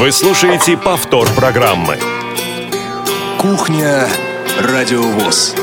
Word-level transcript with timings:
Вы 0.00 0.12
слушаете 0.12 0.78
повтор 0.78 1.28
программы. 1.36 1.98
Кухня 3.36 4.08
Радиовоз. 4.58 5.54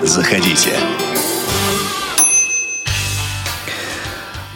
Заходите. 0.00 0.70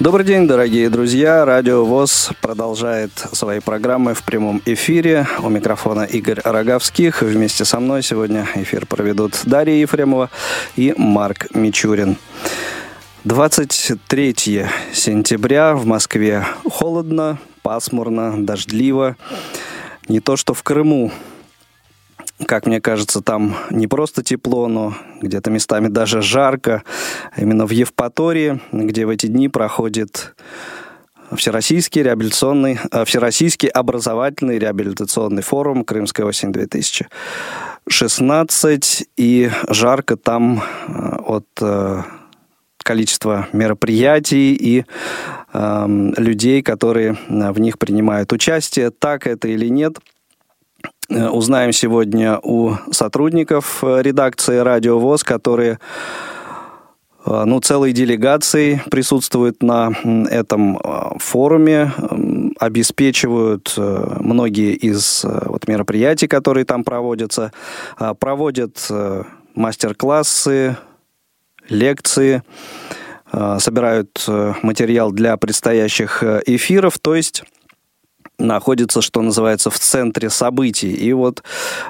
Добрый 0.01 0.25
день, 0.25 0.47
дорогие 0.49 0.89
друзья. 0.89 1.45
Радио 1.45 1.85
ВОЗ 1.85 2.31
продолжает 2.41 3.11
свои 3.33 3.61
программы 3.61 4.15
в 4.15 4.23
прямом 4.23 4.63
эфире. 4.65 5.27
У 5.43 5.51
микрофона 5.51 6.05
Игорь 6.05 6.41
Роговских. 6.43 7.21
Вместе 7.21 7.67
со 7.67 7.79
мной 7.79 8.03
сегодня 8.03 8.49
эфир 8.55 8.87
проведут 8.87 9.39
Дарья 9.45 9.75
Ефремова 9.75 10.31
и 10.77 10.95
Марк 10.97 11.49
Мичурин. 11.53 12.17
23 13.27 14.67
сентября 14.93 15.75
в 15.75 15.85
Москве 15.85 16.47
холодно, 16.71 17.39
пасмурно, 17.63 18.47
дождливо. 18.47 19.17
Не 20.07 20.21
то, 20.21 20.37
что 20.37 20.55
в 20.55 20.63
Крыму. 20.63 21.11
Как 22.47 22.67
мне 22.67 22.81
кажется, 22.81 23.21
там 23.23 23.57
не 23.71 23.89
просто 23.89 24.23
тепло, 24.23 24.69
но 24.69 24.95
где-то 25.21 25.51
местами 25.51 25.89
даже 25.89 26.23
жарко. 26.23 26.85
Именно 27.37 27.67
в 27.67 27.71
Евпатории, 27.71 28.61
где 28.71 29.07
в 29.07 29.09
эти 29.09 29.27
дни 29.27 29.49
проходит 29.49 30.37
Всероссийский 31.35 32.05
реабилитационный, 32.05 32.79
э, 32.93 33.05
Всероссийский 33.05 33.69
образовательный 33.69 34.61
реабилитационный 34.61 35.43
форум 35.43 35.85
«Крымская 35.85 36.27
осень 36.27 36.53
2016». 36.53 39.09
И 39.17 39.51
жарко 39.69 40.17
там 40.17 40.63
э, 40.87 41.17
от 41.27 41.49
э, 42.87 42.97
количества 42.97 43.49
мероприятий 43.53 44.55
и 44.55 44.85
э, 45.53 45.87
людей, 46.17 46.63
которые 46.63 47.17
в 47.29 47.61
них 47.61 47.79
принимают 47.79 48.33
участие. 48.33 48.91
Так 48.91 49.27
это 49.27 49.49
или 49.49 49.69
нет, 49.69 49.99
э, 51.11 51.29
узнаем 51.29 51.73
сегодня 51.73 52.39
у 52.43 52.77
сотрудников 52.91 53.83
э, 53.83 54.03
редакции 54.03 54.59
«Радио 54.59 54.99
ВОЗ», 54.99 55.25
которые 55.25 55.79
э, 57.27 57.45
ну, 57.45 57.61
целой 57.61 57.93
делегацией 57.93 58.81
присутствуют 58.91 59.63
на 59.63 59.93
этом 60.31 60.79
форуме, 61.19 61.93
обеспечивают 62.59 63.75
многие 63.77 64.75
из 64.75 65.25
вот, 65.25 65.69
мероприятий, 65.69 66.29
которые 66.29 66.65
там 66.65 66.85
проводятся, 66.85 67.53
проводят 68.19 68.91
мастер-классы, 69.55 70.77
лекции, 71.69 72.43
э, 73.33 73.57
собирают 73.61 74.25
э, 74.29 74.55
материал 74.63 75.13
для 75.13 75.37
предстоящих 75.37 76.23
э, 76.23 76.43
эфиров, 76.47 76.99
то 76.99 77.15
есть 77.15 77.45
находится, 78.39 79.01
что 79.01 79.23
называется, 79.23 79.71
в 79.71 79.79
центре 79.79 80.29
событий. 80.29 80.93
И 80.93 81.15
вот 81.15 81.43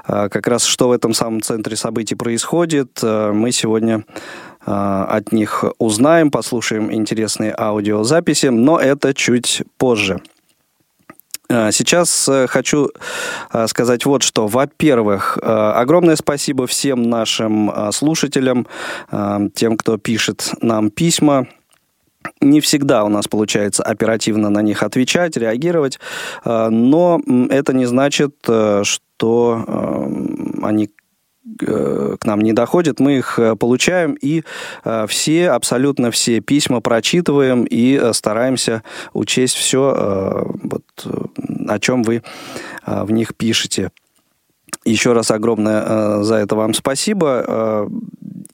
как 0.06 0.46
раз 0.46 0.64
что 0.64 0.88
в 0.90 0.92
этом 0.92 1.12
самом 1.12 1.42
центре 1.42 1.74
событий 1.74 2.14
происходит, 2.14 3.02
мы 3.02 3.50
сегодня 3.50 4.04
от 4.64 5.32
них 5.32 5.64
узнаем, 5.78 6.30
послушаем 6.30 6.92
интересные 6.92 7.52
аудиозаписи, 7.52 8.46
но 8.46 8.78
это 8.78 9.12
чуть 9.12 9.64
позже. 9.76 10.20
А, 11.48 11.70
сейчас 11.70 12.28
э, 12.28 12.46
хочу 12.46 12.90
а, 13.50 13.66
сказать 13.66 14.04
вот 14.04 14.22
что. 14.22 14.46
Во-первых, 14.46 15.38
а, 15.40 15.80
огромное 15.80 16.16
спасибо 16.16 16.66
всем 16.66 17.02
нашим 17.02 17.72
слушателям, 17.92 18.66
тем, 19.54 19.76
кто 19.76 19.96
пишет 19.98 20.52
нам 20.60 20.90
письма. 20.90 21.46
Не 22.40 22.60
всегда 22.60 23.04
у 23.04 23.08
нас 23.08 23.28
получается 23.28 23.82
оперативно 23.82 24.50
на 24.50 24.60
них 24.62 24.82
отвечать, 24.82 25.36
реагировать, 25.36 26.00
но 26.44 27.20
это 27.50 27.72
не 27.72 27.86
значит, 27.86 28.34
э, 28.48 28.82
что 28.84 30.08
они 30.62 30.86
Э, 30.86 31.05
к 31.58 32.24
нам 32.24 32.40
не 32.40 32.52
доходят, 32.52 33.00
мы 33.00 33.18
их 33.18 33.38
э, 33.38 33.56
получаем 33.56 34.14
и 34.14 34.42
э, 34.84 35.06
все, 35.08 35.50
абсолютно 35.50 36.10
все 36.10 36.40
письма 36.40 36.80
прочитываем 36.80 37.64
и 37.64 38.12
стараемся 38.12 38.82
учесть 39.12 39.54
все, 39.54 40.44
вот, 40.62 40.84
о 41.68 41.78
чем 41.78 42.02
вы 42.02 42.22
в 42.86 43.10
них 43.10 43.34
пишете. 43.36 43.90
Еще 44.84 45.12
раз 45.12 45.30
огромное 45.30 46.22
за 46.22 46.36
это 46.36 46.54
вам 46.54 46.74
спасибо. 46.74 47.88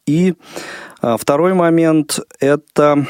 И 0.07 0.35
второй 1.01 1.55
момент– 1.55 2.21
это 2.41 3.07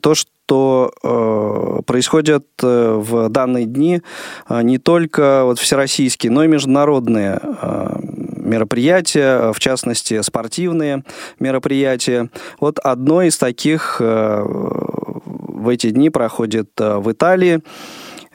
то, 0.00 0.14
что 0.14 0.30
что 0.50 0.90
э, 1.04 1.82
происходят 1.86 2.44
э, 2.60 2.94
в 2.98 3.28
данные 3.28 3.66
дни 3.66 4.02
э, 4.48 4.62
не 4.62 4.78
только 4.78 5.44
вот 5.44 5.60
всероссийские, 5.60 6.32
но 6.32 6.42
и 6.42 6.48
международные 6.48 7.38
э, 7.40 7.98
мероприятия, 8.36 9.52
в 9.52 9.60
частности 9.60 10.20
спортивные 10.22 11.04
мероприятия. 11.38 12.30
Вот 12.58 12.80
одно 12.80 13.22
из 13.22 13.38
таких 13.38 13.98
э, 14.00 14.42
в 14.44 15.68
эти 15.68 15.90
дни 15.90 16.10
проходит 16.10 16.70
э, 16.80 16.96
в 16.96 17.12
Италии, 17.12 17.60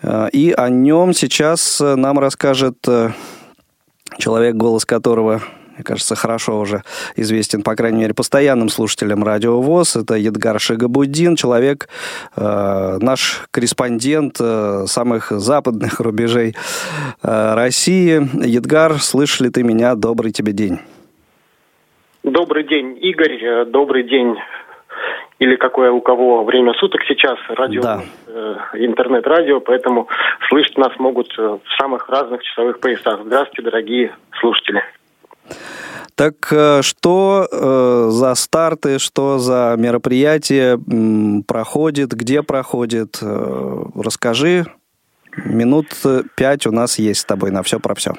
э, 0.01 0.29
и 0.31 0.53
о 0.53 0.69
нем 0.69 1.13
сейчас 1.13 1.81
нам 1.81 2.17
расскажет 2.17 2.77
э, 2.87 3.09
человек, 4.17 4.55
голос 4.55 4.85
которого 4.85 5.41
мне 5.75 5.83
кажется, 5.83 6.15
хорошо 6.15 6.59
уже 6.59 6.83
известен, 7.17 7.61
по 7.61 7.75
крайней 7.75 7.99
мере, 7.99 8.13
постоянным 8.13 8.69
слушателям 8.69 9.23
Радио 9.23 9.61
ВОЗ. 9.61 9.97
Это 9.97 10.15
Едгар 10.15 10.59
Шигабуддин, 10.59 11.35
человек, 11.35 11.89
э, 12.37 12.97
наш 13.01 13.43
корреспондент 13.51 14.37
э, 14.39 14.85
самых 14.87 15.31
западных 15.31 15.99
рубежей 15.99 16.55
э, 17.21 17.53
России. 17.55 18.21
Едгар, 18.45 18.99
слышишь 18.99 19.41
ли 19.41 19.49
ты 19.49 19.63
меня? 19.63 19.95
Добрый 19.95 20.31
тебе 20.31 20.53
день. 20.53 20.79
Добрый 22.23 22.63
день, 22.63 22.97
Игорь. 23.01 23.43
Э, 23.43 23.65
добрый 23.65 24.03
день 24.03 24.37
или 25.39 25.57
какое 25.57 25.91
у 25.91 25.99
кого 25.99 26.45
время 26.45 26.73
суток 26.75 27.01
сейчас, 27.05 27.37
радио, 27.49 27.81
да. 27.81 28.01
э, 28.27 28.55
интернет-радио, 28.75 29.59
поэтому 29.59 30.07
слышать 30.47 30.77
нас 30.77 30.97
могут 30.97 31.37
э, 31.37 31.41
в 31.41 31.77
самых 31.77 32.07
разных 32.07 32.41
часовых 32.43 32.79
поясах. 32.79 33.19
Здравствуйте, 33.25 33.61
дорогие 33.61 34.15
слушатели. 34.39 34.81
Так 36.15 36.35
э, 36.51 36.81
что 36.81 37.45
э, 37.51 38.07
за 38.09 38.35
старты, 38.35 38.99
что 38.99 39.37
за 39.37 39.75
мероприятие 39.77 40.77
проходит, 41.45 42.13
где 42.13 42.41
проходит? 42.41 43.19
Э, 43.21 43.83
расскажи. 44.01 44.65
Минут 45.43 45.87
пять 46.37 46.65
у 46.65 46.71
нас 46.71 46.97
есть 46.97 47.19
с 47.21 47.25
тобой 47.25 47.51
на 47.51 47.61
все 47.63 47.79
про 47.81 47.93
все. 47.95 48.13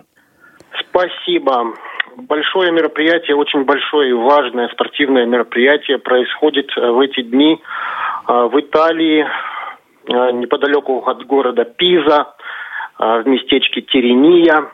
Спасибо. 0.90 1.74
Большое 2.16 2.70
мероприятие, 2.70 3.36
очень 3.36 3.64
большое 3.64 4.10
и 4.10 4.12
важное 4.12 4.68
спортивное 4.68 5.24
мероприятие 5.24 5.98
происходит 5.98 6.68
в 6.76 7.00
эти 7.00 7.22
дни 7.22 7.58
в 8.26 8.60
Италии, 8.60 9.26
неподалеку 10.08 11.02
от 11.06 11.26
города 11.26 11.64
Пиза, 11.64 12.34
в 12.98 13.22
местечке 13.26 13.82
Терения. 13.82 14.70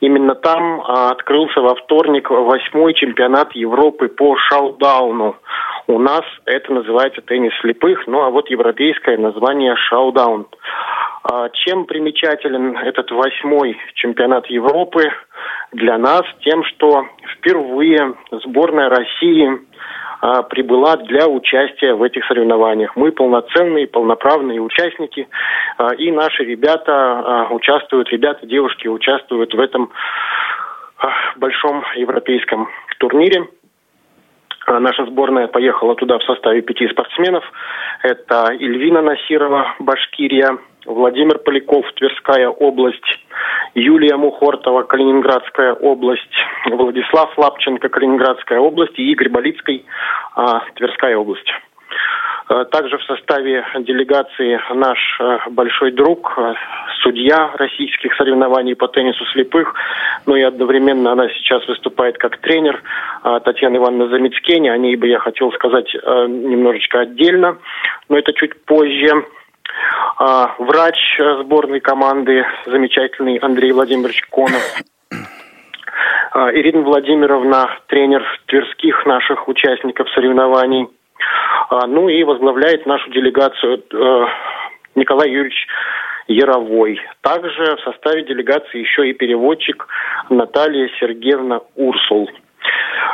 Именно 0.00 0.34
там 0.34 0.80
а, 0.80 1.10
открылся 1.10 1.60
во 1.60 1.74
вторник 1.74 2.30
восьмой 2.30 2.94
чемпионат 2.94 3.52
Европы 3.54 4.08
по 4.08 4.36
шаудауну. 4.36 5.36
У 5.86 5.98
нас 5.98 6.22
это 6.44 6.72
называется 6.72 7.22
теннис 7.22 7.52
слепых, 7.60 8.06
ну 8.06 8.22
а 8.22 8.30
вот 8.30 8.50
европейское 8.50 9.16
название 9.16 9.76
шаудаун. 9.76 10.46
А, 11.22 11.48
чем 11.50 11.86
примечателен 11.86 12.76
этот 12.76 13.10
восьмой 13.10 13.76
чемпионат 13.94 14.46
Европы 14.46 15.10
для 15.72 15.98
нас? 15.98 16.22
Тем, 16.40 16.62
что 16.64 17.06
впервые 17.36 18.14
сборная 18.44 18.88
России 18.88 19.60
а, 20.26 20.42
прибыла 20.42 20.96
для 20.96 21.28
участия 21.28 21.94
в 21.94 22.02
этих 22.02 22.26
соревнованиях. 22.26 22.96
Мы 22.96 23.12
полноценные, 23.12 23.86
полноправные 23.86 24.60
участники, 24.60 25.28
а, 25.78 25.94
и 25.94 26.10
наши 26.10 26.42
ребята 26.42 26.92
а, 26.92 27.48
участвуют, 27.52 28.08
ребята, 28.08 28.44
девушки 28.44 28.88
участвуют 28.88 29.54
в 29.54 29.60
этом 29.60 29.92
большом 31.36 31.84
европейском 31.94 32.68
турнире. 32.98 33.46
Наша 34.66 35.06
сборная 35.06 35.46
поехала 35.46 35.94
туда 35.94 36.18
в 36.18 36.24
составе 36.24 36.60
пяти 36.60 36.88
спортсменов. 36.88 37.44
Это 38.02 38.52
Ильвина 38.58 39.02
Насирова, 39.02 39.76
Башкирия, 39.78 40.58
Владимир 40.86 41.38
Поляков, 41.38 41.84
Тверская 41.94 42.48
область, 42.48 43.02
Юлия 43.74 44.16
Мухортова, 44.16 44.84
Калининградская 44.84 45.74
область, 45.74 46.22
Владислав 46.70 47.36
Лапченко, 47.36 47.88
Калининградская 47.88 48.58
область 48.58 48.98
и 48.98 49.10
Игорь 49.12 49.28
Болицкий, 49.28 49.84
а, 50.34 50.62
Тверская 50.76 51.16
область. 51.16 51.50
А, 52.48 52.64
также 52.64 52.98
в 52.98 53.02
составе 53.02 53.64
делегации 53.80 54.60
наш 54.72 54.98
а, 55.20 55.50
большой 55.50 55.90
друг, 55.92 56.38
судья 57.02 57.50
российских 57.54 58.14
соревнований 58.14 58.76
по 58.76 58.88
теннису 58.88 59.24
слепых, 59.26 59.74
ну 60.24 60.36
и 60.36 60.42
одновременно 60.42 61.12
она 61.12 61.28
сейчас 61.30 61.66
выступает 61.66 62.18
как 62.18 62.38
тренер 62.38 62.82
Татьяна 63.44 63.76
Ивановна 63.76 64.08
Замицкени. 64.08 64.68
О 64.68 64.76
ней 64.78 64.96
бы 64.96 65.08
я 65.08 65.18
хотел 65.18 65.52
сказать 65.52 65.92
немножечко 65.94 67.00
отдельно, 67.00 67.58
но 68.08 68.18
это 68.18 68.32
чуть 68.32 68.64
позже. 68.64 69.24
Врач 70.18 70.96
сборной 71.40 71.80
команды, 71.80 72.44
замечательный 72.66 73.36
Андрей 73.36 73.72
Владимирович 73.72 74.22
Конов, 74.30 74.62
Ирина 76.34 76.82
Владимировна, 76.82 77.70
тренер 77.86 78.24
тверских 78.46 79.04
наших 79.06 79.48
участников 79.48 80.08
соревнований, 80.10 80.88
ну 81.70 82.08
и 82.08 82.22
возглавляет 82.24 82.86
нашу 82.86 83.10
делегацию 83.10 83.82
Николай 84.94 85.30
Юрьевич 85.30 85.66
Яровой. 86.28 87.00
Также 87.20 87.76
в 87.76 87.80
составе 87.80 88.24
делегации 88.24 88.80
еще 88.80 89.08
и 89.08 89.12
переводчик 89.12 89.86
Наталья 90.28 90.88
Сергеевна 90.98 91.60
Урсул. 91.76 92.28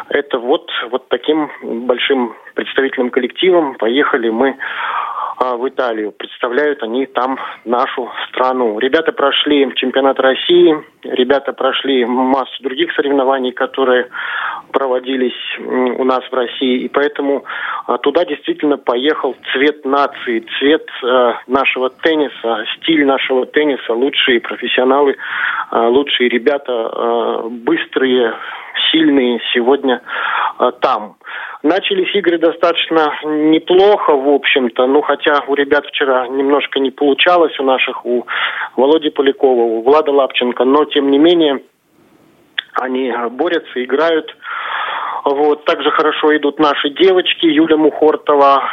Это 0.09 0.39
вот, 0.39 0.71
вот 0.91 1.09
таким 1.09 1.51
большим 1.87 2.35
представительным 2.55 3.11
коллективом 3.11 3.75
поехали 3.75 4.31
мы 4.31 4.51
а, 4.51 5.22
в 5.43 5.69
Италию. 5.69 6.13
Представляют 6.13 6.83
они 6.83 7.07
там 7.07 7.39
нашу 7.65 8.11
страну. 8.29 8.79
Ребята 8.79 9.13
прошли 9.13 9.71
чемпионат 9.75 10.19
России, 10.21 10.77
ребята 11.03 11.53
прошли 11.53 12.05
массу 12.05 12.63
других 12.63 12.93
соревнований, 12.95 13.53
которые 13.53 14.09
проводились 14.73 15.59
у 15.59 16.05
нас 16.05 16.21
в 16.31 16.33
России. 16.33 16.85
И 16.85 16.89
поэтому 16.89 17.45
а, 17.87 17.99
туда 17.99 18.25
действительно 18.25 18.79
поехал 18.79 19.37
цвет 19.53 19.85
нации, 19.85 20.47
цвет 20.59 20.87
э, 21.03 21.33
нашего 21.47 21.91
тенниса, 21.91 22.65
стиль 22.77 23.05
нашего 23.05 23.45
тенниса, 23.47 23.93
лучшие 23.93 24.41
профессионалы, 24.41 25.17
лучшие 25.73 26.29
ребята, 26.29 27.43
быстрые, 27.51 28.35
сильные 28.91 29.41
сегодня 29.53 30.03
там. 30.81 31.17
Начались 31.63 32.13
игры 32.17 32.39
достаточно 32.39 33.13
неплохо, 33.25 34.17
в 34.17 34.29
общем-то, 34.29 34.87
ну 34.89 35.01
хотя 35.01 35.45
у 35.47 35.55
ребят 35.55 35.87
вчера 35.87 36.27
немножко 36.27 36.81
не 36.81 36.91
получалось, 36.91 37.57
у 37.61 37.63
наших, 37.63 38.05
у 38.05 38.27
Володи 38.77 39.11
Полякова, 39.11 39.63
у 39.63 39.83
Влада 39.83 40.11
Лапченко, 40.11 40.65
но 40.65 40.85
тем 40.87 41.11
не 41.13 41.19
менее 41.19 41.63
они 42.81 43.13
борются, 43.31 43.83
играют. 43.83 44.35
Вот, 45.25 45.65
также 45.65 45.93
хорошо 45.93 46.37
идут 46.37 46.59
наши 46.59 46.91
девочки, 46.91 47.47
Юля 47.47 47.77
Мухортова, 47.77 48.65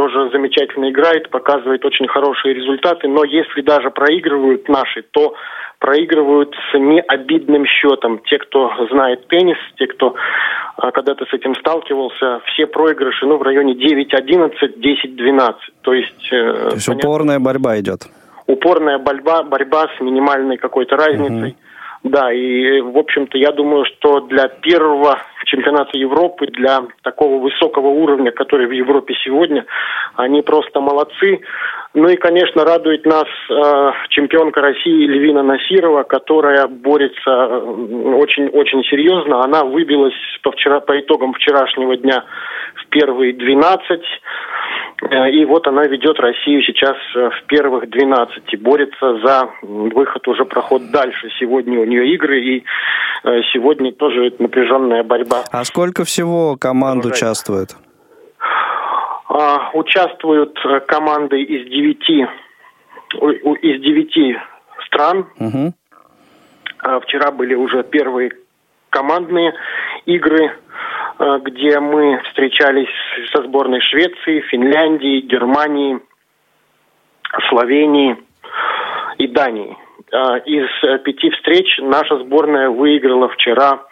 тоже 0.00 0.30
замечательно 0.30 0.90
играет, 0.90 1.28
показывает 1.28 1.84
очень 1.84 2.08
хорошие 2.08 2.54
результаты, 2.54 3.06
но 3.06 3.22
если 3.22 3.60
даже 3.60 3.90
проигрывают 3.90 4.66
наши, 4.66 5.02
то 5.02 5.34
проигрывают 5.78 6.54
с 6.54 6.78
необидным 6.78 7.66
счетом. 7.66 8.18
Те, 8.24 8.38
кто 8.38 8.70
знает 8.90 9.28
теннис, 9.28 9.58
те, 9.76 9.86
кто 9.88 10.14
а, 10.78 10.90
когда-то 10.90 11.26
с 11.26 11.34
этим 11.34 11.54
сталкивался, 11.54 12.40
все 12.46 12.66
проигрыши 12.66 13.26
ну, 13.26 13.36
в 13.36 13.42
районе 13.42 13.74
9-11, 13.74 14.52
10-12. 14.78 15.54
То 15.82 15.92
есть... 15.92 16.32
Э, 16.32 16.68
То 16.70 16.74
есть 16.76 16.86
понятно, 16.86 17.10
упорная 17.10 17.38
борьба 17.38 17.78
идет. 17.78 18.00
Упорная 18.46 18.98
борьба, 18.98 19.42
борьба 19.42 19.88
с 19.98 20.00
минимальной 20.00 20.56
какой-то 20.56 20.96
разницей. 20.96 21.50
Угу. 21.50 21.69
Да, 22.02 22.32
и, 22.32 22.80
в 22.80 22.96
общем-то, 22.96 23.36
я 23.36 23.52
думаю, 23.52 23.84
что 23.84 24.20
для 24.20 24.48
первого 24.48 25.18
чемпионата 25.44 25.98
Европы, 25.98 26.46
для 26.46 26.84
такого 27.02 27.38
высокого 27.38 27.88
уровня, 27.88 28.30
который 28.30 28.66
в 28.66 28.70
Европе 28.70 29.14
сегодня, 29.22 29.66
они 30.16 30.40
просто 30.40 30.80
молодцы. 30.80 31.40
Ну 31.92 32.08
и, 32.08 32.16
конечно, 32.16 32.64
радует 32.64 33.04
нас 33.04 33.26
э, 33.50 33.92
чемпионка 34.10 34.62
России 34.62 35.06
Львина 35.06 35.42
Насирова, 35.42 36.04
которая 36.04 36.68
борется 36.68 37.48
очень-очень 37.58 38.82
серьезно. 38.84 39.42
Она 39.44 39.64
выбилась 39.64 40.14
по, 40.42 40.52
вчера, 40.52 40.80
по 40.80 40.98
итогам 40.98 41.34
вчерашнего 41.34 41.96
дня 41.96 42.24
первые 42.90 43.32
12. 43.32 44.00
Э, 45.02 45.30
и 45.30 45.44
вот 45.44 45.66
она 45.66 45.84
ведет 45.84 46.18
Россию 46.20 46.62
сейчас 46.62 46.96
э, 47.16 47.30
в 47.30 47.46
первых 47.46 47.88
12, 47.88 48.60
борется 48.60 49.18
за 49.24 49.48
выход 49.62 50.26
уже 50.28 50.44
проход 50.44 50.90
дальше. 50.90 51.28
Сегодня 51.38 51.80
у 51.80 51.84
нее 51.84 52.14
игры, 52.14 52.40
и 52.40 52.64
э, 53.24 53.40
сегодня 53.52 53.92
тоже 53.92 54.32
напряженная 54.38 55.02
борьба. 55.02 55.44
А 55.50 55.64
сколько 55.64 56.04
всего 56.04 56.56
команд 56.56 57.04
участвует? 57.06 57.76
А, 59.28 59.70
участвуют 59.74 60.58
команды 60.86 61.40
из 61.42 61.68
девяти 61.70 62.26
из 63.12 63.82
девяти 63.82 64.36
стран. 64.86 65.26
Угу. 65.38 65.74
Вчера 67.02 67.32
были 67.32 67.54
уже 67.54 67.82
первые 67.82 68.30
командные 68.90 69.52
игры. 70.06 70.52
Э, 71.20 71.38
где 71.44 71.78
мы 71.80 72.18
встречались 72.24 72.88
со 73.34 73.42
сборной 73.42 73.80
Швеции, 73.82 74.40
Финляндии, 74.50 75.20
Германии, 75.20 76.00
Словении 77.50 78.16
и 79.18 79.26
Дании. 79.28 79.76
Э, 80.12 80.40
из 80.46 80.66
пяти 81.04 81.30
встреч 81.30 81.78
наша 81.82 82.18
сборная 82.20 82.70
выиграла 82.70 83.28
вчера 83.28 83.82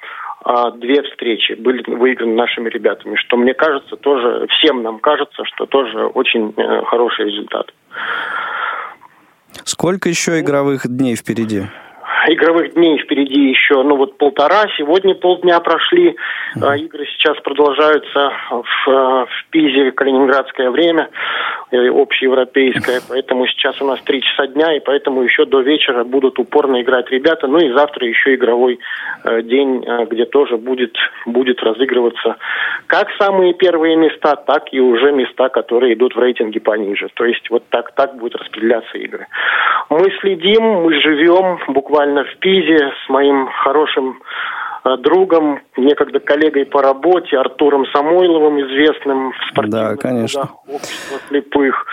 э, 0.47 0.53
две 0.77 1.03
встречи 1.03 1.53
были 1.53 1.83
выиграны 1.87 2.35
нашими 2.35 2.71
ребятами, 2.71 3.17
что 3.17 3.37
мне 3.37 3.53
кажется 3.53 3.97
тоже, 3.97 4.47
всем 4.59 4.83
нам 4.83 4.99
кажется, 4.99 5.45
что 5.45 5.67
тоже 5.67 6.07
очень 6.07 6.55
хороший 6.87 7.27
результат. 7.27 7.75
Сколько 9.65 10.09
еще 10.09 10.41
игровых 10.41 10.87
дней 10.89 11.15
впереди? 11.15 11.65
Игровых 12.35 12.75
дней 12.75 12.99
впереди 12.99 13.49
еще, 13.49 13.83
ну 13.83 13.97
вот 13.97 14.19
полтора. 14.19 14.67
Сегодня 14.77 15.15
полдня 15.15 15.61
прошли. 15.61 16.17
Mm-hmm. 16.57 16.79
Игры 16.79 17.07
сейчас 17.07 17.39
продолжаются 17.41 18.33
в, 18.51 18.89
а, 18.89 19.27
в 19.27 19.51
Пизе, 19.51 19.93
калининградское 19.93 20.71
время, 20.71 21.11
э, 21.71 21.89
общеевропейское. 21.89 23.01
Поэтому 23.09 23.47
сейчас 23.47 23.81
у 23.81 23.87
нас 23.87 24.01
три 24.03 24.23
часа 24.23 24.47
дня, 24.47 24.77
и 24.77 24.81
поэтому 24.81 25.23
еще 25.23 25.45
до 25.45 25.61
вечера 25.61 26.05
будут 26.05 26.39
упорно 26.39 26.81
играть 26.83 27.11
ребята. 27.11 27.47
Ну 27.47 27.59
и 27.59 27.73
завтра 27.73 28.07
еще 28.07 28.35
игровой 28.35 28.79
э, 29.25 29.43
день, 29.43 29.85
где 30.11 30.25
тоже 30.25 30.57
будет, 30.57 30.97
будет 31.27 31.63
разыгрываться 31.63 32.37
как 32.89 33.09
самые 33.21 33.55
первые 33.55 33.97
места, 33.97 34.35
так 34.37 34.73
и 34.73 34.81
уже 34.81 35.13
места, 35.13 35.49
которые 35.51 35.95
идут 35.95 36.17
в 36.17 36.19
рейтинге 36.19 36.59
пониже. 36.61 37.09
То 37.15 37.25
есть 37.25 37.49
вот 37.51 37.65
так, 37.69 37.93
так 37.93 38.17
будут 38.17 38.37
распределяться 38.37 38.97
игры. 38.99 39.27
Мы 39.91 40.11
следим, 40.21 40.63
мы 40.63 41.01
живем 41.01 41.59
буквально 41.69 42.18
в 42.25 42.39
Пизе 42.39 42.93
с 43.05 43.09
моим 43.09 43.49
хорошим 43.65 44.21
э, 44.85 44.97
другом, 44.99 45.61
некогда 45.77 46.21
коллегой 46.21 46.67
по 46.67 46.83
работе, 46.83 47.37
Артуром 47.37 47.87
Самойловым, 47.87 48.61
известным 48.61 49.33
в 49.33 49.51
спортивных 49.51 49.97
да, 49.97 49.97
конечно. 49.97 50.49
общества 50.67 51.19
слепых 51.29 51.87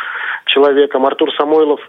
человеком. 0.46 1.06
Артур 1.06 1.32
Самойлов 1.34 1.80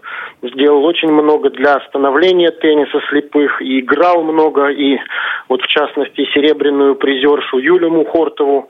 сделал 0.41 0.83
очень 0.85 1.11
много 1.11 1.49
для 1.49 1.79
становления 1.87 2.51
тенниса 2.51 2.99
слепых 3.09 3.61
и 3.61 3.79
играл 3.79 4.23
много, 4.23 4.67
и 4.69 4.97
вот 5.49 5.61
в 5.61 5.67
частности 5.67 6.25
серебряную 6.33 6.95
призершу 6.95 7.57
Юлю 7.57 7.89
Мухортову 7.89 8.69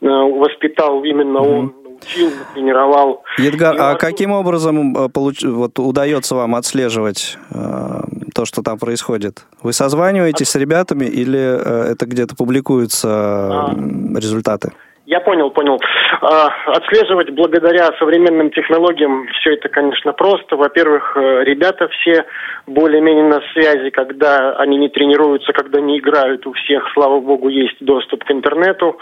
э, 0.00 0.06
воспитал 0.06 1.02
именно 1.04 1.38
mm-hmm. 1.38 1.58
он 1.58 1.74
учил, 2.02 2.30
тренировал. 2.54 3.22
Едгар, 3.38 3.76
а 3.78 3.94
каким 3.94 4.32
образом 4.32 4.96
э, 4.96 5.08
получ... 5.08 5.42
вот, 5.42 5.78
удается 5.78 6.34
вам 6.34 6.54
отслеживать 6.54 7.38
э, 7.50 8.00
то, 8.34 8.44
что 8.44 8.62
там 8.62 8.78
происходит? 8.78 9.44
Вы 9.62 9.72
созваниваетесь 9.72 10.48
с 10.48 10.54
ребятами 10.56 11.04
или 11.04 11.38
э, 11.38 11.92
это 11.92 12.06
где-то 12.06 12.36
публикуются 12.36 13.08
а. 13.10 13.74
результаты? 14.14 14.72
Я 15.08 15.20
понял, 15.20 15.50
понял. 15.50 15.80
А, 16.20 16.48
отслеживать 16.66 17.30
благодаря 17.30 17.86
современным 17.98 18.50
технологиям 18.50 19.26
все 19.28 19.54
это, 19.54 19.70
конечно, 19.70 20.12
просто. 20.12 20.54
Во-первых, 20.54 21.16
э, 21.16 21.44
ребята 21.44 21.88
все 21.88 22.26
более-менее 22.66 23.24
на 23.24 23.40
связи, 23.54 23.88
когда 23.88 24.52
они 24.58 24.76
не 24.76 24.90
тренируются, 24.90 25.54
когда 25.54 25.80
не 25.80 25.98
играют. 25.98 26.46
У 26.46 26.52
всех, 26.52 26.86
слава 26.92 27.20
богу, 27.20 27.48
есть 27.48 27.76
доступ 27.80 28.24
к 28.24 28.30
интернету. 28.30 28.98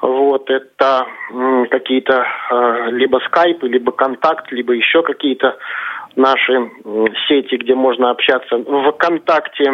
Вот, 0.00 0.48
это 0.48 1.06
какие-то 1.70 2.24
э, 2.50 2.90
либо 2.92 3.20
скайпы, 3.26 3.68
либо 3.68 3.92
контакт, 3.92 4.50
либо 4.52 4.72
еще 4.72 5.02
какие-то 5.02 5.58
наши 6.16 6.70
сети, 7.28 7.56
где 7.56 7.74
можно 7.74 8.08
общаться. 8.08 8.56
В 8.56 8.92
ВКонтакте 8.92 9.70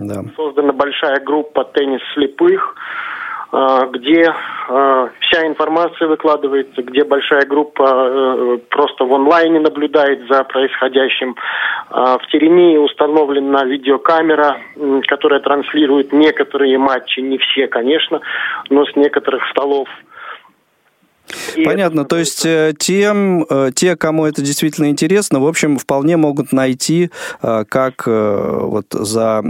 да. 0.00 0.22
создана 0.34 0.72
большая 0.72 1.20
группа 1.20 1.64
«Теннис 1.64 2.00
слепых», 2.14 2.74
где 3.52 4.22
э, 4.22 5.08
вся 5.20 5.46
информация 5.46 6.08
выкладывается, 6.08 6.82
где 6.82 7.04
большая 7.04 7.46
группа 7.46 8.58
просто 8.70 9.04
в 9.04 9.14
онлайне 9.14 9.60
наблюдает 9.60 10.26
за 10.28 10.44
происходящим. 10.44 11.36
В 11.88 12.20
Теремии 12.32 12.76
установлена 12.76 13.64
видеокамера, 13.64 14.58
которая 15.06 15.40
транслирует 15.40 16.12
некоторые 16.12 16.78
матчи, 16.78 17.20
не 17.20 17.38
все, 17.38 17.68
конечно, 17.68 18.20
но 18.68 18.84
с 18.84 18.96
некоторых 18.96 19.48
столов– 19.50 19.88
и 21.56 21.64
Понятно, 21.64 22.04
то 22.04 22.16
есть 22.16 22.44
э, 22.44 22.74
тем, 22.78 23.44
э, 23.48 23.70
те, 23.74 23.96
кому 23.96 24.26
это 24.26 24.42
действительно 24.42 24.90
интересно, 24.90 25.40
в 25.40 25.46
общем, 25.46 25.78
вполне 25.78 26.16
могут 26.16 26.52
найти, 26.52 27.10
э, 27.42 27.64
как 27.68 28.06
вот 28.06 28.86
за 28.90 29.42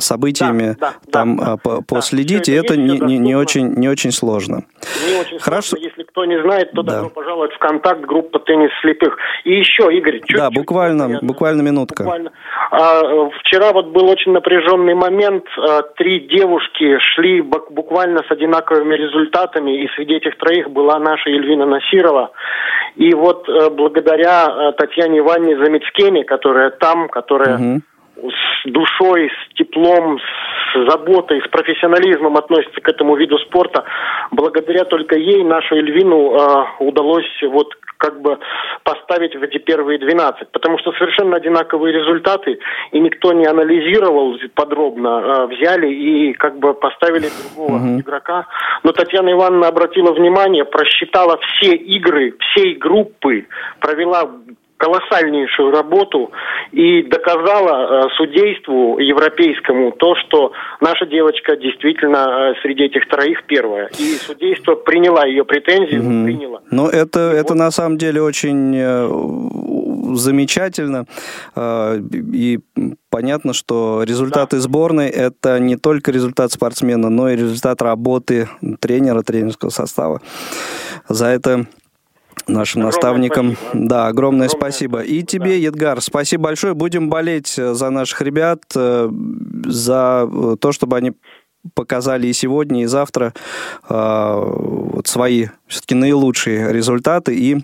событиями 0.00 0.76
да, 0.78 0.94
да, 1.06 1.10
там 1.10 1.36
да, 1.36 1.80
последить, 1.86 2.46
да, 2.46 2.52
и 2.52 2.54
это, 2.54 2.74
это 2.74 2.76
не, 2.76 2.98
не, 2.98 3.18
не, 3.18 3.34
очень, 3.34 3.74
не 3.74 3.88
очень 3.88 4.12
сложно. 4.12 4.64
Не 5.08 5.20
очень 5.20 5.38
Хорошо. 5.38 5.76
сложно, 5.76 5.95
Кто 6.16 6.24
не 6.24 6.40
знает, 6.40 6.72
то 6.72 6.82
да. 6.82 6.94
добро 6.94 7.10
пожаловать 7.10 7.52
в 7.52 7.58
контакт 7.58 8.00
группа 8.00 8.38
«Теннис 8.38 8.70
слепых». 8.80 9.18
И 9.44 9.52
еще, 9.52 9.94
Игорь, 9.94 10.20
чуть-чуть. 10.20 10.38
Да, 10.38 10.48
буквально, 10.50 11.18
буквально 11.20 11.60
минутка. 11.60 12.04
Буквально. 12.04 12.32
А, 12.70 13.02
вчера 13.40 13.74
вот 13.74 13.88
был 13.88 14.08
очень 14.08 14.32
напряженный 14.32 14.94
момент. 14.94 15.44
А, 15.58 15.82
три 15.82 16.20
девушки 16.20 16.96
шли 17.12 17.42
буквально 17.42 18.22
с 18.26 18.30
одинаковыми 18.30 18.94
результатами, 18.94 19.84
и 19.84 19.88
среди 19.94 20.14
этих 20.14 20.38
троих 20.38 20.70
была 20.70 20.98
наша 20.98 21.28
Ельвина 21.28 21.66
Насирова. 21.66 22.30
И 22.94 23.12
вот 23.12 23.46
а, 23.50 23.68
благодаря 23.68 24.46
а, 24.46 24.72
Татьяне 24.72 25.18
Ивановне 25.18 25.58
Замицкене, 25.58 26.24
которая 26.24 26.70
там, 26.70 27.10
которая... 27.10 27.56
Угу 27.56 27.82
с 28.16 28.70
душой, 28.70 29.30
с 29.30 29.54
теплом, 29.54 30.18
с 30.18 30.90
заботой, 30.90 31.40
с 31.40 31.48
профессионализмом 31.48 32.36
относится 32.36 32.80
к 32.80 32.88
этому 32.88 33.16
виду 33.16 33.38
спорта. 33.38 33.84
Благодаря 34.30 34.84
только 34.84 35.16
ей 35.16 35.44
нашу 35.44 35.76
Эльвину 35.76 36.34
э, 36.34 36.64
удалось 36.80 37.42
вот 37.42 37.74
как 37.98 38.20
бы 38.20 38.38
поставить 38.84 39.34
в 39.34 39.42
эти 39.42 39.58
первые 39.58 39.98
12, 39.98 40.50
потому 40.50 40.78
что 40.78 40.92
совершенно 40.92 41.36
одинаковые 41.36 41.92
результаты, 41.92 42.58
и 42.92 43.00
никто 43.00 43.32
не 43.32 43.46
анализировал 43.46 44.36
подробно, 44.54 45.08
э, 45.08 45.46
взяли 45.46 45.92
и 45.92 46.32
как 46.34 46.58
бы 46.58 46.74
поставили 46.74 47.28
другого 47.28 47.78
uh-huh. 47.78 48.00
игрока. 48.00 48.46
Но 48.82 48.92
Татьяна 48.92 49.32
Ивановна 49.32 49.68
обратила 49.68 50.12
внимание, 50.12 50.64
просчитала 50.64 51.38
все 51.38 51.74
игры, 51.74 52.34
всей 52.38 52.74
группы, 52.74 53.46
провела 53.80 54.30
колоссальнейшую 54.76 55.70
работу 55.70 56.30
и 56.72 57.02
доказала 57.02 58.06
э, 58.06 58.08
судейству 58.16 58.98
европейскому 58.98 59.92
то, 59.92 60.14
что 60.16 60.52
наша 60.80 61.06
девочка 61.06 61.56
действительно 61.56 62.52
э, 62.52 62.54
среди 62.62 62.84
этих 62.84 63.08
троих 63.08 63.44
первая. 63.46 63.88
И 63.98 64.16
судейство 64.16 64.74
приняло 64.74 65.26
ее 65.26 65.44
претензию, 65.44 66.00
угу. 66.00 66.24
приняло. 66.24 66.62
Ну, 66.70 66.88
это, 66.88 67.32
и 67.32 67.36
это 67.36 67.54
вот... 67.54 67.58
на 67.58 67.70
самом 67.70 67.96
деле 67.96 68.20
очень 68.22 68.74
э, 68.76 70.14
замечательно. 70.14 71.06
И 72.12 72.58
понятно, 73.10 73.52
что 73.54 74.02
результаты 74.02 74.56
да. 74.56 74.62
сборной– 74.62 75.08
это 75.08 75.58
не 75.58 75.76
только 75.76 76.10
результат 76.10 76.52
спортсмена, 76.52 77.08
но 77.08 77.30
и 77.30 77.36
результат 77.36 77.82
работы 77.82 78.48
тренера, 78.80 79.22
тренерского 79.22 79.70
состава. 79.70 80.20
За 81.08 81.26
это 81.26 81.66
нашим 82.46 82.80
огромное 82.80 82.92
наставникам. 82.92 83.56
Спасибо. 83.56 83.88
Да, 83.88 84.06
огромное, 84.06 84.46
огромное 84.46 84.48
спасибо. 84.48 85.00
И 85.00 85.22
тебе, 85.22 85.50
да. 85.50 85.54
Едгар, 85.54 86.00
спасибо 86.00 86.44
большое. 86.44 86.74
Будем 86.74 87.08
болеть 87.08 87.58
э, 87.58 87.74
за 87.74 87.90
наших 87.90 88.22
ребят, 88.22 88.62
э, 88.74 89.10
за 89.64 90.28
э, 90.30 90.56
то, 90.60 90.72
чтобы 90.72 90.96
они 90.96 91.12
показали 91.74 92.28
и 92.28 92.32
сегодня, 92.32 92.84
и 92.84 92.86
завтра 92.86 93.34
вот 93.88 95.08
свои 95.08 95.48
все-таки 95.66 95.96
наилучшие 95.96 96.72
результаты 96.72 97.34
и 97.34 97.58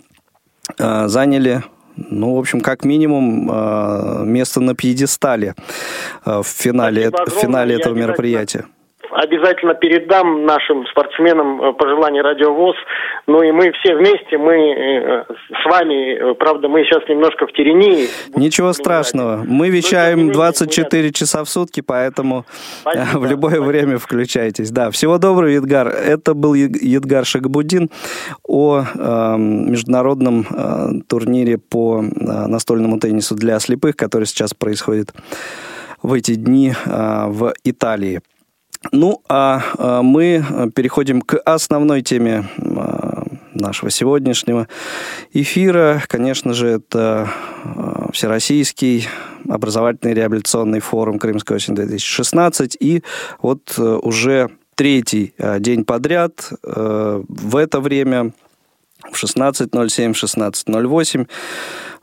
заняли 0.76 1.62
ну, 1.94 2.34
в 2.34 2.38
общем, 2.40 2.62
как 2.62 2.84
минимум 2.84 4.28
место 4.28 4.58
на 4.58 4.74
пьедестале 4.74 5.54
в 6.24 6.42
финале, 6.42 7.10
в 7.10 7.30
финале 7.30 7.76
этого 7.76 7.94
мероприятия 7.94 8.64
обязательно 9.14 9.75
передам 9.75 10.45
нашим 10.45 10.87
спортсменам 10.87 11.62
э, 11.62 11.73
пожелания 11.75 12.23
радиовоз. 12.23 12.76
Ну 13.26 13.42
и 13.42 13.52
мы 13.52 13.73
все 13.73 13.95
вместе, 13.95 14.38
мы 14.38 14.54
э, 14.54 15.25
с 15.62 15.71
вами, 15.71 16.33
э, 16.33 16.35
правда, 16.35 16.69
мы 16.69 16.85
сейчас 16.85 17.09
немножко 17.09 17.47
в 17.47 17.52
Терении. 17.52 18.09
Ничего 18.35 18.73
страшного. 18.73 19.42
Мы 19.47 19.71
вещаем 19.71 20.33
24 20.33 21.12
часа 21.12 21.45
в 21.45 21.49
сутки, 21.49 21.81
поэтому 21.81 22.45
спасибо, 22.81 23.19
в 23.19 23.31
любое 23.31 23.57
спасибо. 23.57 23.66
время 23.66 23.99
включайтесь. 23.99 24.71
Да, 24.71 24.90
всего 24.90 25.19
доброго, 25.19 25.49
Едгар. 25.49 25.88
Это 25.88 26.35
был 26.35 26.54
Едгар 26.54 27.25
Шагабудин 27.25 27.90
о 28.47 28.83
э, 28.83 29.37
международном 29.38 30.47
э, 30.50 31.02
турнире 31.09 31.59
по 31.59 32.02
э, 32.02 32.47
настольному 32.47 32.99
теннису 32.99 33.35
для 33.35 33.59
слепых, 33.61 33.97
который 33.97 34.25
сейчас 34.25 34.54
происходит 34.54 35.12
в 36.02 36.12
эти 36.12 36.35
дни 36.35 36.73
э, 36.73 37.25
в 37.28 37.54
Италии. 37.64 38.21
Ну, 38.90 39.22
а, 39.28 39.62
а 39.78 40.02
мы 40.02 40.44
переходим 40.74 41.22
к 41.22 41.38
основной 41.38 42.02
теме 42.02 42.48
а, 42.58 43.24
нашего 43.54 43.90
сегодняшнего 43.90 44.66
эфира. 45.32 46.02
Конечно 46.08 46.52
же, 46.52 46.66
это 46.68 47.30
а, 47.64 48.10
Всероссийский 48.12 49.06
образовательный 49.48 50.14
реабилитационный 50.14 50.80
форум 50.80 51.18
«Крымская 51.18 51.56
осень-2016». 51.56 52.76
И 52.80 53.02
вот 53.40 53.78
уже 53.78 54.50
третий 54.74 55.34
день 55.58 55.84
подряд 55.84 56.50
в 56.62 57.56
это 57.56 57.80
время 57.80 58.32
в 59.10 59.22
16.07, 59.22 60.12
16.08 60.12 61.26
а, 61.26 61.26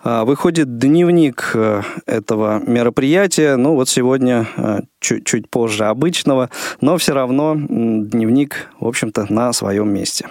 выходит 0.03 0.77
дневник 0.77 1.51
э, 1.53 1.82
этого 2.06 2.62
мероприятия. 2.65 3.58
Ну, 3.58 3.75
вот 3.75 3.89
сегодня 3.89 4.48
э, 4.56 4.79
чуть, 5.00 5.25
чуть 5.25 5.50
позже 5.50 5.86
обычного, 5.86 6.50
но 6.79 6.98
все 6.98 7.13
равно 7.13 7.56
дневник, 7.56 8.70
в 8.79 8.88
общем-то, 8.88 9.32
на 9.32 9.51
своем 9.53 9.94
месте. 9.94 10.27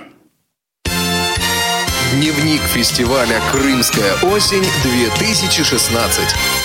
Дневник 2.14 2.62
фестиваля 2.62 3.38
«Крымская 3.52 4.14
осень-2016». 4.22 6.57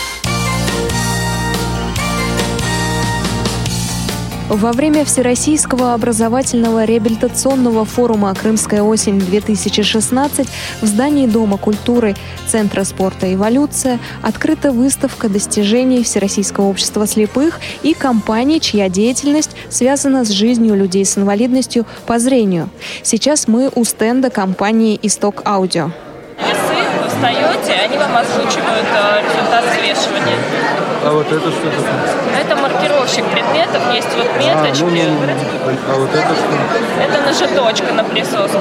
Во 4.53 4.71
время 4.71 5.03
Всероссийского 5.03 5.95
образовательного 5.95 6.83
реабилитационного 6.83 7.85
форума 7.85 8.35
«Крымская 8.35 8.83
осень-2016» 8.83 10.47
в 10.79 10.85
здании 10.85 11.25
Дома 11.25 11.57
культуры 11.57 12.13
Центра 12.47 12.83
спорта 12.83 13.33
«Эволюция» 13.33 13.99
открыта 14.21 14.71
выставка 14.71 15.27
достижений 15.27 16.03
Всероссийского 16.03 16.65
общества 16.65 17.07
слепых 17.07 17.59
и 17.81 17.95
компаний, 17.95 18.61
чья 18.61 18.89
деятельность 18.89 19.55
связана 19.69 20.23
с 20.23 20.29
жизнью 20.29 20.75
людей 20.75 21.03
с 21.03 21.17
инвалидностью 21.17 21.87
по 22.05 22.19
зрению. 22.19 22.69
Сейчас 23.01 23.47
мы 23.47 23.71
у 23.73 23.83
стенда 23.83 24.29
компании 24.29 24.99
«Исток 25.01 25.41
Аудио». 25.45 25.89
Весы, 26.37 27.09
встаете, 27.09 27.73
они 27.85 27.97
вам 27.97 28.15
озвучивают 28.17 28.85
э, 28.85 29.23
результат 29.23 29.65
взвешивания. 29.65 30.92
А 31.05 31.11
вот 31.11 31.27
это 31.27 31.51
что 31.51 31.69
такое? 31.69 32.41
Это 32.41 32.55
маркировщик 32.55 33.25
предметов, 33.25 33.81
есть 33.93 34.07
вот 34.15 34.27
меточки. 34.39 34.83
А, 34.83 34.85
ну, 34.85 34.91
ну, 34.91 35.25
ну. 35.65 35.77
а 35.89 35.99
вот 35.99 36.09
это 36.09 36.33
что? 36.33 37.01
Это 37.01 37.21
нажиточка 37.21 37.93
на 37.93 38.03
присоску. 38.05 38.59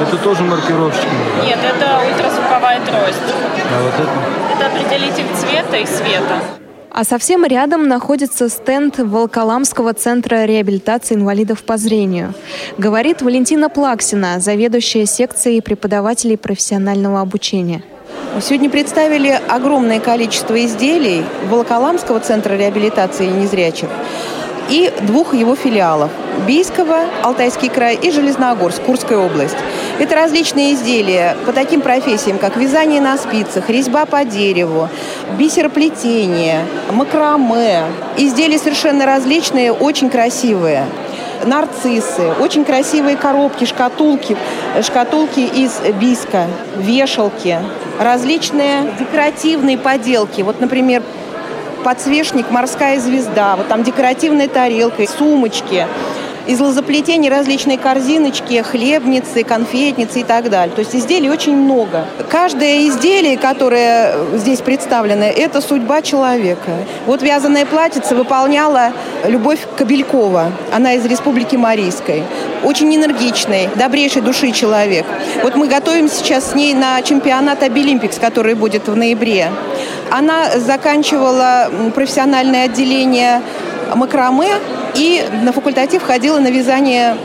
Это 0.00 0.16
тоже 0.18 0.44
маркировщик? 0.44 1.08
Нет, 1.44 1.58
это 1.58 2.00
ультразвуковая 2.06 2.80
трость. 2.86 3.34
А 3.76 3.82
вот 3.82 3.94
это? 3.94 4.10
Это 4.54 4.66
определитель 4.66 5.26
цвета 5.36 5.76
и 5.78 5.86
света. 5.86 6.40
А 6.92 7.04
совсем 7.04 7.44
рядом 7.44 7.88
находится 7.88 8.48
стенд 8.48 8.98
Волколамского 8.98 9.92
центра 9.92 10.44
реабилитации 10.44 11.14
инвалидов 11.14 11.62
по 11.62 11.76
зрению. 11.76 12.34
Говорит 12.78 13.22
Валентина 13.22 13.68
Плаксина, 13.68 14.40
заведующая 14.40 15.06
секцией 15.06 15.62
преподавателей 15.62 16.36
профессионального 16.36 17.20
обучения. 17.20 17.82
Сегодня 18.38 18.70
представили 18.70 19.38
огромное 19.48 19.98
количество 19.98 20.64
изделий 20.64 21.24
Волоколамского 21.48 22.20
центра 22.20 22.54
реабилитации 22.54 23.26
незрячих 23.26 23.88
и 24.70 24.92
двух 25.02 25.34
его 25.34 25.56
филиалов– 25.56 26.10
Бийского, 26.46 27.00
Алтайский 27.22 27.68
край 27.68 27.96
и 27.96 28.10
Железногорск, 28.12 28.82
Курская 28.82 29.18
область. 29.18 29.56
Это 29.98 30.14
различные 30.14 30.74
изделия 30.74 31.36
по 31.44 31.52
таким 31.52 31.80
профессиям, 31.80 32.38
как 32.38 32.56
вязание 32.56 33.00
на 33.00 33.18
спицах, 33.18 33.68
резьба 33.68 34.06
по 34.06 34.24
дереву, 34.24 34.88
бисероплетение, 35.36 36.64
макраме. 36.92 37.82
Изделия 38.16 38.58
совершенно 38.58 39.06
различные, 39.06 39.72
очень 39.72 40.08
красивые 40.08 40.86
нарциссы, 41.44 42.32
очень 42.40 42.64
красивые 42.64 43.16
коробки, 43.16 43.64
шкатулки, 43.64 44.36
шкатулки 44.82 45.40
из 45.40 45.80
биска, 46.00 46.46
вешалки, 46.76 47.58
различные 47.98 48.92
декоративные 48.98 49.78
поделки. 49.78 50.42
Вот, 50.42 50.60
например, 50.60 51.02
подсвечник 51.84 52.50
«Морская 52.50 52.98
звезда», 53.00 53.56
вот 53.56 53.68
там 53.68 53.82
декоративная 53.82 54.48
тарелка, 54.48 55.06
сумочки– 55.06 55.86
из 56.50 56.58
лозоплетений 56.58 57.30
различные 57.30 57.78
корзиночки, 57.78 58.60
хлебницы, 58.62 59.44
конфетницы 59.44 60.20
и 60.20 60.24
так 60.24 60.50
далее. 60.50 60.74
То 60.74 60.80
есть 60.80 60.96
изделий 60.96 61.30
очень 61.30 61.56
много. 61.56 62.04
Каждое 62.28 62.88
изделие, 62.88 63.38
которое 63.38 64.16
здесь 64.34 64.60
представлено, 64.60 65.26
это 65.26 65.60
судьба 65.60 66.02
человека. 66.02 66.72
Вот 67.06 67.22
вязаная 67.22 67.66
платьице 67.66 68.16
выполняла 68.16 68.92
Любовь 69.24 69.60
Кобелькова. 69.76 70.50
Она 70.72 70.94
из 70.94 71.06
Республики 71.06 71.54
Марийской. 71.54 72.24
Очень 72.64 72.96
энергичный, 72.96 73.68
добрейшей 73.76 74.22
души 74.22 74.50
человек. 74.50 75.06
Вот 75.44 75.54
мы 75.54 75.68
готовим 75.68 76.08
сейчас 76.08 76.50
с 76.50 76.54
ней 76.56 76.74
на 76.74 77.00
чемпионат 77.02 77.62
Обилимпикс, 77.62 78.18
который 78.18 78.54
будет 78.54 78.88
в 78.88 78.96
ноябре. 78.96 79.52
Она 80.10 80.58
заканчивала 80.58 81.70
профессиональное 81.94 82.64
отделение 82.64 83.40
макраме 83.94 84.48
и 84.94 85.24
на 85.42 85.52
факультатив 85.52 86.02
ходила 86.02 86.38
на 86.38 86.48
вязание 86.50 87.16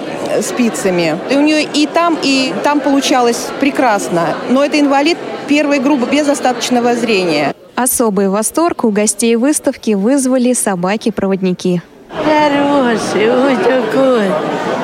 спицами. 0.42 1.18
И 1.30 1.36
у 1.36 1.42
нее 1.42 1.64
и 1.64 1.88
там, 1.88 2.18
и 2.22 2.54
там 2.64 2.80
получалось 2.80 3.48
прекрасно. 3.60 4.36
Но 4.50 4.64
это 4.64 4.80
инвалид 4.80 5.18
первой 5.48 5.80
группы 5.80 6.08
без 6.12 6.28
остаточного 6.28 6.96
зрения. 6.96 7.54
Особый 7.76 8.30
восторг 8.30 8.86
у 8.86 8.90
гостей 8.90 9.36
выставки 9.36 9.92
вызвали 9.92 10.54
собаки-проводники. 10.54 11.82
Хороший, 12.10 13.30
ой, 13.30 13.56
такой, 13.58 14.32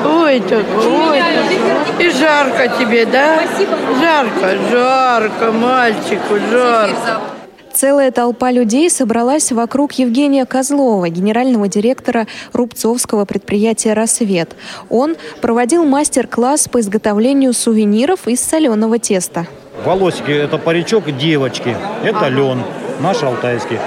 ой, 0.04 0.40
такой, 0.40 0.86
ой, 0.86 1.22
такой. 1.22 2.06
И 2.06 2.10
жарко 2.10 2.68
тебе, 2.78 3.06
да? 3.06 3.40
Спасибо. 3.46 3.76
Жарко, 4.00 4.58
жарко, 4.70 5.52
мальчику, 5.52 6.38
жарко. 6.50 7.20
Целая 7.74 8.10
толпа 8.10 8.50
людей 8.50 8.90
собралась 8.90 9.50
вокруг 9.50 9.92
Евгения 9.92 10.44
Козлова, 10.44 11.08
генерального 11.08 11.68
директора 11.68 12.26
рубцовского 12.52 13.24
предприятия 13.24 13.94
«Рассвет». 13.94 14.54
Он 14.90 15.16
проводил 15.40 15.84
мастер-класс 15.84 16.68
по 16.68 16.80
изготовлению 16.80 17.54
сувениров 17.54 18.28
из 18.28 18.40
соленого 18.40 18.98
теста. 18.98 19.46
Волосики– 19.84 20.30
это 20.32 20.58
паричок 20.58 21.16
девочки, 21.16 21.74
это 22.04 22.28
лен, 22.28 22.62
наш 23.00 23.22
алтайский. 23.22 23.78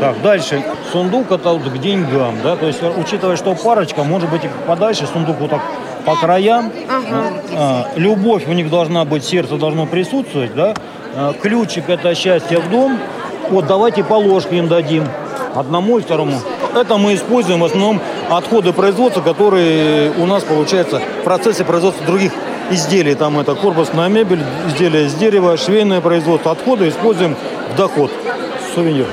Так, 0.00 0.20
дальше. 0.22 0.62
Сундук 0.92 1.30
это 1.30 1.54
к 1.54 1.80
деньгам, 1.80 2.36
да, 2.42 2.56
то 2.56 2.66
есть 2.66 2.80
учитывая, 2.82 3.36
что 3.36 3.54
парочка, 3.54 4.04
может 4.04 4.30
быть 4.30 4.44
и 4.44 4.48
подальше, 4.66 5.06
сундук 5.12 5.38
вот 5.40 5.50
так 5.50 5.60
по 6.04 6.16
краям. 6.16 6.72
Ага. 6.88 7.32
А, 7.52 7.88
любовь 7.96 8.46
у 8.46 8.52
них 8.52 8.70
должна 8.70 9.04
быть, 9.04 9.24
сердце 9.24 9.56
должно 9.56 9.86
присутствовать, 9.86 10.54
да. 10.54 10.74
А, 11.16 11.32
ключик 11.32 11.88
это 11.88 12.14
счастье 12.14 12.58
в 12.58 12.70
дом. 12.70 12.98
Вот 13.50 13.66
давайте 13.66 14.02
по 14.02 14.14
ложке 14.14 14.58
им 14.58 14.68
дадим. 14.68 15.06
Одному 15.54 15.98
и 15.98 16.02
второму. 16.02 16.40
Это 16.74 16.96
мы 16.96 17.14
используем 17.14 17.60
в 17.60 17.64
основном 17.64 18.00
отходы 18.28 18.72
производства, 18.72 19.20
которые 19.20 20.10
у 20.18 20.26
нас 20.26 20.42
получается 20.42 21.00
в 21.20 21.24
процессе 21.24 21.64
производства 21.64 22.04
других 22.04 22.32
изделий. 22.70 23.14
Там 23.14 23.38
это 23.38 23.54
корпусная 23.54 24.08
мебель, 24.08 24.40
изделия 24.68 25.06
из 25.06 25.14
дерева, 25.14 25.56
швейное 25.56 26.00
производство. 26.00 26.50
Отходы 26.50 26.88
используем 26.88 27.36
в 27.72 27.76
доход. 27.76 28.10
Сувенир. 28.74 29.06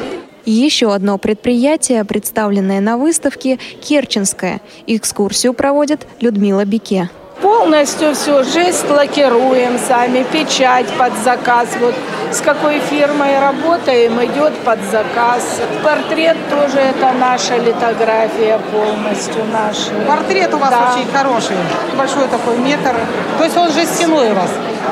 Еще 0.46 0.92
одно 0.92 1.20
предприятие, 1.20 2.04
представленное 2.04 2.80
на 2.80 2.98
выставке– 2.98 3.60
Керченское. 3.82 4.62
Экскурсию 4.88 5.54
проводит 5.54 6.08
Людмила 6.20 6.66
Бике. 6.66 7.12
Полностью 7.42 8.14
все, 8.14 8.44
жесть 8.44 8.88
лакируем 8.90 9.80
сами, 9.80 10.24
печать 10.32 10.86
под 10.98 11.12
заказ. 11.24 11.70
Вот 11.80 11.96
с 12.32 12.40
какой 12.40 12.80
фирмой 12.80 13.40
работаем, 13.40 14.24
идет 14.24 14.54
под 14.60 14.80
заказ. 14.92 15.60
Портрет 15.84 16.38
тоже 16.50 16.78
это 16.78 17.12
наша 17.14 17.58
литография 17.58 18.60
полностью 18.72 19.44
наша. 19.52 19.92
Портрет 20.08 20.54
у 20.54 20.58
вас 20.58 20.70
да. 20.70 20.94
очень 20.94 21.12
хороший, 21.12 21.58
большой 21.98 22.28
такой 22.28 22.58
метр. 22.58 22.96
То 23.40 23.44
есть 23.44 23.58
он 23.58 23.72
жестяной 23.72 24.32
у 24.32 24.36
вас? 24.36 24.52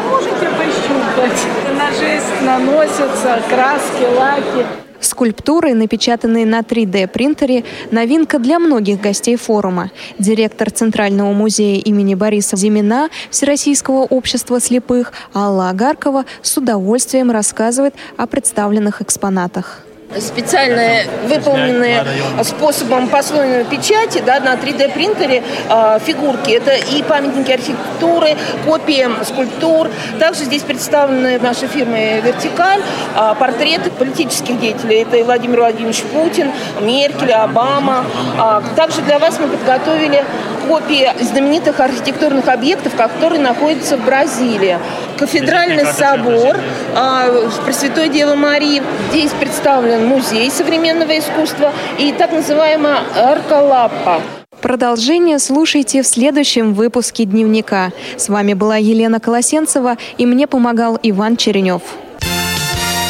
Можете 0.09 0.47
пощупать. 0.47 1.39
На 1.77 1.91
жесть 1.91 2.41
наносятся 2.41 3.41
краски, 3.47 4.07
лаки. 4.17 4.88
Скульптуры, 5.01 5.73
напечатанные 5.73 6.45
на 6.45 6.59
3D-принтере, 6.59 7.63
новинка 7.91 8.39
для 8.39 8.59
многих 8.59 9.01
гостей 9.01 9.35
форума. 9.35 9.91
Директор 10.17 10.69
Центрального 10.71 11.33
музея 11.33 11.79
имени 11.79 12.15
Бориса 12.15 12.57
Зимина 12.57 13.09
Всероссийского 13.29 14.03
общества 14.03 14.59
слепых 14.59 15.13
Алла 15.33 15.69
Агаркова 15.69 16.25
с 16.41 16.57
удовольствием 16.57 17.31
рассказывает 17.31 17.93
о 18.17 18.27
представленных 18.27 19.01
экспонатах 19.01 19.83
специальные, 20.17 21.05
выполненные 21.27 22.03
способом 22.43 23.07
послойной 23.09 23.63
печати 23.65 24.23
да, 24.25 24.39
на 24.39 24.55
3D 24.55 24.93
принтере 24.93 25.43
э, 25.69 25.99
фигурки. 26.03 26.51
Это 26.51 26.71
и 26.71 27.03
памятники 27.03 27.51
архитектуры, 27.51 28.35
копии 28.65 29.07
скульптур. 29.23 29.89
Также 30.19 30.45
здесь 30.45 30.63
представлены 30.63 31.39
нашей 31.39 31.67
фирмы 31.67 32.21
«Вертикаль» 32.23 32.79
э, 32.79 33.35
портреты 33.39 33.91
политических 33.91 34.59
деятелей. 34.59 35.03
Это 35.03 35.17
и 35.17 35.23
Владимир 35.23 35.59
Владимирович 35.59 36.01
Путин, 36.01 36.51
Меркель, 36.81 37.31
Обама. 37.31 38.05
Э, 38.37 38.61
также 38.75 39.01
для 39.01 39.19
вас 39.19 39.37
мы 39.39 39.47
подготовили 39.47 40.23
копии 40.67 41.09
знаменитых 41.21 41.79
архитектурных 41.79 42.47
объектов, 42.47 42.95
которые 42.95 43.41
находятся 43.41 43.97
в 43.97 44.05
Бразилии. 44.05 44.77
Кафедральный 45.17 45.85
собор 45.85 46.57
э, 46.95 47.49
Пресвятой 47.65 48.09
Девы 48.09 48.35
Марии. 48.35 48.81
Здесь 49.11 49.31
представлен 49.31 49.98
музей 50.07 50.49
современного 50.51 51.17
искусства 51.17 51.73
и 51.97 52.11
так 52.11 52.31
называемая 52.31 52.99
Аркалаппа. 53.15 54.21
Продолжение 54.61 55.39
слушайте 55.39 56.01
в 56.01 56.07
следующем 56.07 56.73
выпуске 56.73 57.23
«Дневника». 57.23 57.91
С 58.17 58.27
вами 58.27 58.53
была 58.53 58.75
Елена 58.75 59.19
Колосенцева, 59.19 59.97
и 60.17 60.25
мне 60.25 60.47
помогал 60.47 60.99
Иван 61.01 61.37
Черенев. 61.37 61.81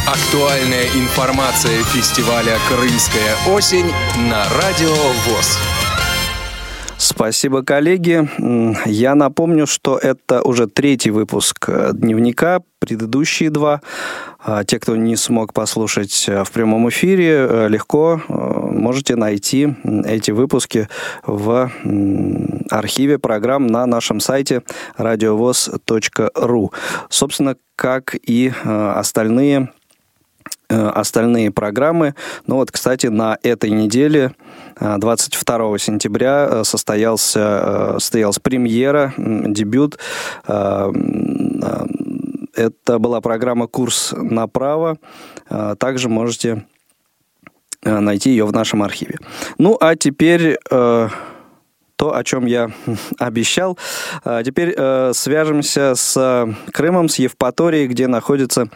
Актуальная 0.07 0.85
информация 0.95 1.83
фестиваля 1.83 2.57
«Крымская 2.67 3.35
осень» 3.55 3.91
на 4.29 4.43
Радио 4.61 4.93
ВОЗ. 5.25 5.57
Спасибо, 7.09 7.63
коллеги. 7.63 8.29
Я 8.85 9.15
напомню, 9.15 9.65
что 9.65 9.97
это 9.97 10.43
уже 10.43 10.67
третий 10.67 11.09
выпуск 11.09 11.65
э, 11.67 11.89
дневника. 11.91 12.61
Предыдущие 12.77 13.49
два, 13.49 13.81
а, 14.37 14.63
те, 14.63 14.79
кто 14.79 14.95
не 14.95 15.15
смог 15.15 15.51
послушать 15.51 16.25
э, 16.29 16.43
в 16.43 16.51
прямом 16.51 16.87
эфире, 16.89 17.47
э, 17.49 17.67
легко 17.67 18.21
можете 18.29 19.15
найти 19.15 19.75
эти 20.05 20.29
выпуски 20.29 20.87
в 21.25 21.71
архиве 22.69 23.17
программ 23.17 23.65
на 23.65 23.87
нашем 23.87 24.19
сайте 24.19 24.61
радиовоз.ру. 24.95 26.71
Собственно, 27.09 27.55
как 27.75 28.15
и 28.21 28.53
остальные 28.63 29.69
остальные 30.69 31.51
программы. 31.51 32.15
Ну 32.47 32.55
вот, 32.55 32.71
кстати, 32.71 33.07
на 33.07 33.37
этой 33.41 33.71
неделе 33.71 34.33
22 34.79 35.77
сентября 35.77 36.47
э, 36.49 36.63
состоялся, 36.63 37.39
э, 37.39 37.99
состоялась 37.99 38.39
премьера, 38.39 39.13
дебют. 39.17 39.99
Э, 40.47 40.91
это 42.55 42.99
была 42.99 43.21
программа 43.21 43.67
«Курс 43.67 44.13
направо». 44.17 44.97
Также 45.77 46.09
можете 46.09 46.65
найти 47.83 48.31
ее 48.31 48.45
в 48.45 48.51
нашем 48.51 48.83
архиве. 48.83 49.17
Ну, 49.57 49.77
а 49.79 49.95
теперь 49.95 50.57
то, 50.67 51.09
о 51.99 52.23
чем 52.25 52.45
я 52.47 52.71
обещал. 53.19 53.77
Теперь 54.43 54.73
свяжемся 55.13 55.93
с 55.95 56.53
Крымом, 56.73 57.07
с 57.07 57.19
Евпаторией, 57.19 57.87
где 57.87 58.07
находятся 58.07 58.67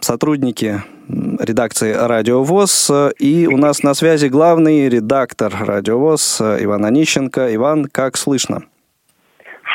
сотрудники 0.00 0.82
редакции 1.08 1.92
«Радио 1.92 2.42
ВОЗ». 2.42 2.90
И 3.18 3.46
у 3.46 3.56
нас 3.56 3.82
на 3.82 3.94
связи 3.94 4.26
главный 4.26 4.88
редактор 4.88 5.52
«Радио 5.60 5.98
ВОЗ» 5.98 6.40
Иван 6.40 6.84
Онищенко. 6.84 7.54
Иван, 7.54 7.86
как 7.86 8.16
слышно? 8.16 8.62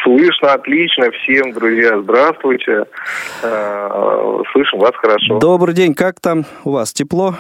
Слышно 0.04 0.54
отлично. 0.54 1.12
Всем, 1.12 1.54
друзья, 1.54 2.02
здравствуйте. 2.02 2.86
Э, 3.44 4.40
слышим 4.52 4.80
вас 4.80 4.94
хорошо. 4.96 5.40
Добрый 5.40 5.76
день. 5.76 5.94
Как 5.94 6.20
там 6.20 6.46
у 6.64 6.72
вас? 6.72 6.92
Тепло? 6.92 7.36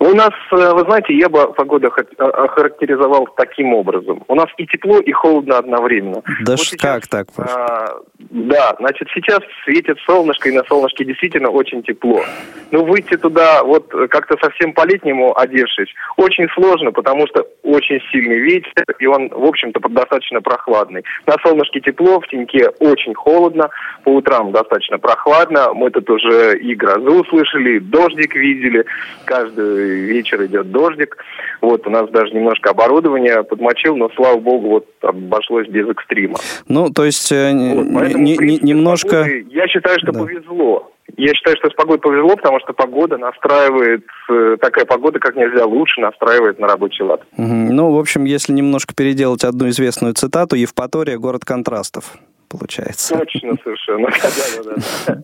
У 0.00 0.14
нас, 0.14 0.32
э, 0.50 0.72
вы 0.72 0.80
знаете, 0.84 1.14
я 1.14 1.28
бы 1.28 1.52
погоду 1.52 1.92
охарактеризовал 2.16 3.28
таким 3.36 3.74
образом. 3.74 4.24
У 4.28 4.34
нас 4.34 4.46
и 4.56 4.66
тепло, 4.66 4.98
и 4.98 5.12
холодно 5.12 5.58
одновременно. 5.58 6.22
Да 6.40 6.52
вот 6.52 6.60
сейчас, 6.60 7.06
как 7.06 7.06
так? 7.06 7.28
А, 7.36 7.98
да, 8.18 8.74
значит, 8.78 9.08
сейчас 9.12 9.40
светит 9.62 9.98
солнышко, 10.06 10.48
и 10.48 10.52
на 10.52 10.64
солнышке 10.64 11.04
действительно 11.04 11.50
очень 11.50 11.82
тепло. 11.82 12.22
Но 12.70 12.82
выйти 12.82 13.18
туда 13.18 13.62
вот 13.62 13.90
как-то 14.08 14.38
совсем 14.42 14.72
по-летнему 14.72 15.38
одевшись 15.38 15.92
очень 16.16 16.48
сложно, 16.54 16.92
потому 16.92 17.26
что 17.26 17.46
очень 17.62 18.00
сильный 18.10 18.38
ветер, 18.38 18.84
и 18.98 19.04
он, 19.06 19.28
в 19.28 19.44
общем-то, 19.44 19.80
достаточно 19.90 20.40
прохладный. 20.40 21.04
На 21.26 21.34
солнышке 21.42 21.80
тепло, 21.80 22.20
в 22.20 22.26
теньке 22.28 22.70
очень 22.78 23.12
холодно, 23.12 23.68
по 24.04 24.14
утрам 24.14 24.50
достаточно 24.50 24.98
прохладно. 24.98 25.74
Мы 25.74 25.90
тут 25.90 26.08
уже 26.08 26.58
и 26.58 26.74
грозу 26.74 27.22
слышали, 27.28 27.76
и 27.76 27.80
дождик 27.80 28.34
видели. 28.34 28.86
Каждый 29.26 29.89
вечер 29.90 30.44
идет 30.46 30.70
дождик. 30.70 31.16
Вот, 31.60 31.86
у 31.86 31.90
нас 31.90 32.08
даже 32.10 32.32
немножко 32.32 32.70
оборудование 32.70 33.42
подмочил, 33.42 33.96
но, 33.96 34.10
слава 34.16 34.38
богу, 34.38 34.68
вот 34.68 34.86
обошлось 35.02 35.68
без 35.68 35.88
экстрима. 35.88 36.38
Ну, 36.68 36.90
то 36.90 37.04
есть 37.04 37.30
э, 37.32 37.52
вот, 37.52 37.86
поэтому, 37.94 38.24
не, 38.24 38.36
принципе, 38.36 38.66
немножко... 38.66 39.08
Погоды, 39.08 39.46
я 39.50 39.68
считаю, 39.68 39.98
что 40.00 40.12
да. 40.12 40.20
повезло. 40.20 40.92
Я 41.16 41.34
считаю, 41.34 41.56
что 41.56 41.70
с 41.70 41.74
погодой 41.74 42.00
повезло, 42.00 42.36
потому 42.36 42.60
что 42.60 42.72
погода 42.72 43.18
настраивает, 43.18 44.04
э, 44.30 44.56
такая 44.60 44.84
погода 44.84 45.18
как 45.18 45.36
нельзя 45.36 45.64
лучше 45.64 46.00
настраивает 46.00 46.58
на 46.58 46.66
рабочий 46.66 47.02
лад. 47.02 47.22
Угу. 47.36 47.46
Ну, 47.46 47.92
в 47.92 47.98
общем, 47.98 48.24
если 48.24 48.52
немножко 48.52 48.94
переделать 48.94 49.44
одну 49.44 49.68
известную 49.68 50.14
цитату, 50.14 50.56
Евпатория– 50.56 51.18
город 51.18 51.44
контрастов, 51.44 52.16
получается. 52.48 53.18
Точно, 53.18 53.56
совершенно. 53.62 54.08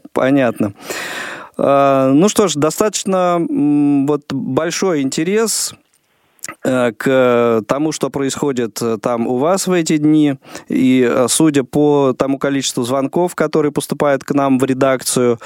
Понятно. 0.13 0.73
А, 1.57 2.13
ну 2.13 2.29
что 2.29 2.49
ж, 2.49 2.55
достаточно 2.55 3.39
вот 3.49 4.33
большой 4.33 5.03
интерес 5.03 5.75
э, 6.65 6.93
к 6.93 7.63
тому, 7.67 7.93
что 7.93 8.11
происходит 8.11 8.81
там 9.03 9.27
у 9.27 9.39
вас 9.39 9.67
в 9.67 9.73
эти 9.73 9.97
дни, 9.97 10.35
и 10.69 11.25
судя 11.29 11.65
по 11.65 12.15
тому 12.17 12.39
количеству 12.39 12.83
звонков, 12.83 13.35
которые 13.35 13.73
поступают 13.73 14.25
к 14.25 14.33
нам 14.33 14.59
в 14.59 14.65
редакцию, 14.65 15.39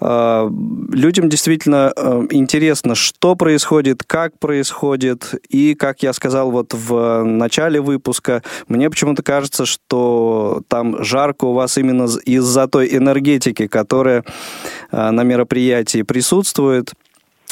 людям 0.00 1.28
действительно 1.28 1.92
интересно, 2.30 2.94
что 2.94 3.36
происходит, 3.36 4.02
как 4.06 4.38
происходит, 4.38 5.34
и, 5.48 5.74
как 5.74 6.02
я 6.02 6.12
сказал 6.12 6.50
вот 6.50 6.72
в 6.72 7.22
начале 7.24 7.80
выпуска, 7.80 8.42
мне 8.68 8.88
почему-то 8.88 9.22
кажется, 9.22 9.66
что 9.66 10.62
там 10.68 11.04
жарко 11.04 11.44
у 11.44 11.52
вас 11.52 11.76
именно 11.76 12.08
из-за 12.24 12.66
той 12.66 12.96
энергетики, 12.96 13.66
которая 13.66 14.24
на 14.90 15.22
мероприятии 15.22 16.02
присутствует 16.02 16.92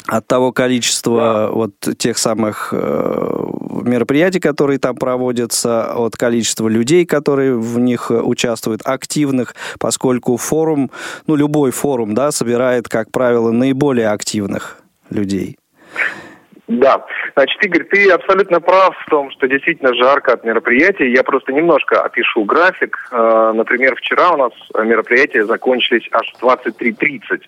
от 0.07 0.27
того 0.27 0.51
количества 0.51 1.49
вот 1.51 1.73
тех 1.97 2.17
самых 2.17 2.69
э, 2.71 3.45
мероприятий, 3.83 4.39
которые 4.39 4.79
там 4.79 4.95
проводятся, 4.95 5.93
от 5.93 6.15
количества 6.15 6.67
людей, 6.67 7.05
которые 7.05 7.55
в 7.55 7.79
них 7.79 8.11
участвуют, 8.11 8.81
активных, 8.85 9.55
поскольку 9.79 10.37
форум, 10.37 10.91
ну, 11.27 11.35
любой 11.35 11.71
форум, 11.71 12.13
да, 12.13 12.31
собирает, 12.31 12.87
как 12.87 13.11
правило, 13.11 13.51
наиболее 13.51 14.09
активных 14.09 14.79
людей. 15.09 15.57
Да, 16.69 17.03
значит, 17.35 17.65
Игорь, 17.65 17.83
ты 17.85 18.11
абсолютно 18.11 18.61
прав 18.61 18.95
в 18.95 19.09
том, 19.09 19.31
что 19.31 19.47
действительно 19.47 19.91
жарко 19.95 20.33
от 20.33 20.43
мероприятий. 20.43 21.11
Я 21.11 21.23
просто 21.23 21.51
немножко 21.51 22.03
опишу 22.03 22.43
график. 22.43 22.95
Э, 23.11 23.53
например, 23.55 23.95
вчера 23.95 24.29
у 24.33 24.37
нас 24.37 24.51
мероприятия 24.75 25.45
закончились 25.45 26.07
аж 26.11 26.31
в 26.37 26.43
23.30. 26.43 27.41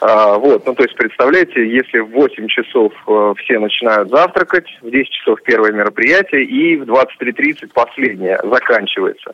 А, 0.00 0.38
вот, 0.38 0.64
ну 0.66 0.74
то 0.74 0.82
есть 0.82 0.96
представляете, 0.96 1.68
если 1.68 1.98
в 1.98 2.10
8 2.10 2.48
часов 2.48 2.92
э, 3.06 3.34
все 3.38 3.58
начинают 3.58 4.08
завтракать, 4.08 4.66
в 4.80 4.90
10 4.90 5.10
часов 5.10 5.42
первое 5.42 5.72
мероприятие 5.72 6.44
и 6.44 6.76
в 6.76 6.84
23.30 6.84 7.70
последнее 7.74 8.40
заканчивается. 8.42 9.32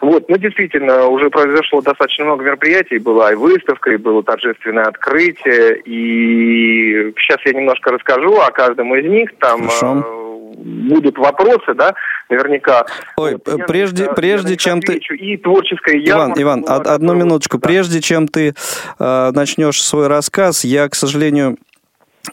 Вот, 0.00 0.28
ну 0.28 0.36
действительно, 0.36 1.06
уже 1.06 1.30
произошло 1.30 1.80
достаточно 1.82 2.24
много 2.24 2.44
мероприятий, 2.44 2.98
была 2.98 3.32
и 3.32 3.36
выставка, 3.36 3.92
и 3.92 3.96
было 3.96 4.22
торжественное 4.22 4.84
открытие, 4.84 5.80
и 5.84 7.12
сейчас 7.18 7.38
я 7.44 7.52
немножко 7.52 7.92
расскажу 7.92 8.36
о 8.38 8.50
каждом 8.50 8.94
из 8.96 9.06
них, 9.08 9.30
там 9.38 9.68
Хорошо. 9.68 10.21
Будут 10.56 11.18
вопросы, 11.18 11.74
да, 11.74 11.94
наверняка. 12.28 12.84
Ой, 13.16 13.38
вот, 13.44 13.66
прежде, 13.66 14.04
я, 14.04 14.12
прежде 14.12 14.56
чем 14.56 14.80
ты... 14.80 14.94
И 14.94 15.36
творческая 15.36 15.98
Иван, 15.98 16.34
Иван, 16.36 16.64
одну 16.66 17.14
минуточку. 17.14 17.58
Да. 17.58 17.68
Прежде 17.68 18.00
чем 18.00 18.28
ты 18.28 18.54
э, 18.98 19.30
начнешь 19.34 19.82
свой 19.82 20.06
рассказ, 20.06 20.64
я, 20.64 20.88
к 20.88 20.94
сожалению, 20.94 21.56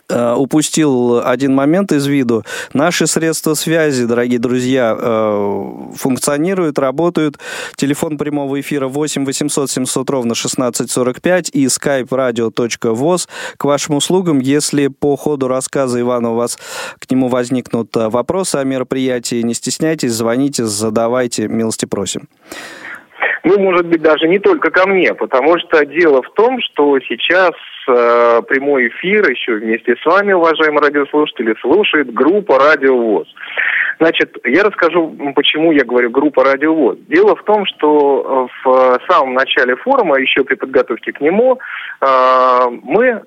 упустил 0.10 1.22
один 1.26 1.54
момент 1.54 1.92
из 1.92 2.06
виду. 2.08 2.44
Наши 2.74 3.08
средства 3.08 3.54
связи, 3.54 4.06
дорогие 4.06 4.40
друзья, 4.40 4.96
э, 5.00 5.72
функционируют, 5.96 6.80
работают. 6.80 7.38
Телефон 7.76 8.18
прямого 8.18 8.60
эфира 8.60 8.88
8 8.88 9.26
800 9.26 9.70
700 9.70 10.10
ровно 10.10 10.34
1645 10.34 11.50
и 11.54 11.66
skype 11.66 12.08
radio.voz 12.08 13.28
к 13.58 13.66
вашим 13.66 13.96
услугам. 13.96 14.40
Если 14.40 14.88
по 14.88 15.16
ходу 15.16 15.48
рассказа 15.48 16.00
Ивана 16.00 16.32
у 16.32 16.36
вас 16.36 16.58
к 17.00 17.10
нему 17.10 17.28
возникнут 17.28 17.96
э, 17.96 18.10
вопросы 18.10 18.58
о 18.58 18.64
мероприятии, 18.64 19.42
не 19.42 19.54
стесняйтесь, 19.54 20.14
звоните, 20.14 20.66
задавайте, 20.66 21.48
милости 21.48 21.86
просим. 21.86 22.28
Ну, 23.44 23.60
может 23.60 23.88
быть, 23.88 24.02
даже 24.02 24.28
не 24.28 24.40
только 24.40 24.70
ко 24.72 24.88
мне, 24.88 25.14
потому 25.14 25.58
что 25.60 25.86
дело 25.86 26.22
в 26.22 26.32
том, 26.34 26.60
что 26.62 27.00
сейчас 27.00 27.52
э, 27.88 28.42
прямой 28.48 28.90
эфир 28.90 29.30
еще 29.30 29.56
вместе 29.56 29.96
с 29.96 30.06
вами, 30.06 30.34
уважаемые 30.34 30.82
радиослушатели, 30.82 31.56
слушает 31.62 32.14
группа 32.14 32.58
«Радио 32.60 32.98
ВОЗ». 32.98 33.28
Значит, 34.00 34.38
я 34.46 34.64
расскажу, 34.64 35.14
почему 35.36 35.72
я 35.72 35.84
говорю 35.84 36.10
группа 36.10 36.44
«Радио 36.44 36.74
ВОЗ». 36.74 36.98
Дело 37.08 37.36
в 37.36 37.44
том, 37.44 37.66
что 37.66 38.50
в 38.64 39.00
самом 39.10 39.34
начале 39.34 39.76
форума, 39.78 40.20
еще 40.20 40.44
при 40.44 40.56
подготовке 40.56 41.12
к 41.12 41.22
нему, 41.22 41.60
э, 42.02 42.06
мы 42.84 43.06
э, 43.06 43.22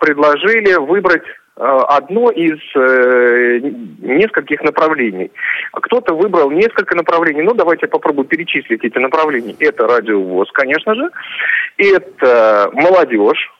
предложили 0.00 0.74
выбрать 0.74 1.24
Э, 1.24 1.43
одно 1.56 2.30
из 2.30 2.58
э, 2.74 3.58
нескольких 4.00 4.62
направлений. 4.62 5.30
Кто-то 5.72 6.14
выбрал 6.14 6.50
несколько 6.50 6.96
направлений. 6.96 7.42
Ну, 7.42 7.54
давайте 7.54 7.86
я 7.86 7.88
попробую 7.88 8.26
перечислить 8.26 8.84
эти 8.84 8.98
направления. 8.98 9.54
Это 9.60 9.86
радиовоз, 9.86 10.50
конечно 10.52 10.94
же. 10.94 11.10
Это 11.76 12.70
молодежь. 12.72 13.50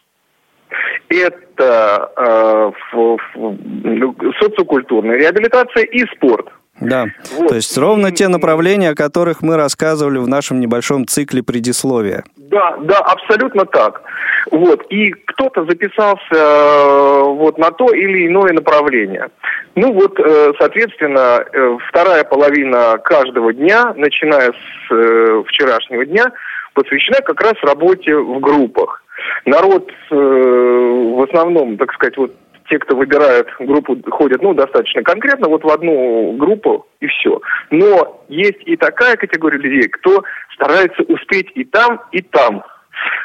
Это 1.09 2.11
э, 2.17 2.73
ф, 2.73 3.21
ф, 3.35 4.37
социокультурная 4.41 5.17
реабилитация 5.17 5.85
и 5.85 6.05
спорт. 6.17 6.49
Да, 6.81 7.07
вот. 7.37 7.49
то 7.49 7.55
есть 7.55 7.77
ровно 7.79 8.11
те 8.11 8.29
направления, 8.29 8.91
о 8.91 8.95
которых 8.95 9.43
мы 9.43 9.57
рассказывали 9.57 10.19
в 10.19 10.29
нашем 10.29 10.61
небольшом 10.61 11.07
цикле 11.07 11.43
предисловия. 11.43 12.25
Да, 12.37 12.77
да, 12.83 12.99
абсолютно 12.99 13.65
так. 13.65 14.03
Вот, 14.51 14.85
и 14.91 15.11
кто-то 15.11 15.65
записался 15.65 16.21
э, 16.33 17.23
вот 17.23 17.59
на 17.59 17.71
то 17.71 17.93
или 17.93 18.27
иное 18.27 18.53
направление. 18.53 19.29
Ну 19.75 19.93
вот, 19.93 20.19
э, 20.19 20.53
соответственно, 20.59 21.45
э, 21.53 21.79
вторая 21.89 22.25
половина 22.25 22.99
каждого 22.99 23.53
дня, 23.53 23.95
начиная 23.97 24.53
с 24.53 25.45
вчерашнего 25.47 26.05
дня, 26.05 26.27
посвящена 26.75 27.21
как 27.23 27.41
раз 27.41 27.55
работе 27.63 28.17
в 28.17 28.41
группах. 28.41 29.03
Народ 29.47 29.91
в 30.11 31.29
основном, 31.29 31.77
так 31.79 31.93
сказать, 31.95 32.17
вот 32.17 32.35
те, 32.69 32.79
кто 32.79 32.97
выбирают 32.97 33.49
группу, 33.59 33.97
ходят, 34.11 34.43
ну, 34.43 34.55
достаточно 34.55 35.03
конкретно, 35.03 35.49
вот 35.49 35.65
в 35.65 35.69
одну 35.69 36.33
группу 36.37 36.87
и 37.01 37.07
все. 37.07 37.41
Но 37.71 38.25
есть 38.29 38.61
и 38.65 38.77
такая 38.77 39.17
категория 39.17 39.59
людей, 39.59 39.89
кто 39.89 40.23
старается 40.55 41.03
успеть 41.03 41.51
и 41.55 41.65
там, 41.65 42.01
и 42.13 42.23
там. 42.23 42.65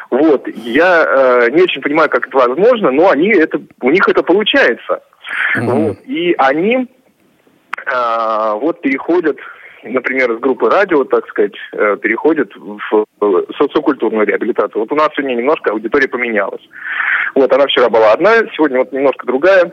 Вот, 0.09 0.47
я 0.47 1.05
э, 1.05 1.51
не 1.51 1.61
очень 1.61 1.81
понимаю, 1.81 2.09
как 2.09 2.27
это 2.27 2.37
возможно, 2.37 2.91
но 2.91 3.09
они 3.09 3.29
это, 3.29 3.61
у 3.81 3.91
них 3.91 4.07
это 4.07 4.23
получается. 4.23 5.01
Mm-hmm. 5.55 5.65
Вот, 5.65 5.97
и 6.05 6.33
они 6.37 6.87
э, 7.85 8.53
вот 8.59 8.81
переходят 8.81 9.37
например, 9.83 10.31
из 10.31 10.39
группы 10.39 10.69
радио, 10.69 11.03
так 11.03 11.27
сказать, 11.27 11.55
э, 11.73 11.97
переходит 12.01 12.51
в 12.55 13.05
социокультурную 13.57 14.25
реабилитацию. 14.25 14.81
Вот 14.81 14.91
у 14.91 14.95
нас 14.95 15.09
сегодня 15.15 15.35
немножко 15.35 15.71
аудитория 15.71 16.07
поменялась. 16.07 16.61
Вот, 17.35 17.51
она 17.53 17.65
вчера 17.67 17.89
была 17.89 18.13
одна, 18.13 18.37
сегодня 18.55 18.79
вот 18.79 18.91
немножко 18.91 19.25
другая. 19.25 19.71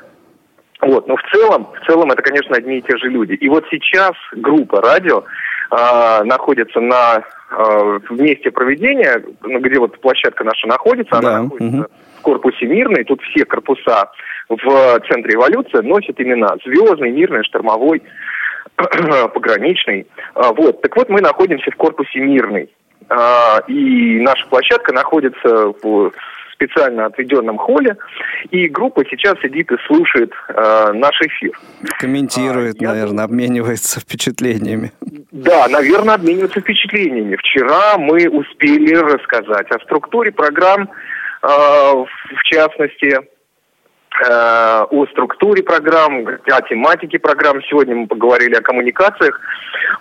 Вот, 0.80 1.08
но 1.08 1.16
в 1.16 1.22
целом, 1.32 1.68
в 1.72 1.86
целом 1.86 2.10
это, 2.10 2.22
конечно, 2.22 2.54
одни 2.54 2.78
и 2.78 2.82
те 2.82 2.96
же 2.98 3.08
люди. 3.08 3.32
И 3.32 3.48
вот 3.48 3.64
сейчас 3.70 4.12
группа 4.32 4.80
радио 4.82 5.24
э, 5.70 6.24
находится 6.24 6.80
на 6.80 7.22
э, 7.50 7.98
в 8.08 8.20
месте 8.20 8.50
проведения, 8.50 9.22
ну, 9.42 9.58
где 9.60 9.78
вот 9.78 9.98
площадка 10.00 10.44
наша 10.44 10.66
находится, 10.66 11.12
да. 11.12 11.18
она 11.18 11.42
находится 11.44 11.78
угу. 11.78 11.86
в 12.18 12.22
корпусе 12.22 12.66
Мирный, 12.66 13.04
тут 13.04 13.22
все 13.22 13.44
корпуса 13.44 14.10
в 14.48 15.00
центре 15.10 15.34
эволюции 15.34 15.78
носят 15.78 16.20
имена 16.20 16.56
Звездный, 16.64 17.10
Мирный, 17.10 17.42
Штормовой, 17.44 18.02
пограничный. 19.34 20.06
А, 20.34 20.52
вот. 20.52 20.82
Так 20.82 20.96
вот, 20.96 21.08
мы 21.08 21.20
находимся 21.20 21.70
в 21.70 21.76
корпусе 21.76 22.20
Мирный. 22.20 22.68
А, 23.08 23.60
и 23.68 24.20
наша 24.20 24.46
площадка 24.48 24.92
находится 24.92 25.72
в 25.82 26.12
специально 26.56 27.06
отведенном 27.06 27.58
холле, 27.58 27.96
и 28.50 28.66
группа 28.68 29.04
сейчас 29.04 29.38
сидит 29.40 29.70
и 29.70 29.76
слушает 29.86 30.32
э, 30.48 30.92
наш 30.94 31.20
эфир. 31.20 31.52
Комментирует, 31.98 32.80
а, 32.80 32.86
наверное, 32.86 33.18
я... 33.18 33.24
обменивается 33.24 34.00
впечатлениями. 34.00 34.92
Да, 35.32 35.68
наверное, 35.68 36.14
обменивается 36.14 36.60
впечатлениями. 36.60 37.36
Вчера 37.36 37.98
мы 37.98 38.28
успели 38.28 38.94
рассказать 38.94 39.70
о 39.70 39.78
структуре 39.80 40.32
программ, 40.32 40.88
э, 41.42 41.46
в 41.46 42.42
частности, 42.44 43.18
о 44.24 45.06
структуре 45.12 45.62
программ, 45.62 46.26
о 46.26 46.62
тематике 46.62 47.18
программ. 47.18 47.62
Сегодня 47.68 47.94
мы 47.94 48.06
поговорили 48.06 48.54
о 48.54 48.62
коммуникациях. 48.62 49.40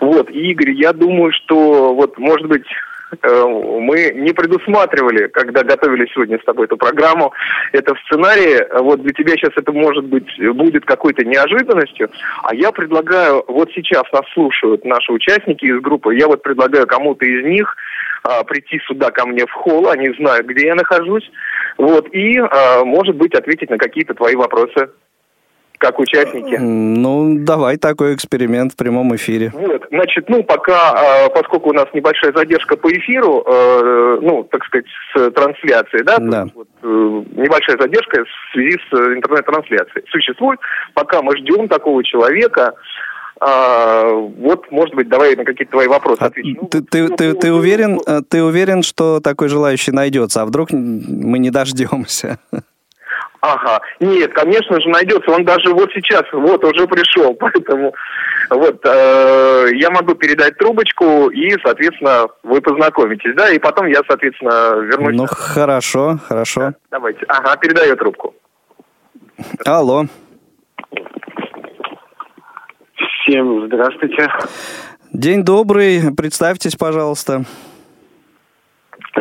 Вот, 0.00 0.30
Игорь, 0.30 0.72
я 0.72 0.92
думаю, 0.92 1.32
что 1.32 1.94
вот, 1.94 2.18
может 2.18 2.46
быть, 2.46 2.66
э, 2.66 2.95
мы 3.22 4.12
не 4.14 4.32
предусматривали, 4.32 5.28
когда 5.28 5.62
готовили 5.62 6.08
сегодня 6.12 6.38
с 6.38 6.44
тобой 6.44 6.66
эту 6.66 6.76
программу, 6.76 7.32
это 7.72 7.94
в 7.94 8.00
сценарии, 8.00 8.66
вот 8.82 9.02
для 9.02 9.12
тебя 9.12 9.34
сейчас 9.34 9.52
это 9.56 9.72
может 9.72 10.04
быть, 10.04 10.28
будет 10.54 10.84
какой-то 10.84 11.24
неожиданностью, 11.24 12.10
а 12.42 12.54
я 12.54 12.72
предлагаю, 12.72 13.44
вот 13.46 13.70
сейчас 13.74 14.04
нас 14.12 14.22
слушают 14.34 14.84
наши 14.84 15.12
участники 15.12 15.64
из 15.64 15.80
группы, 15.80 16.16
я 16.16 16.26
вот 16.26 16.42
предлагаю 16.42 16.86
кому-то 16.86 17.24
из 17.24 17.44
них 17.44 17.76
а, 18.22 18.42
прийти 18.44 18.80
сюда 18.86 19.10
ко 19.10 19.26
мне 19.26 19.46
в 19.46 19.52
холл, 19.52 19.88
они 19.88 20.12
знают, 20.18 20.46
где 20.46 20.66
я 20.66 20.74
нахожусь, 20.74 21.30
вот, 21.78 22.12
и, 22.12 22.38
а, 22.38 22.84
может 22.84 23.16
быть, 23.16 23.34
ответить 23.34 23.70
на 23.70 23.78
какие-то 23.78 24.14
твои 24.14 24.34
вопросы. 24.34 24.90
Как 25.78 25.98
участники. 25.98 26.56
Ну, 26.58 27.36
давай 27.44 27.76
такой 27.76 28.14
эксперимент 28.14 28.72
в 28.72 28.76
прямом 28.76 29.14
эфире. 29.16 29.52
Вот, 29.54 29.84
значит, 29.90 30.28
ну, 30.28 30.42
пока, 30.42 31.26
э, 31.26 31.30
поскольку 31.34 31.70
у 31.70 31.72
нас 31.72 31.86
небольшая 31.92 32.32
задержка 32.32 32.76
по 32.76 32.90
эфиру, 32.90 33.42
э, 33.46 34.18
ну, 34.22 34.44
так 34.44 34.64
сказать, 34.64 34.86
с 35.14 35.30
трансляцией, 35.30 36.04
да, 36.04 36.16
Да. 36.18 36.46
вот, 36.54 36.68
э, 36.82 36.86
небольшая 36.86 37.78
задержка 37.80 38.24
в 38.24 38.52
связи 38.52 38.78
с 38.90 38.92
э, 38.98 39.14
интернет-трансляцией 39.14 40.04
существует, 40.10 40.60
пока 40.94 41.22
мы 41.22 41.36
ждем 41.36 41.68
такого 41.68 42.02
человека, 42.04 42.74
а, 43.38 44.08
вот, 44.12 44.70
может 44.70 44.94
быть, 44.94 45.08
давай 45.08 45.36
на 45.36 45.44
какие-то 45.44 45.72
твои 45.72 45.88
вопросы 45.88 46.22
отвечу. 46.22 46.58
Ну, 46.62 46.68
Ты, 46.68 46.80
ты, 46.80 47.08
ты, 47.08 47.34
ты 47.34 47.52
уверен, 47.52 48.00
э, 48.06 48.20
ты 48.26 48.42
уверен, 48.42 48.82
что 48.82 49.20
такой 49.20 49.48
желающий 49.48 49.92
найдется, 49.92 50.40
а 50.40 50.46
вдруг 50.46 50.72
мы 50.72 51.38
не 51.38 51.50
дождемся? 51.50 52.38
Ага, 53.46 53.80
нет, 54.00 54.32
конечно 54.34 54.80
же 54.80 54.88
найдется, 54.88 55.30
он 55.30 55.44
даже 55.44 55.72
вот 55.72 55.88
сейчас, 55.94 56.24
вот 56.32 56.64
уже 56.64 56.86
пришел, 56.88 57.32
поэтому 57.38 57.94
вот 58.50 58.84
э, 58.84 59.68
я 59.74 59.90
могу 59.90 60.14
передать 60.14 60.56
трубочку 60.58 61.28
и, 61.28 61.54
соответственно, 61.62 62.26
вы 62.42 62.60
познакомитесь, 62.60 63.34
да, 63.36 63.50
и 63.50 63.58
потом 63.60 63.86
я, 63.86 64.00
соответственно, 64.08 64.80
вернусь. 64.80 65.16
Ну, 65.16 65.26
хорошо, 65.28 66.18
хорошо. 66.26 66.72
Давайте, 66.90 67.24
ага, 67.28 67.56
передаю 67.56 67.96
трубку. 67.96 68.34
Алло. 69.64 70.06
Всем 72.96 73.66
здравствуйте. 73.66 74.28
День 75.12 75.44
добрый, 75.44 76.00
представьтесь, 76.16 76.74
пожалуйста. 76.74 77.44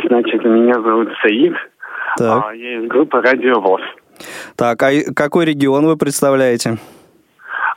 Значит, 0.08 0.44
меня 0.44 0.74
зовут 0.82 1.10
Саид. 1.22 1.54
Так. 2.18 2.46
А, 2.46 2.54
я 2.54 2.80
из 2.80 2.88
группы 2.88 3.22
Радио 3.22 3.60
ВОЗ. 3.60 3.82
Так, 4.56 4.82
а 4.84 4.92
какой 5.16 5.46
регион 5.46 5.86
вы 5.86 5.98
представляете? 5.98 6.78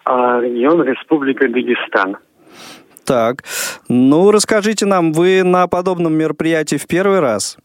А, 0.05 0.41
регион 0.41 0.83
Республика 0.83 1.49
Дагестан. 1.49 2.17
Так, 3.05 3.43
ну 3.89 4.31
расскажите 4.31 4.85
нам, 4.87 5.13
вы 5.13 5.43
на 5.43 5.67
подобном 5.67 6.15
мероприятии 6.15 6.77
в 6.77 6.87
первый 6.87 7.21
раз? 7.21 7.57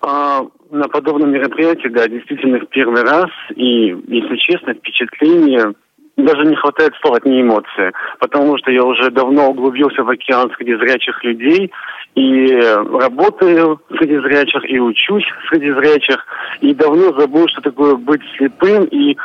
А, 0.00 0.46
на 0.70 0.88
подобном 0.88 1.30
мероприятии, 1.30 1.88
да, 1.88 2.08
действительно 2.08 2.60
в 2.60 2.68
первый 2.68 3.02
раз. 3.02 3.30
И, 3.54 3.88
если 4.08 4.36
честно, 4.36 4.74
впечатление 4.74 5.74
даже 6.22 6.44
не 6.44 6.56
хватает 6.56 6.94
слов, 7.00 7.16
от 7.16 7.24
не 7.24 7.42
эмоции. 7.42 7.92
Потому 8.18 8.58
что 8.58 8.70
я 8.70 8.84
уже 8.84 9.10
давно 9.10 9.50
углубился 9.50 10.02
в 10.02 10.10
океан 10.10 10.50
среди 10.56 10.74
зрячих 10.74 11.22
людей. 11.24 11.72
И 12.14 12.46
работаю 12.56 13.80
среди 13.96 14.18
зрячих, 14.18 14.68
и 14.68 14.80
учусь 14.80 15.26
среди 15.48 15.70
зрячих. 15.70 16.24
И 16.60 16.74
давно 16.74 17.12
забыл, 17.18 17.46
что 17.48 17.60
такое 17.60 17.94
быть 17.94 18.22
слепым. 18.36 18.84
И 18.84 19.16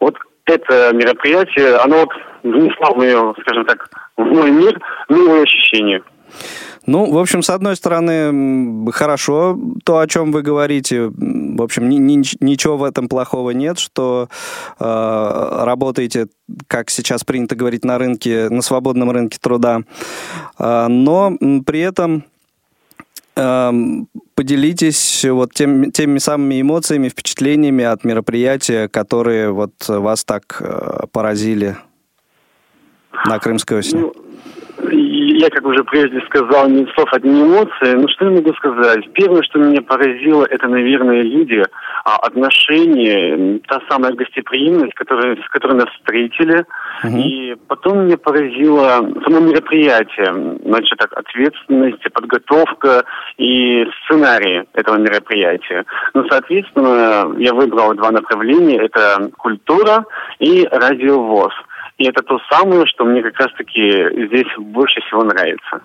вот 0.00 0.16
это 0.46 0.94
мероприятие, 0.94 1.76
оно 1.76 2.00
вот 2.00 2.10
внесло 2.42 2.94
в 2.94 2.96
мое, 2.96 3.34
скажем 3.40 3.64
так, 3.66 3.88
в 4.16 4.24
мой 4.24 4.50
мир 4.50 4.80
новые 5.08 5.42
ощущения. 5.42 6.02
Ну, 6.86 7.10
в 7.10 7.18
общем, 7.18 7.42
с 7.42 7.50
одной 7.50 7.76
стороны, 7.76 8.90
хорошо 8.92 9.58
то, 9.84 9.98
о 9.98 10.06
чем 10.06 10.32
вы 10.32 10.42
говорите. 10.42 11.10
В 11.14 11.62
общем, 11.62 11.88
ни- 11.88 11.96
ни- 11.96 12.44
ничего 12.44 12.76
в 12.76 12.84
этом 12.84 13.08
плохого 13.08 13.50
нет, 13.50 13.78
что 13.78 14.28
э, 14.78 15.64
работаете, 15.64 16.28
как 16.66 16.90
сейчас 16.90 17.22
принято 17.22 17.54
говорить, 17.54 17.84
на 17.84 17.98
рынке, 17.98 18.48
на 18.48 18.62
свободном 18.62 19.10
рынке 19.10 19.38
труда. 19.40 19.82
А, 20.58 20.88
но 20.88 21.36
при 21.66 21.80
этом 21.80 22.24
эм, 23.36 24.08
поделитесь 24.34 25.24
вот 25.24 25.52
тем, 25.52 25.92
теми 25.92 26.18
самыми 26.18 26.60
эмоциями, 26.60 27.08
впечатлениями 27.08 27.84
от 27.84 28.04
мероприятия, 28.04 28.88
которые 28.88 29.52
вот 29.52 29.72
вас 29.86 30.24
так 30.24 30.56
э, 30.60 31.06
поразили 31.12 31.76
на 33.26 33.38
Крымской 33.38 33.78
осени. 33.78 34.02
И 34.02 34.29
Я, 34.90 35.50
как 35.50 35.64
уже 35.66 35.84
прежде 35.84 36.20
сказал, 36.22 36.68
не 36.68 36.86
слов, 36.94 37.12
одни 37.12 37.42
эмоции. 37.42 37.94
Ну, 37.94 38.08
что 38.08 38.26
я 38.26 38.30
могу 38.30 38.52
сказать? 38.54 39.12
Первое, 39.12 39.42
что 39.42 39.58
меня 39.58 39.82
поразило, 39.82 40.44
это, 40.44 40.68
наверное, 40.68 41.22
люди, 41.22 41.62
а, 42.04 42.16
отношения, 42.16 43.60
та 43.68 43.80
самая 43.88 44.12
гостеприимность, 44.12 44.94
которая, 44.94 45.36
с 45.36 45.48
которой 45.50 45.76
нас 45.76 45.88
встретили. 45.96 46.64
И 47.18 47.56
потом 47.68 48.06
меня 48.06 48.16
поразило 48.18 49.06
само 49.24 49.40
мероприятие. 49.40 50.58
Значит, 50.64 50.98
так, 50.98 51.12
ответственность, 51.16 52.02
подготовка 52.12 53.04
и 53.38 53.86
сценарий 54.04 54.64
этого 54.74 54.96
мероприятия. 54.96 55.84
Ну, 56.14 56.24
соответственно, 56.28 57.34
я 57.38 57.54
выбрал 57.54 57.94
два 57.94 58.10
направления. 58.10 58.78
Это 58.78 59.30
культура 59.36 60.04
и 60.38 60.66
радиовоз. 60.70 61.52
И 62.00 62.06
это 62.06 62.22
то 62.22 62.38
самое, 62.50 62.86
что 62.86 63.04
мне 63.04 63.22
как 63.22 63.38
раз-таки 63.38 64.26
здесь 64.26 64.46
больше 64.56 65.02
всего 65.02 65.22
нравится. 65.22 65.82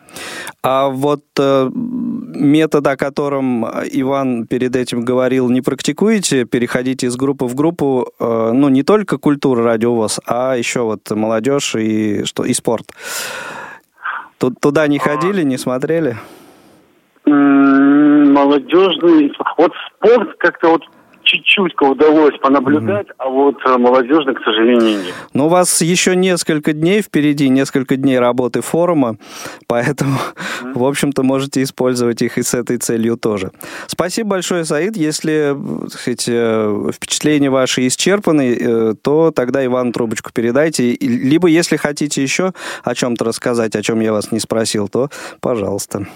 А 0.64 0.88
вот 0.88 1.26
э, 1.38 1.70
метод, 1.74 2.88
о 2.88 2.96
котором 2.96 3.66
Иван 3.66 4.48
перед 4.48 4.78
этим 4.78 5.04
говорил, 5.04 5.50
не 5.50 5.60
практикуете? 5.60 6.46
Переходите 6.46 7.08
из 7.08 7.18
группы 7.18 7.48
в 7.48 7.56
группу, 7.56 8.08
э, 8.18 8.52
ну, 8.54 8.70
не 8.70 8.84
только 8.84 9.18
культура 9.18 9.66
радиовоз, 9.66 10.22
а 10.26 10.56
еще 10.56 10.84
вот 10.84 11.12
молодежь 11.12 11.76
и, 11.76 12.24
что, 12.24 12.46
и 12.46 12.54
спорт. 12.54 12.86
Тут, 14.38 14.54
туда 14.62 14.88
не 14.88 15.00
ходили, 15.00 15.44
не 15.44 15.58
смотрели? 15.58 16.16
Молодежный... 17.26 19.34
Вот 19.58 19.74
спорт 19.98 20.38
как-то 20.38 20.70
вот 20.70 20.84
чуть-чуть 21.26 21.74
удалось 21.82 22.38
понаблюдать, 22.40 23.08
а 23.18 23.30
вот 23.30 23.56
э, 23.66 23.78
молодежный, 23.78 24.36
к 24.36 24.44
сожалению, 24.44 25.04
нет. 25.04 25.14
Но 25.34 25.48
у 25.48 25.50
вас 25.50 25.82
еще 25.82 26.16
несколько 26.16 26.74
дней 26.74 27.02
впереди, 27.02 27.50
несколько 27.50 27.98
дней 27.98 28.20
работы 28.20 28.62
форума, 28.62 29.18
поэтому, 29.68 30.18
в 30.74 30.84
общем-то, 30.84 31.24
можете 31.24 31.64
использовать 31.64 32.22
их 32.22 32.38
и 32.38 32.44
с 32.44 32.54
этой 32.54 32.78
целью 32.78 33.18
тоже. 33.18 33.52
Спасибо 33.88 34.32
большое, 34.32 34.66
Саид. 34.66 34.96
Если 34.96 35.56
сказать, 35.90 36.26
э, 36.28 36.92
впечатления 36.94 37.50
ваши 37.50 37.88
исчерпаны, 37.88 38.58
э, 38.60 38.94
то 39.02 39.32
тогда 39.32 39.66
Иван 39.66 39.92
трубочку 39.92 40.32
передайте. 40.34 40.96
Либо, 41.02 41.48
если 41.48 41.78
хотите 41.78 42.22
еще 42.22 42.54
о 42.84 42.96
чем-то 42.96 43.26
рассказать, 43.26 43.76
о 43.76 43.82
чем 43.82 44.00
я 44.00 44.14
вас 44.14 44.32
не 44.32 44.40
спросил, 44.40 44.88
то 44.88 45.10
пожалуйста. 45.42 46.08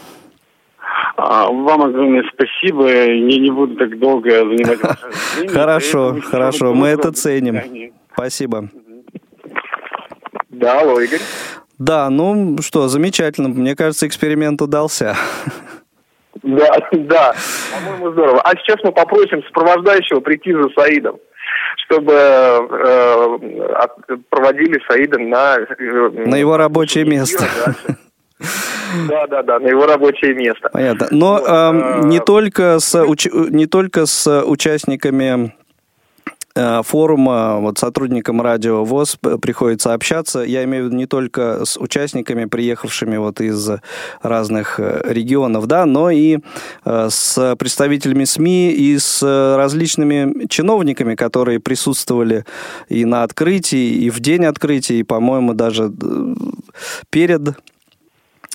А, 1.17 1.47
Вам 1.47 1.81
огромное 1.83 2.23
спасибо. 2.33 2.87
Я 2.87 3.07
не 3.19 3.51
буду 3.51 3.75
так 3.75 3.97
долго 3.99 4.29
занимать 4.29 4.81
ваше 4.81 5.07
время. 5.37 5.49
Хорошо, 5.53 6.15
хорошо, 6.23 6.73
мы 6.73 6.87
это 6.89 7.11
ценим. 7.11 7.59
Спасибо. 8.13 8.69
Да, 10.49 10.79
алло, 10.81 10.99
Игорь. 10.99 11.19
Да, 11.77 12.09
ну 12.09 12.57
что, 12.61 12.87
замечательно. 12.89 13.47
Мне 13.49 13.75
кажется, 13.75 14.07
эксперимент 14.07 14.61
удался. 14.61 15.15
Да, 16.43 16.77
да, 16.91 17.33
по-моему, 17.73 18.11
здорово. 18.11 18.41
А 18.41 18.51
сейчас 18.57 18.77
мы 18.83 18.91
попросим 18.91 19.43
сопровождающего 19.43 20.19
прийти 20.21 20.53
за 20.53 20.69
Саидом, 20.75 21.17
чтобы 21.85 22.13
э, 22.13 23.37
проводили 24.29 24.79
Саида 24.89 25.19
на... 25.19 25.57
э, 25.57 26.09
На 26.27 26.35
его 26.35 26.55
рабочее 26.57 27.05
место. 27.05 27.45
Да, 27.65 27.95
да, 29.07 29.43
да, 29.43 29.59
на 29.59 29.67
его 29.67 29.85
рабочее 29.85 30.33
место. 30.33 30.69
Понятно. 30.71 31.07
Но 31.11 31.39
эм, 31.39 32.09
не 32.09 32.19
только 32.19 32.79
с 32.79 32.95
уч- 32.95 33.49
не 33.49 33.65
только 33.65 34.05
с 34.05 34.43
участниками 34.43 35.53
э, 36.55 36.81
форума, 36.83 37.57
вот 37.59 37.77
сотрудникам 37.77 38.41
радио 38.41 38.83
ВОЗ 38.83 39.17
приходится 39.41 39.93
общаться. 39.93 40.39
Я 40.39 40.63
имею 40.63 40.83
в 40.83 40.87
виду 40.87 40.97
не 40.97 41.05
только 41.05 41.65
с 41.65 41.77
участниками, 41.77 42.45
приехавшими 42.45 43.17
вот 43.17 43.41
из 43.41 43.69
разных 44.21 44.79
э, 44.79 45.01
регионов, 45.03 45.67
да, 45.67 45.85
но 45.85 46.09
и 46.09 46.39
э, 46.85 47.07
с 47.11 47.55
представителями 47.57 48.23
СМИ 48.23 48.71
и 48.71 48.97
с 48.97 49.21
различными 49.57 50.47
чиновниками, 50.47 51.15
которые 51.15 51.59
присутствовали 51.59 52.45
и 52.87 53.05
на 53.05 53.23
открытии, 53.23 54.05
и 54.05 54.09
в 54.09 54.19
день 54.19 54.45
открытия, 54.45 54.99
и, 54.99 55.03
по-моему, 55.03 55.53
даже 55.53 55.85
э, 55.85 56.33
перед 57.09 57.41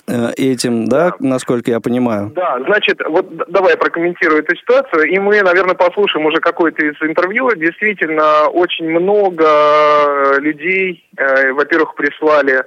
этим, 0.07 0.85
да, 0.85 1.13
насколько 1.19 1.71
я 1.71 1.79
понимаю. 1.79 2.31
Да, 2.35 2.59
значит, 2.65 3.01
вот 3.07 3.25
давай 3.49 3.71
я 3.71 3.77
прокомментирую 3.77 4.43
эту 4.43 4.55
ситуацию, 4.55 5.03
и 5.03 5.17
мы, 5.19 5.41
наверное, 5.41 5.75
послушаем 5.75 6.25
уже 6.27 6.37
какое-то 6.37 6.85
из 6.85 6.95
интервью. 7.01 7.49
Действительно, 7.55 8.47
очень 8.49 8.89
много 8.89 9.45
э, 9.45 10.39
людей, 10.41 11.03
э, 11.17 11.51
во-первых, 11.53 11.95
прислали 11.95 12.63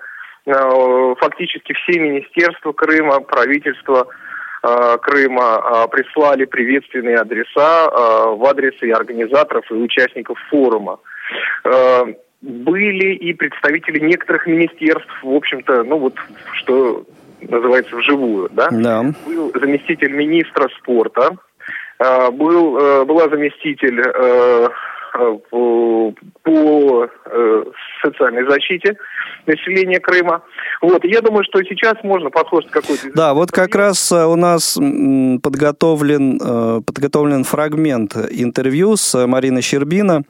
э, 0.47 1.15
фактически 1.21 1.73
все 1.75 2.01
министерства 2.01 2.73
Крыма, 2.73 3.21
правительство 3.21 4.09
э, 4.63 4.99
Крыма 5.03 5.63
э, 5.85 5.89
прислали 5.91 6.45
приветственные 6.45 7.19
адреса 7.19 7.87
э, 7.87 8.35
в 8.35 8.45
адрес 8.47 8.75
и 8.83 8.91
организаторов, 8.91 9.65
и 9.71 9.75
участников 9.75 10.39
форума. 10.51 10.99
Э, 11.65 12.05
Были 12.41 13.15
и 13.15 13.33
представители 13.35 13.99
некоторых 13.99 14.47
министерств, 14.47 15.13
в 15.23 15.35
общем-то, 15.35 15.83
ну 15.83 15.99
вот, 15.99 16.15
что 16.53 17.05
называется, 17.41 17.97
вживую, 17.97 18.49
да? 18.53 18.69
Да. 18.71 19.05
Был 19.27 19.53
заместитель 19.55 20.13
министра 20.13 20.69
спорта, 20.79 21.37
э, 21.99 22.31
был, 22.31 22.79
э, 22.79 23.05
была 23.05 23.29
заместитель 23.29 24.01
э, 24.01 24.69
по, 25.51 26.15
по 26.43 27.09
э, 27.27 27.65
социальной 28.03 28.45
защите 28.49 28.97
населения 29.47 29.99
Крыма. 29.99 30.43
Вот, 30.83 31.05
я 31.05 31.21
думаю, 31.21 31.45
что 31.45 31.63
сейчас 31.63 31.95
можно 32.05 32.31
послушать 32.31 32.71
какой-то... 32.71 33.11
Да, 33.15 33.35
вот 33.35 33.51
как 33.51 33.75
раз 33.75 34.13
у 34.13 34.37
нас 34.37 34.79
подготовлен, 35.43 36.83
подготовлен 36.85 37.45
фрагмент 37.45 38.17
интервью 38.31 38.97
с 38.97 39.27
Мариной 39.27 39.63
Щербина. 39.63 40.23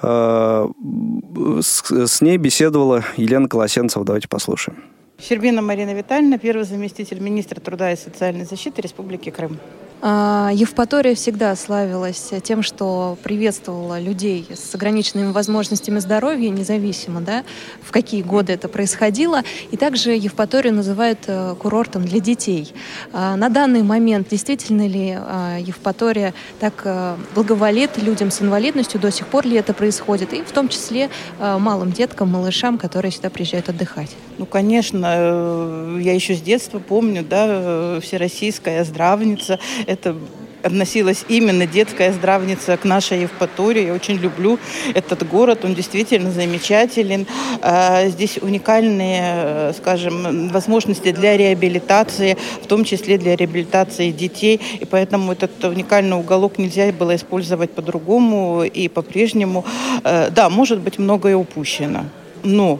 С, 0.00 1.82
с 1.90 2.20
ней 2.22 2.38
беседовала 2.38 3.02
Елена 3.16 3.48
Колосенцева. 3.48 4.04
Давайте 4.04 4.28
послушаем. 4.28 4.78
Щербина 5.20 5.62
Марина 5.62 5.94
Витальевна, 5.94 6.38
первый 6.38 6.62
заместитель 6.62 7.18
министра 7.18 7.58
труда 7.58 7.92
и 7.92 7.96
социальной 7.96 8.44
защиты 8.44 8.80
Республики 8.82 9.30
Крым. 9.30 9.58
А, 10.00 10.50
Евпатория 10.54 11.16
всегда 11.16 11.56
славилась 11.56 12.30
тем, 12.44 12.62
что 12.62 13.18
приветствовала 13.24 13.98
людей 13.98 14.46
с 14.54 14.72
ограниченными 14.76 15.32
возможностями 15.32 15.98
здоровья, 15.98 16.50
независимо, 16.50 17.20
да, 17.20 17.42
в 17.82 17.90
какие 17.90 18.22
годы 18.22 18.52
это 18.52 18.68
происходило. 18.68 19.42
И 19.72 19.76
также 19.76 20.12
Евпаторию 20.12 20.72
называют 20.72 21.18
э, 21.26 21.56
курортом 21.58 22.04
для 22.04 22.20
детей. 22.20 22.72
А, 23.12 23.34
на 23.34 23.48
данный 23.48 23.82
момент 23.82 24.28
действительно 24.28 24.86
ли 24.86 25.16
а, 25.18 25.58
Евпатория 25.58 26.32
так 26.60 26.82
э, 26.84 27.16
благоволит 27.34 27.98
людям 27.98 28.30
с 28.30 28.40
инвалидностью, 28.40 29.00
до 29.00 29.10
сих 29.10 29.26
пор 29.26 29.46
ли 29.46 29.56
это 29.56 29.74
происходит, 29.74 30.32
и 30.32 30.42
в 30.42 30.52
том 30.52 30.68
числе 30.68 31.10
э, 31.40 31.58
малым 31.58 31.90
деткам, 31.90 32.30
малышам, 32.30 32.78
которые 32.78 33.10
сюда 33.10 33.30
приезжают 33.30 33.68
отдыхать? 33.68 34.14
Ну, 34.38 34.46
конечно, 34.46 35.98
я 36.00 36.14
еще 36.14 36.34
с 36.34 36.40
детства 36.40 36.78
помню, 36.78 37.24
да, 37.28 37.98
всероссийская 38.00 38.84
здравница, 38.84 39.58
это 39.86 40.14
относилась 40.62 41.24
именно 41.28 41.66
детская 41.66 42.12
здравница 42.12 42.76
к 42.76 42.84
нашей 42.84 43.22
Евпатории. 43.22 43.86
Я 43.86 43.94
очень 43.94 44.16
люблю 44.16 44.58
этот 44.94 45.28
город, 45.28 45.64
он 45.64 45.74
действительно 45.74 46.30
замечателен. 46.30 47.26
А, 47.62 48.06
здесь 48.08 48.38
уникальные, 48.38 49.72
скажем, 49.74 50.48
возможности 50.48 51.12
для 51.12 51.36
реабилитации, 51.36 52.36
в 52.62 52.66
том 52.66 52.84
числе 52.84 53.18
для 53.18 53.36
реабилитации 53.36 54.10
детей. 54.10 54.60
И 54.80 54.84
поэтому 54.84 55.32
этот 55.32 55.64
уникальный 55.64 56.16
уголок 56.16 56.58
нельзя 56.58 56.92
было 56.92 57.14
использовать 57.14 57.70
по-другому 57.70 58.64
и 58.64 58.88
по-прежнему. 58.88 59.64
Да, 60.04 60.48
может 60.48 60.80
быть, 60.80 60.98
многое 60.98 61.36
упущено, 61.36 62.04
но 62.42 62.78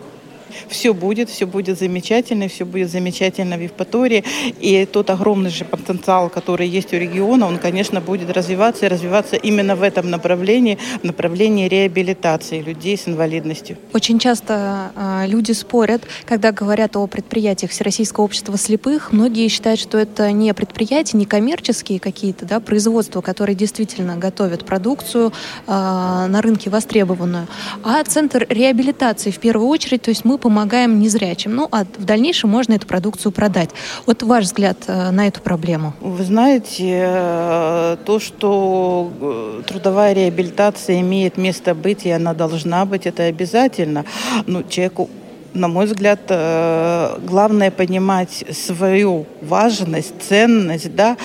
все 0.69 0.95
будет, 0.95 1.29
все 1.29 1.47
будет 1.47 1.79
замечательно, 1.79 2.49
все 2.49 2.65
будет 2.65 2.91
замечательно 2.91 3.57
в 3.57 3.61
Евпатории. 3.63 4.25
И 4.61 4.87
тот 4.87 5.11
огромный 5.11 5.51
же 5.51 5.65
потенциал, 5.65 6.31
который 6.31 6.69
есть 6.69 6.93
у 6.93 6.97
региона, 6.97 7.47
он, 7.47 7.59
конечно, 7.59 8.01
будет 8.01 8.31
развиваться 8.31 8.87
и 8.87 8.89
развиваться 8.89 9.37
именно 9.37 9.77
в 9.77 9.83
этом 9.83 10.11
направлении, 10.11 10.79
в 11.03 11.05
направлении 11.05 11.69
реабилитации 11.69 12.61
людей 12.61 12.97
с 12.97 13.09
инвалидностью. 13.09 13.77
Очень 13.93 14.19
часто 14.19 14.93
э, 14.95 15.27
люди 15.27 15.53
спорят, 15.53 16.03
когда 16.25 16.53
говорят 16.53 16.97
о 16.97 17.07
предприятиях 17.07 17.71
Всероссийского 17.71 18.25
общества 18.25 18.57
слепых. 18.57 19.13
Многие 19.13 19.49
считают, 19.49 19.81
что 19.81 19.99
это 19.99 20.33
не 20.33 20.53
предприятия, 20.55 21.17
не 21.17 21.27
коммерческие 21.27 22.01
какие-то 22.01 22.45
да, 22.45 22.61
производства, 22.61 23.21
которые 23.21 23.57
действительно 23.57 24.17
готовят 24.17 24.65
продукцию 24.65 25.33
э, 25.67 25.71
на 25.71 26.41
рынке 26.43 26.71
востребованную, 26.71 27.47
а 27.85 28.03
центр 28.05 28.47
реабилитации 28.49 29.31
в 29.31 29.39
первую 29.39 29.69
очередь. 29.69 30.03
То 30.03 30.11
есть 30.11 30.25
мы 30.25 30.38
помогаем 30.39 30.99
незрячим. 31.01 31.55
Ну, 31.55 31.69
а 31.71 31.85
в 31.85 32.05
дальнейшем 32.05 32.51
можно 32.51 32.75
эту 32.75 32.87
продукцию 32.87 33.33
продать. 33.33 33.71
Вот 34.07 34.23
ваш 34.23 34.45
взгляд 34.45 34.79
э, 34.87 35.11
на 35.11 35.27
эту 35.27 35.41
проблему. 35.41 35.95
Вы 36.01 36.25
знаете, 36.25 37.03
э, 37.07 37.97
то, 38.05 38.19
что 38.19 39.11
э, 39.21 39.63
трудовая 39.67 40.13
реабилитация 40.15 41.01
имеет 41.01 41.37
место 41.37 41.75
быть, 41.75 42.07
и 42.07 42.11
она 42.11 42.35
должна 42.35 42.85
быть, 42.85 43.07
это 43.07 43.25
обязательно. 43.25 44.05
Ну, 44.47 44.63
человеку 44.63 45.11
на 45.55 45.67
мой 45.67 45.87
взгляд, 45.87 46.21
главное 46.29 47.71
понимать 47.71 48.45
свою 48.53 49.25
важность, 49.41 50.13
ценность, 50.29 50.95
да, 50.95 51.17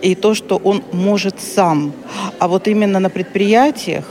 и 0.00 0.14
то, 0.14 0.34
что 0.34 0.56
он 0.56 0.82
может 0.92 1.40
сам. 1.40 1.92
А 2.38 2.46
вот 2.46 2.68
именно 2.68 3.00
на 3.00 3.10
предприятиях 3.10 4.04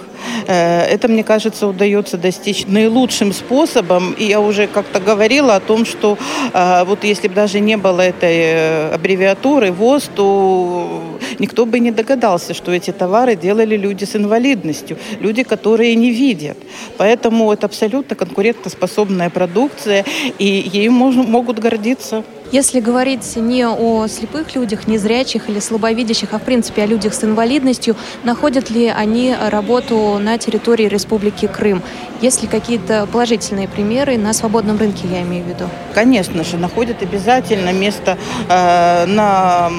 это, 0.47 1.07
мне 1.07 1.23
кажется, 1.23 1.67
удается 1.67 2.17
достичь 2.17 2.65
наилучшим 2.67 3.33
способом. 3.33 4.13
И 4.13 4.25
я 4.25 4.39
уже 4.39 4.67
как-то 4.67 4.99
говорила 4.99 5.55
о 5.55 5.59
том, 5.59 5.85
что 5.85 6.17
э, 6.53 6.83
вот 6.85 7.03
если 7.03 7.27
бы 7.27 7.35
даже 7.35 7.59
не 7.59 7.77
было 7.77 8.01
этой 8.01 8.37
э, 8.37 8.93
аббревиатуры 8.93 9.71
ВОЗ, 9.71 10.09
то 10.15 11.01
никто 11.39 11.65
бы 11.65 11.79
не 11.79 11.91
догадался, 11.91 12.53
что 12.53 12.71
эти 12.71 12.91
товары 12.91 13.35
делали 13.35 13.77
люди 13.77 14.05
с 14.05 14.15
инвалидностью, 14.15 14.97
люди, 15.19 15.43
которые 15.43 15.95
не 15.95 16.11
видят. 16.11 16.57
Поэтому 16.97 17.51
это 17.51 17.65
абсолютно 17.65 18.15
конкурентоспособная 18.15 19.29
продукция, 19.29 20.05
и 20.39 20.69
ею 20.73 20.91
можно, 20.91 21.23
могут 21.23 21.59
гордиться. 21.59 22.23
Если 22.51 22.81
говорить 22.81 23.37
не 23.37 23.65
о 23.65 24.07
слепых 24.09 24.55
людях, 24.55 24.85
незрячих 24.85 25.47
или 25.47 25.59
слабовидящих, 25.59 26.33
а 26.33 26.37
в 26.37 26.41
принципе 26.41 26.83
о 26.83 26.85
людях 26.85 27.13
с 27.13 27.23
инвалидностью, 27.23 27.95
находят 28.25 28.69
ли 28.69 28.87
они 28.87 29.33
работу 29.49 30.19
на 30.19 30.37
территории 30.37 30.89
Республики 30.89 31.47
Крым? 31.47 31.81
Есть 32.21 32.41
ли 32.41 32.49
какие-то 32.49 33.07
положительные 33.09 33.69
примеры 33.69 34.17
на 34.17 34.33
свободном 34.33 34.77
рынке, 34.77 35.07
я 35.09 35.21
имею 35.21 35.45
в 35.45 35.47
виду? 35.47 35.69
Конечно 35.93 36.43
же, 36.43 36.57
находят 36.57 37.01
обязательно 37.01 37.71
место 37.71 38.17
э, 38.49 39.05
на 39.05 39.71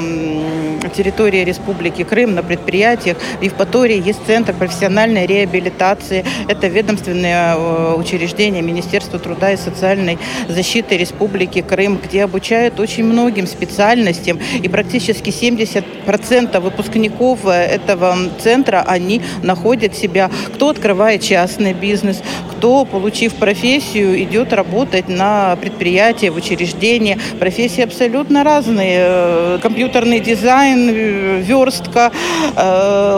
территории 0.97 1.45
Республики 1.45 2.05
Крым, 2.05 2.35
на 2.35 2.43
предприятиях. 2.43 3.19
В 3.39 3.43
Евпатории 3.43 4.03
есть 4.03 4.21
Центр 4.27 4.55
профессиональной 4.55 5.27
реабилитации. 5.27 6.25
Это 6.49 6.69
ведомственное 6.69 7.55
э, 7.55 7.95
учреждение 7.97 8.63
Министерства 8.63 9.19
труда 9.19 9.53
и 9.53 9.59
социальной 9.59 10.19
защиты 10.49 10.97
Республики 10.97 11.61
Крым, 11.61 12.01
где 12.03 12.25
обучают 12.25 12.62
обучают 12.63 12.81
очень 12.81 13.05
многим 13.05 13.47
специальностям, 13.47 14.39
и 14.63 14.69
практически 14.69 15.31
70% 15.31 16.61
выпускников 16.61 17.41
э, 17.45 17.51
этого 17.51 18.17
центра, 18.39 18.85
они 18.87 19.21
находят 19.43 19.95
себя, 19.97 20.31
кто 20.55 20.69
открывает 20.69 21.23
частный 21.23 21.73
бизнес, 21.73 22.23
кто, 22.51 22.85
получив 22.85 23.35
профессию, 23.35 24.23
идет 24.23 24.53
работать 24.53 25.09
на 25.09 25.57
предприятие, 25.57 26.31
в 26.31 26.37
учреждение. 26.37 27.19
Профессии 27.41 27.83
абсолютно 27.83 28.45
разные. 28.45 28.99
Э, 28.99 29.59
компьютерный 29.63 30.21
дизайн, 30.21 30.91
э, 30.91 31.43
верстка, 31.43 32.13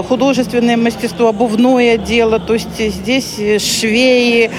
художественное 0.08 0.76
мастерство, 0.76 1.28
обувное 1.28 1.98
дело. 1.98 2.38
То 2.38 2.54
есть 2.54 2.78
здесь 2.78 3.36
швеи, 3.62 4.50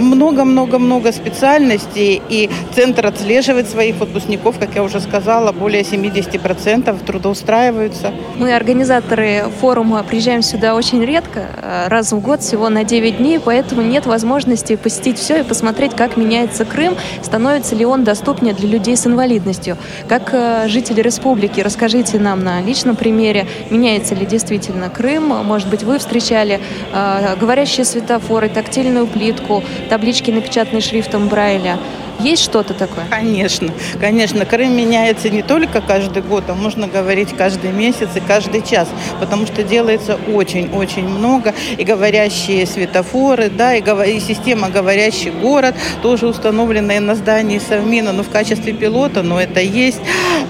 много-много-много 0.00 1.12
специальностей. 1.12 2.22
И 2.28 2.50
центр 2.74 3.06
отслеживает 3.06 3.68
своих 3.68 3.96
выпускников, 4.12 4.58
как 4.58 4.74
я 4.74 4.82
уже 4.82 5.00
сказала, 5.00 5.52
более 5.52 5.82
70% 5.82 7.04
трудоустраиваются. 7.04 8.12
Мы, 8.36 8.54
организаторы 8.54 9.44
форума, 9.60 10.02
приезжаем 10.02 10.42
сюда 10.42 10.74
очень 10.74 11.02
редко, 11.04 11.46
э, 11.56 11.88
раз 11.88 12.12
в 12.12 12.20
год, 12.20 12.42
всего 12.42 12.68
на 12.68 12.84
9 12.84 13.18
дней, 13.18 13.40
поэтому 13.40 13.82
нет 13.82 14.06
возможности 14.06 14.76
посетить 14.76 15.18
все 15.18 15.40
и 15.40 15.42
посмотреть, 15.42 15.94
как 15.94 16.16
меняется 16.16 16.64
Крым, 16.64 16.94
становится 17.22 17.74
ли 17.74 17.86
он 17.86 18.04
доступнее 18.04 18.54
для 18.54 18.68
людей 18.68 18.96
с 18.96 19.06
инвалидностью. 19.06 19.78
Как 20.08 20.30
э, 20.32 20.68
жители 20.68 21.00
республики, 21.00 21.60
расскажите 21.60 22.18
нам 22.18 22.44
на 22.44 22.60
личном 22.60 22.96
примере, 22.96 23.46
меняется 23.70 24.14
ли 24.14 24.26
действительно 24.26 24.90
Крым, 24.90 25.28
может 25.28 25.68
быть, 25.68 25.82
вы 25.82 25.98
встречали 25.98 26.60
э, 26.92 27.36
говорящие 27.40 27.86
светофоры, 27.86 28.50
тактильную 28.50 29.06
плитку, 29.06 29.64
таблички, 29.88 30.30
напечатанные 30.30 30.82
шрифтом 30.82 31.28
Брайля. 31.28 31.78
Есть 32.22 32.44
что-то 32.44 32.72
такое? 32.72 33.04
Конечно, 33.10 33.70
конечно. 34.00 34.44
Крым 34.44 34.76
меняется 34.76 35.30
не 35.30 35.42
только 35.42 35.80
каждый 35.80 36.22
год, 36.22 36.44
а 36.48 36.54
можно 36.54 36.86
говорить 36.86 37.30
каждый 37.36 37.72
месяц 37.72 38.08
и 38.14 38.20
каждый 38.20 38.62
час, 38.62 38.88
потому 39.20 39.46
что 39.46 39.62
делается 39.62 40.18
очень-очень 40.32 41.08
много. 41.08 41.54
И 41.76 41.84
говорящие 41.84 42.66
светофоры, 42.66 43.50
да, 43.50 43.74
и, 43.74 43.82
и 44.16 44.20
система 44.20 44.70
«Говорящий 44.70 45.30
город» 45.30 45.74
тоже 46.02 46.26
установленная 46.26 47.00
на 47.00 47.14
здании 47.14 47.58
Совмина, 47.58 48.12
но 48.12 48.22
в 48.22 48.30
качестве 48.30 48.72
пилота, 48.72 49.22
но 49.22 49.40
это 49.40 49.60
есть. 49.60 50.00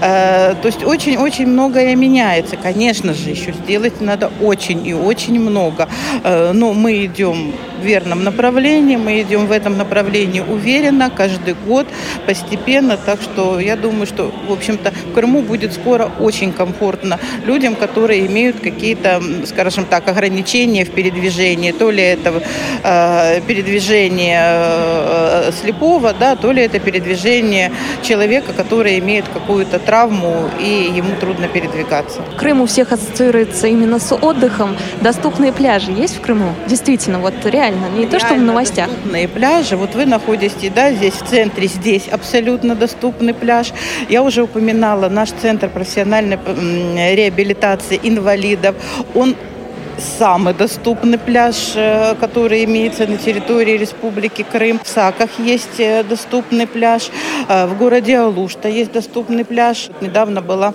Э, 0.01 0.55
то 0.61 0.67
есть 0.67 0.83
очень-очень 0.83 1.47
многое 1.47 1.95
меняется. 1.95 2.57
Конечно 2.57 3.13
же, 3.13 3.29
еще 3.29 3.53
сделать 3.53 4.01
надо 4.01 4.31
очень 4.41 4.85
и 4.85 4.93
очень 4.93 5.39
много. 5.39 5.87
Э, 6.23 6.51
но 6.53 6.73
мы 6.73 7.05
идем 7.05 7.53
в 7.81 7.85
верном 7.85 8.23
направлении, 8.23 8.95
мы 8.95 9.21
идем 9.21 9.47
в 9.47 9.51
этом 9.51 9.77
направлении 9.77 10.41
уверенно, 10.41 11.09
каждый 11.09 11.53
год 11.53 11.87
постепенно. 12.25 12.97
Так 12.97 13.21
что 13.21 13.32
я 13.59 13.75
думаю, 13.75 14.05
что, 14.05 14.31
в 14.47 14.51
общем-то, 14.51 14.91
в 14.91 15.13
Крыму 15.13 15.41
будет 15.41 15.73
скоро 15.73 16.09
очень 16.19 16.53
комфортно 16.53 17.19
людям, 17.45 17.75
которые 17.75 18.25
имеют 18.25 18.59
какие-то, 18.59 19.21
скажем 19.45 19.85
так, 19.85 20.07
ограничения 20.07 20.85
в 20.85 20.91
передвижении. 20.91 21.71
То 21.71 21.91
ли 21.91 22.03
это 22.03 22.43
э, 22.83 23.41
передвижение 23.41 24.41
э, 24.41 25.51
слепого, 25.61 26.13
да, 26.13 26.35
то 26.35 26.51
ли 26.51 26.61
это 26.61 26.79
передвижение 26.79 27.71
человека, 28.01 28.53
который 28.53 28.99
имеет 28.99 29.25
какую-то 29.27 29.79
травму 29.79 30.49
и 30.59 30.91
ему 30.95 31.15
трудно 31.19 31.47
передвигаться. 31.47 32.21
Крым 32.37 32.61
у 32.61 32.65
всех 32.65 32.91
ассоциируется 32.91 33.67
именно 33.67 33.99
с 33.99 34.13
отдыхом. 34.15 34.75
Доступные 35.01 35.51
пляжи 35.51 35.91
есть 35.91 36.17
в 36.17 36.21
Крыму? 36.21 36.53
Действительно, 36.67 37.19
вот 37.19 37.33
реально, 37.45 37.87
не 37.89 38.03
реально 38.03 38.11
то, 38.11 38.19
что 38.19 38.35
в 38.35 38.41
новостях. 38.41 38.87
Доступные 38.87 39.27
пляжи. 39.27 39.77
Вот 39.77 39.95
вы 39.95 40.05
находитесь, 40.05 40.71
да, 40.73 40.91
здесь 40.91 41.13
в 41.13 41.25
центре, 41.27 41.67
здесь 41.67 42.07
абсолютно 42.07 42.75
доступный 43.23 43.33
пляж. 43.33 43.73
Я 44.09 44.21
уже 44.21 44.41
упоминала 44.41 45.09
наш 45.09 45.31
центр 45.41 45.69
профессиональной 45.69 46.37
реабилитации 47.15 47.99
инвалидов. 48.03 48.75
Он 49.15 49.35
самый 50.19 50.53
доступный 50.53 51.17
пляж, 51.17 51.73
э, 51.75 52.15
который 52.19 52.63
имеется 52.65 53.07
на 53.07 53.17
территории 53.17 53.77
Республики 53.77 54.45
Крым. 54.51 54.79
В 54.83 54.87
Саках 54.87 55.29
есть 55.39 55.79
э, 55.79 56.03
доступный 56.03 56.65
пляж, 56.65 57.11
э, 57.47 57.67
в 57.67 57.77
городе 57.77 58.17
Алушта 58.17 58.69
есть 58.69 58.91
доступный 58.91 59.45
пляж. 59.45 59.89
Недавно 60.01 60.41
была 60.41 60.73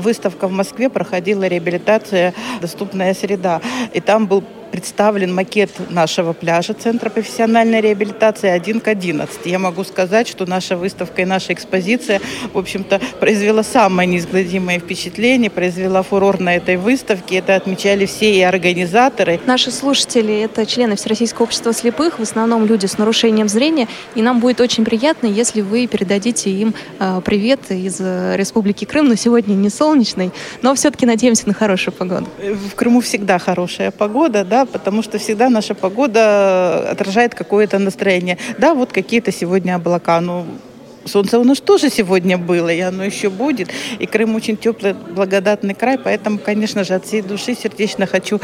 выставка 0.00 0.48
в 0.48 0.52
Москве, 0.52 0.88
проходила 0.88 1.46
реабилитация 1.48 2.34
«Доступная 2.60 3.14
среда». 3.14 3.60
И 3.94 4.00
там 4.00 4.26
был 4.26 4.42
представлен 4.72 5.34
макет 5.34 5.70
нашего 5.90 6.32
пляжа 6.32 6.72
Центра 6.72 7.10
профессиональной 7.10 7.80
реабилитации 7.80 8.48
1 8.48 8.80
к 8.80 8.88
11. 8.88 9.44
Я 9.44 9.58
могу 9.58 9.84
сказать, 9.84 10.26
что 10.26 10.46
наша 10.46 10.76
выставка 10.76 11.22
и 11.22 11.24
наша 11.26 11.52
экспозиция, 11.52 12.20
в 12.52 12.58
общем-то, 12.58 13.00
произвела 13.20 13.62
самое 13.62 14.08
неизгладимое 14.08 14.80
впечатление, 14.80 15.50
произвела 15.50 16.02
фурор 16.02 16.40
на 16.40 16.56
этой 16.56 16.78
выставке. 16.78 17.36
Это 17.36 17.54
отмечали 17.54 18.06
все 18.06 18.34
и 18.34 18.40
организаторы. 18.40 19.38
Наши 19.46 19.70
слушатели– 19.70 20.40
это 20.42 20.64
члены 20.64 20.96
Всероссийского 20.96 21.44
общества 21.44 21.72
слепых, 21.74 22.18
в 22.18 22.22
основном 22.22 22.64
люди 22.64 22.86
с 22.86 22.96
нарушением 22.96 23.48
зрения, 23.48 23.88
и 24.14 24.22
нам 24.22 24.40
будет 24.40 24.60
очень 24.60 24.84
приятно, 24.84 25.26
если 25.26 25.60
вы 25.60 25.86
передадите 25.86 26.50
им 26.50 26.74
э, 26.98 27.20
привет 27.24 27.70
из 27.70 28.00
э, 28.00 28.36
Республики 28.36 28.86
Крым, 28.86 29.08
но 29.08 29.16
сегодня 29.16 29.52
не 29.52 29.68
солнечный, 29.68 30.30
но 30.62 30.74
все-таки 30.74 31.04
надеемся 31.04 31.46
на 31.46 31.54
хорошую 31.54 31.92
погоду. 31.92 32.26
В 32.38 32.74
Крыму 32.74 33.02
всегда 33.02 33.38
хорошая 33.38 33.90
погода, 33.90 34.44
да, 34.44 34.61
потому 34.66 35.02
что 35.02 35.18
всегда 35.18 35.48
наша 35.48 35.74
погода 35.74 36.90
отражает 36.90 37.34
какое-то 37.34 37.78
настроение. 37.78 38.38
Да, 38.58 38.74
вот 38.74 38.92
какие-то 38.92 39.32
сегодня 39.32 39.74
облака, 39.76 40.20
ну, 40.20 40.44
Солнце 41.04 41.38
у 41.38 41.44
нас 41.44 41.60
тоже 41.60 41.90
сегодня 41.90 42.38
было, 42.38 42.68
и 42.68 42.80
оно 42.80 43.04
еще 43.04 43.28
будет. 43.30 43.68
И 43.98 44.06
Крым 44.06 44.34
очень 44.34 44.56
теплый, 44.56 44.94
благодатный 44.94 45.74
край, 45.74 45.98
поэтому, 45.98 46.38
конечно 46.38 46.84
же, 46.84 46.94
от 46.94 47.04
всей 47.04 47.22
души 47.22 47.54
сердечно 47.54 48.06
хочу 48.06 48.40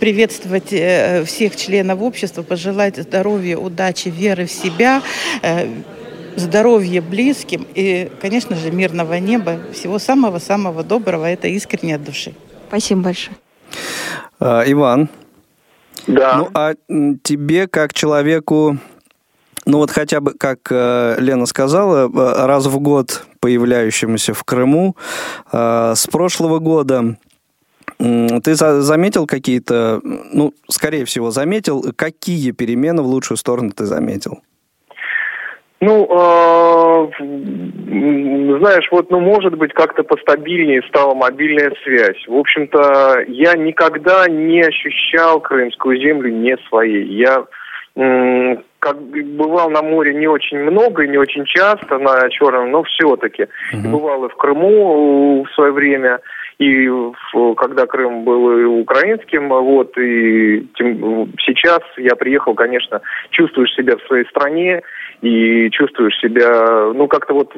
приветствовать 0.00 0.72
э, 0.72 1.24
всех 1.24 1.56
членов 1.56 2.00
общества, 2.00 2.42
пожелать 2.42 2.96
здоровья, 2.96 3.58
удачи, 3.58 4.08
веры 4.08 4.46
в 4.46 4.50
себя, 4.52 5.02
э, 5.42 5.68
здоровья 6.36 7.02
близким 7.02 7.66
и, 7.74 8.10
конечно 8.20 8.56
же, 8.56 8.70
мирного 8.70 9.14
неба. 9.18 9.58
Всего 9.72 9.98
самого-самого 9.98 10.82
доброго. 10.82 11.26
Это 11.26 11.48
искренне 11.48 11.96
от 11.96 12.04
души. 12.04 12.32
Спасибо 12.68 13.02
большое. 13.02 13.36
А, 14.40 14.62
Иван, 14.66 15.08
да. 16.06 16.36
Ну, 16.36 16.48
а 16.54 16.74
тебе, 17.22 17.66
как 17.66 17.92
человеку, 17.92 18.78
ну 19.66 19.78
вот 19.78 19.90
хотя 19.90 20.20
бы, 20.20 20.32
как 20.32 20.60
э, 20.70 21.16
Лена 21.18 21.46
сказала, 21.46 22.08
э, 22.08 22.46
раз 22.46 22.66
в 22.66 22.78
год 22.78 23.24
появляющемуся 23.40 24.34
в 24.34 24.44
Крыму, 24.44 24.96
э, 25.52 25.92
с 25.96 26.06
прошлого 26.06 26.58
года 26.58 27.16
ты 27.98 28.54
заметил 28.54 29.26
какие-то, 29.26 30.00
ну, 30.04 30.54
скорее 30.68 31.04
всего, 31.04 31.32
заметил, 31.32 31.84
какие 31.96 32.52
перемены 32.52 33.02
в 33.02 33.06
лучшую 33.06 33.38
сторону 33.38 33.72
ты 33.72 33.86
заметил? 33.86 34.40
Ну, 35.80 36.08
э, 36.10 37.08
знаешь, 38.58 38.88
вот, 38.90 39.10
ну, 39.10 39.20
может 39.20 39.56
быть, 39.56 39.72
как-то 39.72 40.02
постабильнее 40.02 40.82
стала 40.88 41.14
мобильная 41.14 41.72
связь. 41.84 42.26
В 42.26 42.36
общем-то, 42.36 43.24
я 43.28 43.54
никогда 43.54 44.26
не 44.28 44.60
ощущал 44.60 45.40
крымскую 45.40 46.00
землю 46.00 46.32
не 46.32 46.56
своей. 46.68 47.04
Я 47.04 47.44
э, 47.94 48.56
как 48.80 49.00
бывал 49.00 49.70
на 49.70 49.82
море 49.82 50.14
не 50.14 50.26
очень 50.26 50.58
много 50.58 51.04
и 51.04 51.08
не 51.08 51.16
очень 51.16 51.44
часто 51.44 51.98
на 51.98 52.28
Черном, 52.30 52.72
но 52.72 52.82
все-таки. 52.82 53.44
Uh-huh. 53.44 53.90
Бывал 53.90 54.24
и 54.24 54.28
в 54.30 54.34
Крыму 54.34 55.44
в 55.44 55.54
свое 55.54 55.70
время 55.70 56.20
и 56.58 56.88
в, 56.88 57.54
когда 57.54 57.86
Крым 57.86 58.24
был 58.24 58.80
украинским, 58.80 59.48
вот, 59.48 59.96
и 59.96 60.66
тем, 60.76 61.32
сейчас 61.40 61.80
я 61.96 62.16
приехал, 62.16 62.54
конечно, 62.54 63.00
чувствуешь 63.30 63.74
себя 63.74 63.96
в 63.96 64.02
своей 64.06 64.24
стране 64.26 64.82
и 65.20 65.70
чувствуешь 65.70 66.18
себя, 66.20 66.92
ну, 66.94 67.08
как-то 67.08 67.34
вот 67.34 67.52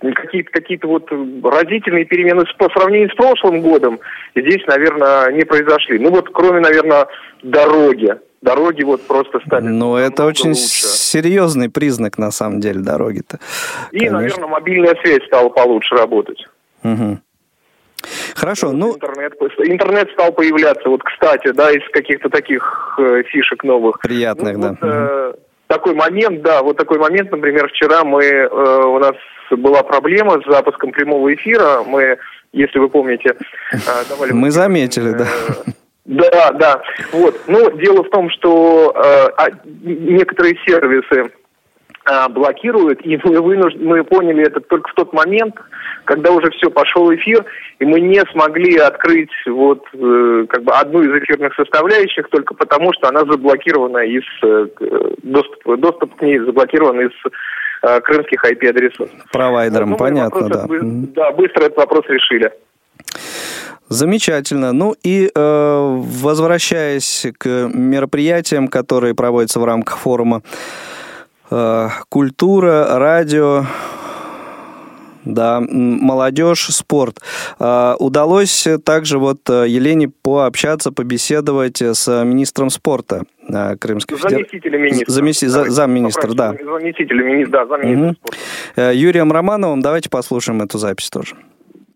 какие-то 0.00 0.50
какие 0.52 0.78
вот 0.84 1.10
разительные 1.42 2.04
перемены 2.04 2.44
по 2.56 2.68
сравнению 2.70 3.10
с 3.10 3.14
прошлым 3.14 3.60
годом 3.62 3.98
здесь, 4.34 4.64
наверное, 4.66 5.32
не 5.32 5.44
произошли. 5.44 5.98
Ну 5.98 6.10
вот 6.10 6.28
кроме, 6.32 6.60
наверное, 6.60 7.06
дороги. 7.42 8.14
Дороги 8.40 8.84
вот 8.84 9.04
просто 9.08 9.40
стали. 9.44 9.66
Ну, 9.66 9.96
это 9.96 10.24
очень 10.24 10.50
лучше. 10.50 10.60
серьезный 10.62 11.68
признак, 11.68 12.18
на 12.18 12.30
самом 12.30 12.60
деле, 12.60 12.80
дороги-то. 12.80 13.40
И, 13.90 13.98
Конечно. 13.98 14.18
наверное, 14.20 14.48
мобильная 14.48 14.94
связь 15.02 15.26
стала 15.26 15.48
получше 15.48 15.96
работать. 15.96 16.46
Угу. 16.84 17.18
Хорошо, 18.36 18.70
ну... 18.70 18.94
Интернет, 18.94 19.32
интернет 19.64 20.10
стал 20.12 20.32
появляться, 20.32 20.88
вот, 20.88 21.02
кстати, 21.02 21.50
да, 21.50 21.72
из 21.72 21.82
каких-то 21.90 22.28
таких 22.30 22.96
э, 23.00 23.24
фишек 23.24 23.64
новых. 23.64 23.98
Приятных, 23.98 24.56
ну, 24.56 24.62
да. 24.62 24.68
Вот, 24.68 24.78
э, 24.82 25.32
такой 25.68 25.94
момент, 25.94 26.42
да, 26.42 26.62
вот 26.62 26.76
такой 26.76 26.98
момент, 26.98 27.30
например, 27.30 27.68
вчера 27.68 28.04
мы, 28.04 28.24
э, 28.24 28.46
у 28.48 28.98
нас 28.98 29.14
была 29.50 29.82
проблема 29.82 30.40
с 30.42 30.50
запуском 30.50 30.90
прямого 30.90 31.32
эфира, 31.32 31.82
мы, 31.86 32.18
если 32.52 32.78
вы 32.78 32.88
помните, 32.88 33.36
э, 33.72 33.76
давали... 34.08 34.32
Мы 34.32 34.50
заметили, 34.50 35.12
да. 35.12 35.26
Да, 36.04 36.52
да. 36.52 36.82
Вот. 37.12 37.38
Но 37.48 37.68
дело 37.70 38.02
в 38.02 38.08
том, 38.08 38.30
что 38.30 38.94
э, 38.96 39.28
а, 39.36 39.48
некоторые 39.64 40.56
сервисы 40.66 41.30
э, 42.08 42.28
блокируют, 42.28 43.04
и 43.04 43.18
мы, 43.24 43.40
вынуж... 43.40 43.74
мы 43.78 44.04
поняли 44.04 44.46
это 44.46 44.60
только 44.60 44.90
в 44.90 44.94
тот 44.94 45.12
момент, 45.12 45.54
когда 46.04 46.30
уже 46.32 46.50
все, 46.52 46.70
пошел 46.70 47.12
эфир, 47.14 47.44
и 47.78 47.84
мы 47.84 48.00
не 48.00 48.20
смогли 48.32 48.76
открыть 48.78 49.30
вот 49.46 49.84
э, 49.92 50.46
как 50.48 50.64
бы 50.64 50.72
одну 50.72 51.02
из 51.02 51.22
эфирных 51.22 51.54
составляющих 51.54 52.28
только 52.30 52.54
потому, 52.54 52.92
что 52.94 53.08
она 53.08 53.20
заблокирована 53.20 53.98
из 53.98 54.24
э, 54.42 54.66
доступ, 55.22 55.78
доступ 55.78 56.16
к 56.16 56.22
ней 56.22 56.38
заблокирован 56.38 57.00
из 57.00 57.12
э, 57.82 58.00
крымских 58.00 58.44
IP-адресов. 58.44 59.08
Провайдером, 59.32 59.90
ну, 59.90 59.96
понятно, 59.96 60.40
вопрос, 60.40 60.68
да. 60.68 60.68
Да, 61.14 61.32
быстро 61.32 61.64
этот 61.64 61.76
вопрос 61.76 62.04
решили. 62.08 62.52
Замечательно. 63.88 64.72
Ну 64.72 64.94
и 65.02 65.30
э, 65.34 65.96
возвращаясь 66.20 67.26
к 67.38 67.70
мероприятиям, 67.72 68.68
которые 68.68 69.14
проводятся 69.14 69.60
в 69.60 69.64
рамках 69.64 69.98
форума 69.98 70.42
э, 70.42 70.97
«Культура», 72.08 72.98
«Радио», 72.98 73.64
да, 75.28 75.60
молодежь, 75.60 76.68
спорт. 76.70 77.20
А, 77.58 77.96
удалось 77.98 78.66
также 78.84 79.18
вот 79.18 79.40
э, 79.50 79.66
Елене 79.68 80.08
пообщаться, 80.08 80.90
побеседовать 80.90 81.82
с 81.82 82.24
министром 82.24 82.70
спорта 82.70 83.24
Крымской 83.78 84.16
Федерации. 84.16 84.36
Заместителем 84.36 84.82
министра. 84.82 85.12
Замести... 85.12 85.46
За... 85.46 85.70
Замминистра, 85.70 86.32
да. 86.32 86.52
Заместителем 86.52 87.26
министра, 87.26 87.58
да, 87.58 87.66
замминистра 87.66 88.06
угу. 88.08 88.16
спорта. 88.74 88.92
Юрием 88.92 89.30
Романовым. 89.30 89.82
Давайте 89.82 90.08
послушаем 90.08 90.62
эту 90.62 90.78
запись 90.78 91.10
тоже. 91.10 91.36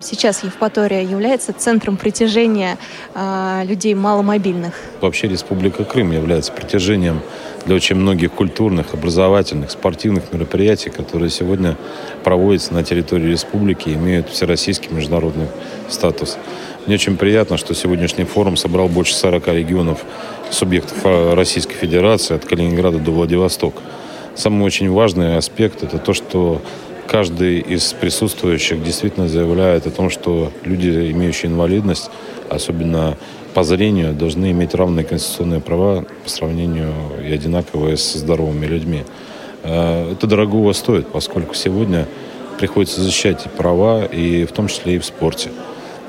Сейчас 0.02 0.42
Евпатория 0.42 1.02
является 1.02 1.52
центром 1.52 1.96
притяжения 1.96 2.76
э, 3.14 3.62
людей 3.64 3.94
маломобильных. 3.94 4.74
Вообще 5.00 5.28
Республика 5.28 5.84
Крым 5.84 6.10
является 6.10 6.52
притяжением 6.52 7.20
для 7.66 7.76
очень 7.76 7.96
многих 7.96 8.32
культурных, 8.32 8.94
образовательных, 8.94 9.70
спортивных 9.70 10.32
мероприятий, 10.32 10.90
которые 10.90 11.30
сегодня 11.30 11.76
проводятся 12.24 12.74
на 12.74 12.82
территории 12.82 13.30
республики 13.30 13.88
и 13.88 13.94
имеют 13.94 14.28
всероссийский 14.28 14.90
международный 14.90 15.48
статус. 15.88 16.38
Мне 16.86 16.96
очень 16.96 17.16
приятно, 17.16 17.56
что 17.58 17.74
сегодняшний 17.74 18.24
форум 18.24 18.56
собрал 18.56 18.88
больше 18.88 19.14
40 19.14 19.48
регионов 19.48 20.04
субъектов 20.50 20.98
э, 21.04 21.34
Российской 21.34 21.74
Федерации 21.74 22.34
от 22.34 22.44
Калининграда 22.44 22.98
до 22.98 23.12
Владивостока. 23.12 23.80
Самый 24.34 24.64
очень 24.64 24.90
важный 24.90 25.36
аспект– 25.36 25.82
это 25.84 25.98
то, 25.98 26.12
что 26.12 26.60
каждый 27.06 27.60
из 27.60 27.92
присутствующих 27.92 28.82
действительно 28.82 29.28
заявляет 29.28 29.86
о 29.86 29.90
том, 29.90 30.10
что 30.10 30.50
люди, 30.64 30.88
имеющие 31.12 31.52
инвалидность, 31.52 32.10
особенно 32.48 33.16
по 33.54 33.62
зрению, 33.62 34.12
должны 34.12 34.50
иметь 34.50 34.74
равные 34.74 35.04
конституционные 35.04 35.60
права 35.60 36.04
по 36.24 36.28
сравнению 36.28 36.92
и 37.22 37.32
одинаковые 37.32 37.96
с 37.96 38.14
здоровыми 38.14 38.66
людьми. 38.66 39.04
э, 39.62 40.12
это 40.12 40.26
дорогого 40.26 40.72
стоит, 40.72 41.08
поскольку 41.08 41.54
сегодня 41.54 42.06
приходится 42.58 43.00
защищать 43.00 43.42
права, 43.56 44.04
и 44.04 44.44
в 44.44 44.52
том 44.52 44.68
числе 44.68 44.96
и 44.96 44.98
в 44.98 45.04
спорте. 45.04 45.50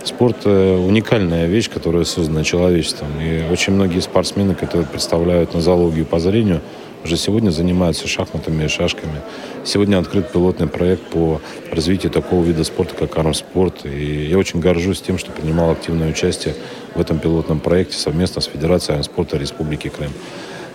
Спорт– 0.03 0.45
уникальная 0.45 1.47
вещь, 1.47 1.69
которая 1.69 2.03
создана 2.03 2.43
человечеством. 2.43 3.07
И 3.21 3.43
очень 3.51 3.73
многие 3.73 4.01
спортсмены, 4.01 4.53
которые 4.53 4.85
представляют 4.85 5.53
нозологию 5.53 6.05
по 6.05 6.19
зрению, 6.19 6.59
уже 7.03 7.17
сегодня 7.17 7.49
занимаются 7.49 8.07
шахматами 8.07 8.65
и 8.65 8.67
шашками. 8.67 9.21
Сегодня 9.65 9.97
открыт 9.97 10.31
пилотный 10.31 10.67
проект 10.67 11.03
по 11.09 11.41
развитию 11.71 12.11
такого 12.11 12.43
вида 12.43 12.63
спорта, 12.63 12.95
как 12.95 13.17
армспорт. 13.17 13.85
И 13.85 14.25
я 14.25 14.37
очень 14.37 14.59
горжусь 14.59 15.01
тем, 15.01 15.17
что 15.17 15.31
принимал 15.31 15.71
активное 15.71 16.09
участие 16.09 16.55
в 16.95 17.01
этом 17.01 17.19
пилотном 17.19 17.59
проекте 17.59 17.97
совместно 17.97 18.41
с 18.41 18.45
Федерацией 18.45 18.95
армспорта 18.95 19.37
Республики 19.37 19.89
Крым. 19.89 20.11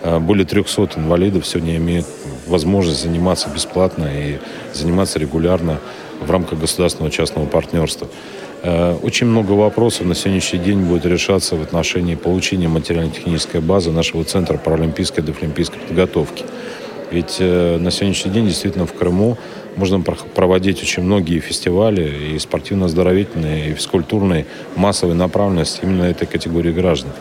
А, 0.01 0.19
более 0.19 0.45
300 0.45 0.89
инвалидов 0.97 1.45
сегодня 1.47 1.77
имеют 1.77 2.05
возможность 2.47 3.01
заниматься 3.01 3.49
бесплатно 3.49 4.05
и 4.05 4.37
заниматься 4.73 5.19
регулярно 5.19 5.79
в 6.21 6.29
рамках 6.29 6.59
государственного 6.59 7.11
частного 7.11 7.45
партнерства. 7.45 8.07
А, 8.61 8.97
очень 9.01 9.27
много 9.27 9.53
вопросов 9.53 10.05
на 10.05 10.15
сегодняшний 10.15 10.59
день 10.59 10.81
будет 10.81 11.05
решаться 11.05 11.55
в 11.55 11.61
отношении 11.61 12.15
получения 12.15 12.67
материально-технической 12.67 13.61
базы 13.61 13.91
нашего 13.91 14.23
Центра 14.23 14.57
паралимпийской 14.57 15.23
и 15.23 15.27
дефлимпийской 15.27 15.79
подготовки. 15.79 16.43
Ведь 17.11 17.37
э, 17.39 17.77
на 17.77 17.89
сегодняшний 17.89 18.31
день 18.31 18.47
действительно 18.47 18.85
в 18.85 18.93
Крыму 18.93 19.37
можно 19.75 20.01
проводить 20.01 20.81
очень 20.81 21.03
многие 21.03 21.39
фестивали 21.39 22.33
и 22.35 22.39
спортивно-оздоровительные, 22.39 23.71
и 23.71 23.73
физкультурные, 23.73 24.45
массовой 24.75 25.15
направленности 25.15 25.79
именно 25.83 26.03
этой 26.03 26.27
категории 26.27 26.71
граждан 26.71 27.11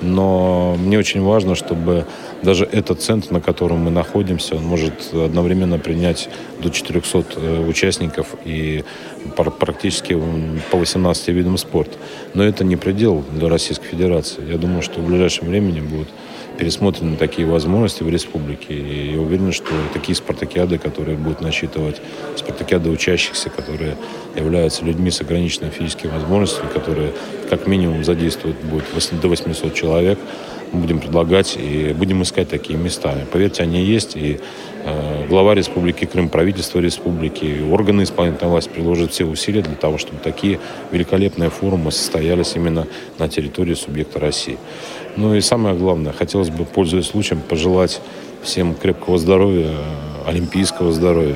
но 0.00 0.76
мне 0.78 0.98
очень 0.98 1.22
важно, 1.22 1.54
чтобы 1.54 2.06
даже 2.42 2.64
этот 2.64 3.02
центр, 3.02 3.32
на 3.32 3.40
котором 3.40 3.78
мы 3.78 3.90
находимся, 3.90 4.56
он 4.56 4.64
может 4.64 5.12
одновременно 5.12 5.78
принять 5.78 6.28
до 6.60 6.70
400 6.70 7.24
э, 7.36 7.66
участников 7.66 8.34
и 8.44 8.84
практически 9.58 10.16
по 10.70 10.78
18 10.78 11.28
видам 11.28 11.58
спорта. 11.58 11.96
Но 12.34 12.44
это 12.44 12.64
не 12.64 12.76
предел 12.76 13.24
для 13.32 13.48
Российской 13.48 13.86
Федерации. 13.86 14.48
Я 14.48 14.58
думаю, 14.58 14.82
что 14.82 15.00
в 15.00 15.06
ближайшем 15.06 15.48
времени 15.48 15.80
будут 15.80 16.08
пересмотрены 16.58 17.16
такие 17.16 17.46
возможности 17.46 18.02
в 18.02 18.08
республике. 18.08 18.74
И 18.74 19.12
я 19.12 19.20
уверен, 19.20 19.52
что 19.52 19.72
такие 19.92 20.16
спартакиады, 20.16 20.78
которые 20.78 21.16
будут 21.16 21.40
насчитывать 21.40 22.02
спартакиады 22.36 22.90
учащихся, 22.90 23.48
которые 23.48 23.96
являются 24.36 24.84
людьми 24.84 25.10
с 25.10 25.20
ограниченными 25.20 25.70
физическими 25.70 26.10
возможностями, 26.10 26.68
которые 26.68 27.12
как 27.48 27.66
минимум 27.66 28.04
задействуют 28.04 28.56
будет 28.64 28.84
до 29.22 29.28
800 29.28 29.72
человек, 29.72 30.18
мы 30.72 30.80
будем 30.80 30.98
предлагать 31.00 31.56
и 31.56 31.94
будем 31.96 32.22
искать 32.22 32.48
такие 32.48 32.78
места. 32.78 33.14
Поверьте, 33.32 33.62
они 33.62 33.82
есть, 33.82 34.16
и 34.16 34.38
э, 34.84 35.26
глава 35.28 35.54
Республики 35.54 36.04
Крым, 36.04 36.28
правительство 36.28 36.78
республики, 36.78 37.44
и 37.44 37.62
органы 37.62 38.02
исполнительной 38.02 38.50
власти 38.50 38.68
приложат 38.68 39.12
все 39.12 39.24
усилия 39.24 39.62
для 39.62 39.76
того, 39.76 39.98
чтобы 39.98 40.18
такие 40.22 40.60
великолепные 40.92 41.50
форумы 41.50 41.90
состоялись 41.90 42.52
именно 42.54 42.86
на 43.18 43.28
территории 43.28 43.74
субъекта 43.74 44.20
России. 44.20 44.58
Ну 45.18 45.34
и 45.34 45.40
самое 45.40 45.74
главное, 45.74 46.12
хотелось 46.12 46.48
бы, 46.48 46.64
пользуясь 46.64 47.06
случаем, 47.06 47.40
пожелать 47.40 48.00
всем 48.44 48.72
крепкого 48.72 49.18
здоровья, 49.18 49.72
олимпийского 50.24 50.92
здоровья, 50.92 51.34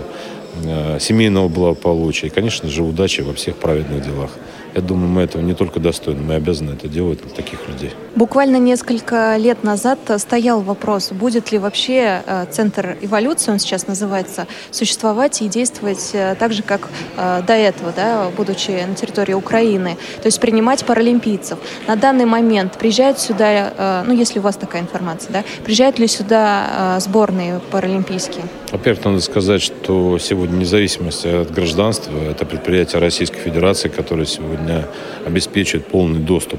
э, 0.64 0.98
семейного 1.00 1.48
благополучия 1.48 2.28
и, 2.28 2.30
конечно 2.30 2.68
же, 2.68 2.84
удачи 2.84 3.22
во 3.22 3.34
всех 3.34 3.56
праведных 3.56 4.04
делах. 4.04 4.30
Я 4.74 4.80
думаю, 4.80 5.08
мы 5.08 5.22
этого 5.22 5.42
не 5.42 5.54
только 5.54 5.80
достойны, 5.80 6.22
мы 6.22 6.34
обязаны 6.34 6.70
это 6.70 6.88
делать 6.88 7.20
для 7.20 7.30
таких 7.30 7.68
людей. 7.68 7.90
Буквально 8.16 8.56
несколько 8.56 9.36
лет 9.36 9.64
назад 9.64 9.98
стоял 10.16 10.62
вопрос, 10.62 11.12
будет 11.12 11.52
ли 11.52 11.58
вообще 11.58 12.22
э, 12.24 12.46
Центр 12.50 12.96
эволюции, 13.02 13.52
он 13.52 13.58
сейчас 13.58 13.86
называется, 13.86 14.46
существовать 14.70 15.42
и 15.42 15.48
действовать 15.48 16.10
э, 16.14 16.36
так 16.38 16.52
же, 16.52 16.62
как 16.62 16.88
э, 17.16 17.42
до 17.46 17.52
этого, 17.52 17.92
да, 17.94 18.30
будучи 18.34 18.70
на 18.70 18.94
территории 18.94 19.34
Украины, 19.34 19.98
то 20.22 20.26
есть 20.26 20.40
принимать 20.40 20.84
паралимпийцев. 20.86 21.58
На 21.86 21.96
данный 21.96 22.24
момент 22.24 22.78
приезжают 22.78 23.18
сюда, 23.18 24.02
ну, 24.06 24.14
если 24.14 24.38
у 24.38 24.42
вас 24.42 24.56
такая 24.56 24.82
информация, 24.82 25.32
да, 25.32 25.44
приезжают 25.64 25.98
ли 25.98 26.06
сюда 26.06 26.98
сборные 27.00 27.60
паралимпийские? 27.70 28.44
Во-первых, 28.72 29.04
надо 29.04 29.20
сказать, 29.20 29.60
что 29.60 30.16
сегодня 30.18 30.56
независимость 30.56 31.26
от 31.26 31.50
гражданства– 31.50 32.10
это 32.30 32.46
предприятие 32.46 33.02
Российской 33.02 33.38
Федерации, 33.38 33.90
которое 33.90 34.24
сегодня 34.24 34.88
обеспечивает 35.26 35.86
полный 35.86 36.20
доступ 36.20 36.58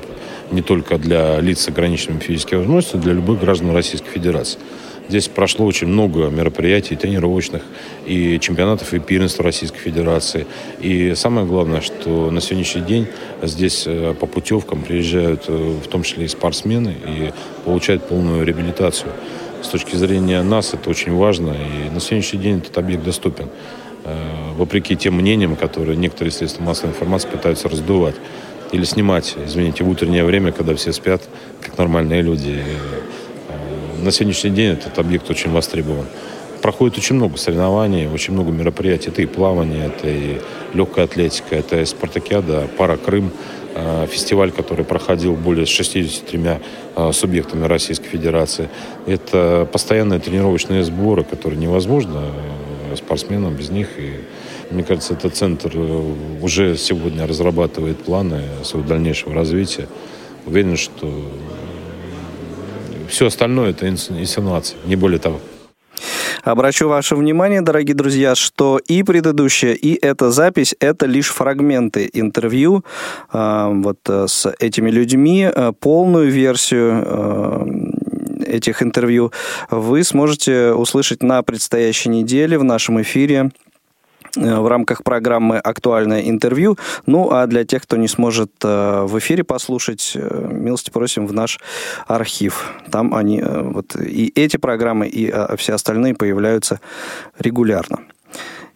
не 0.52 0.62
только 0.62 1.00
для 1.00 1.40
лиц 1.40 1.62
с 1.62 1.70
ограниченными 1.70 2.20
физическими 2.20 2.60
возможностями, 2.60 3.02
для 3.02 3.14
любых 3.14 3.40
граждан 3.40 3.72
Российской 3.72 4.12
Федерации. 4.12 4.60
Здесь 5.10 5.28
прошло 5.28 5.66
очень 5.66 5.88
много 5.88 6.28
мероприятий 6.28 6.96
тренировочных, 6.96 7.64
и 8.06 8.40
чемпионатов, 8.40 8.94
и 8.94 9.00
первенства 9.00 9.44
Российской 9.44 9.80
Федерации. 9.80 10.46
И 10.80 11.14
самое 11.16 11.48
главное, 11.48 11.82
что 11.82 12.30
на 12.30 12.42
сегодняшний 12.42 12.84
день 12.84 13.08
здесь 13.42 13.86
э, 13.88 14.14
по 14.20 14.28
путевкам 14.28 14.84
приезжают 14.84 15.46
э, 15.48 15.52
в 15.84 15.88
том 15.88 16.04
числе 16.04 16.26
и 16.26 16.28
спортсмены 16.28 16.96
и 17.08 17.34
получают 17.66 18.08
полную 18.08 18.46
реабилитацию 18.46 19.12
с 19.64 19.68
точки 19.68 19.96
зрения 19.96 20.42
нас 20.44 20.74
это 20.74 20.90
очень 20.90 21.16
важно. 21.16 21.52
И 21.52 21.90
на 21.90 22.00
сегодняшний 22.00 22.40
день 22.40 22.58
этот 22.58 22.78
объект 22.78 23.04
доступен. 23.04 23.50
Э, 24.04 24.16
вопреки 24.58 24.96
тем 24.96 25.16
мнениям, 25.16 25.56
которые 25.56 25.96
некоторые 25.96 26.32
средства 26.32 26.64
массовой 26.64 26.92
информации 26.92 27.30
пытаются 27.30 27.70
раздувать. 27.70 28.16
Или 28.72 28.84
снимать, 28.84 29.36
извините, 29.46 29.84
в 29.84 29.90
утреннее 29.90 30.26
время, 30.26 30.52
когда 30.52 30.76
все 30.76 30.92
спят, 30.94 31.22
как 31.62 31.78
нормальные 31.78 32.22
люди. 32.22 32.62
Э, 33.50 34.04
на 34.04 34.12
сегодняшний 34.12 34.52
день 34.52 34.74
этот 34.74 35.00
объект 35.00 35.30
очень 35.30 35.52
востребован. 35.52 36.06
Проходит 36.62 36.98
очень 36.98 37.16
много 37.16 37.38
соревнований, 37.38 38.08
очень 38.08 38.34
много 38.34 38.52
мероприятий. 38.52 39.10
Это 39.10 39.22
и 39.22 39.26
плавание, 39.26 39.88
это 39.88 40.08
и 40.08 40.42
легкая 40.74 41.06
атлетика, 41.06 41.56
это 41.56 41.82
и 41.82 41.86
спартакиада, 41.86 42.68
пара 42.78 42.98
Крым– 42.98 43.32
фестиваль, 44.08 44.52
который 44.52 44.86
проходил 44.86 45.34
более 45.34 45.66
63 45.66 46.42
э, 46.96 47.12
субъектами 47.12 47.66
Российской 47.66 48.08
Федерации. 48.08 48.70
Это 49.08 49.68
постоянные 49.72 50.20
тренировочные 50.20 50.84
сборы, 50.84 51.24
которые 51.24 51.60
невозможно 51.60 52.24
э, 52.92 52.96
спортсменам 52.96 53.56
без 53.56 53.70
них. 53.70 53.90
И 53.98 54.22
мне 54.72 54.84
кажется, 54.84 55.14
этот 55.14 55.36
центр 55.36 55.72
уже 56.42 56.78
сегодня 56.78 57.28
разрабатывает 57.28 58.04
планы 58.04 58.44
своего 58.64 58.88
дальнейшего 58.88 59.34
развития. 59.34 59.88
Уверен, 60.46 60.78
что 60.78 61.12
все 63.08 63.28
остальное 63.28 63.72
это 63.72 63.88
инсинуация, 63.88 64.78
не 64.86 64.96
более 64.96 65.20
того. 65.20 65.40
Обращу 66.44 66.90
ваше 66.90 67.16
внимание, 67.16 67.62
дорогие 67.62 67.96
друзья, 67.96 68.36
что 68.36 68.78
и 68.78 69.02
предыдущая, 69.04 69.74
и 69.74 69.94
эта 69.94 70.30
запись– 70.30 70.76
это 70.82 71.06
лишь 71.06 71.30
фрагменты 71.30 72.10
интервью 72.12 72.84
э, 73.32 73.70
вот 73.72 74.00
э, 74.10 74.26
с 74.28 74.54
этими 74.60 74.92
людьми. 74.92 75.50
Э, 75.50 75.72
полную 75.80 76.30
версию 76.30 78.04
этих 78.46 78.84
интервью 78.84 79.32
вы 79.70 80.04
сможете 80.04 80.74
услышать 80.74 81.24
на 81.24 81.42
предстоящей 81.44 82.10
неделе 82.10 82.58
в 82.58 82.64
нашем 82.66 83.02
эфире 83.02 83.52
Э, 83.52 83.73
в 84.36 84.68
рамках 84.68 85.04
программы 85.04 85.58
«Актуальное 85.58 86.22
интервью». 86.22 86.78
Ну, 87.06 87.32
а 87.32 87.48
для 87.48 87.66
тех, 87.66 87.84
кто 87.84 87.98
не 87.98 88.08
сможет 88.08 88.52
э, 88.64 89.04
в 89.04 89.20
эфире 89.20 89.44
послушать, 89.44 90.14
э, 90.16 90.48
милости 90.52 90.90
просим 90.90 91.28
в 91.28 91.34
наш 91.34 91.60
архив. 92.08 92.74
Там 92.92 93.14
они, 93.14 93.42
вот 93.44 93.96
и 93.96 94.32
эти 94.36 94.58
программы, 94.58 95.08
и 95.08 95.34
все 95.58 95.74
остальные 95.74 96.16
появляются 96.16 96.80
регулярно. 97.40 98.00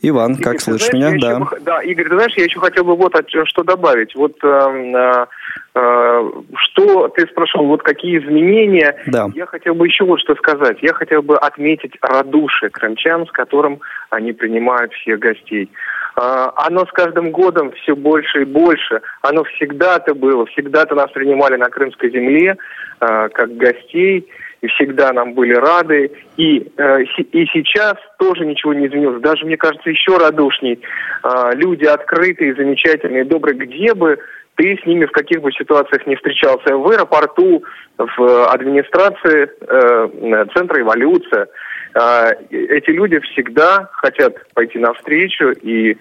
Иван, 0.02 0.34
Игорь, 0.34 0.44
как 0.44 0.62
слышишь 0.62 0.90
знаешь, 0.90 1.16
меня? 1.16 1.20
Да. 1.20 1.38
Еще, 1.38 1.60
да, 1.62 1.82
Игорь, 1.82 2.08
ты 2.08 2.16
знаешь, 2.16 2.34
я 2.38 2.44
еще 2.44 2.60
хотел 2.60 2.84
бы 2.84 2.96
вот 2.96 3.14
что 3.46 3.64
добавить. 3.64 4.16
Вот 4.16 4.36
э, 4.44 5.26
э, 5.74 6.32
что 6.56 7.08
ты 7.10 7.28
спрашивал, 7.28 7.68
вот 7.68 7.82
какие 7.82 8.20
изменения. 8.20 8.96
Да. 9.08 9.28
Я 9.34 9.48
хотел 9.48 9.74
бы 9.74 9.88
еще 9.88 10.06
вот 10.06 10.20
что 10.20 10.36
сказать. 10.36 10.78
Я 10.82 10.94
хотел 10.94 11.24
бы 11.24 11.38
отметить 11.38 11.94
радушие 12.02 12.70
крымчан, 12.70 13.26
с 13.26 13.32
которым 13.32 13.80
они 14.12 14.34
принимают 14.34 14.94
всех 14.94 15.18
гостей. 15.18 15.70
Э, 16.16 16.50
оно 16.56 16.86
с 16.86 16.92
каждым 16.92 17.32
годом 17.32 17.72
все 17.72 17.96
больше 17.96 18.44
и 18.44 18.46
больше. 18.46 19.02
Оно 19.22 19.44
всегда-то 19.46 20.14
было, 20.14 20.46
всегда-то 20.46 20.94
нас 20.94 21.10
принимали 21.12 21.56
на 21.56 21.70
крымской 21.70 22.12
земле 22.12 22.56
э, 23.00 23.30
как 23.30 23.58
гостей 23.58 24.28
и 24.62 24.68
всегда 24.68 25.14
нам 25.14 25.34
были 25.34 25.54
рады. 25.54 26.12
И, 26.38 26.72
э, 26.78 27.04
и 27.04 27.46
сейчас 27.48 27.96
тоже 28.20 28.46
ничего 28.46 28.74
не 28.74 28.88
изменилось. 28.88 29.22
Даже, 29.22 29.46
мне 29.46 29.58
кажется, 29.58 29.90
еще 29.90 30.18
радушней. 30.18 30.80
Э, 31.24 31.52
люди 31.54 31.86
открытые, 31.86 32.56
замечательные, 32.56 33.26
добрые. 33.26 33.58
Где 33.58 33.94
бы 33.94 34.18
ты 34.58 34.78
с 34.82 34.86
ними 34.86 35.06
в 35.06 35.12
каких 35.12 35.42
бы 35.42 35.52
ситуациях 35.52 36.06
не 36.08 36.16
встречался, 36.16 36.76
в 36.76 36.90
аэропорту, 36.90 37.64
в 37.98 38.48
администрации 38.48 39.50
э, 39.62 40.46
Центра 40.56 40.82
эволюция, 40.82 41.48
э, 41.94 42.32
эти 42.50 42.90
люди 42.90 43.20
всегда 43.20 43.90
хотят 43.94 44.34
пойти 44.56 44.80
навстречу 44.80 45.52
и 45.52 45.92
э, 45.92 45.96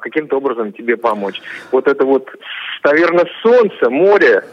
каким-то 0.00 0.36
образом 0.36 0.72
тебе 0.72 0.98
помочь. 0.98 1.40
Вот 1.72 1.88
это 1.88 2.04
вот, 2.04 2.28
наверное, 2.84 3.26
солнце, 3.42 3.88
море 3.88 4.44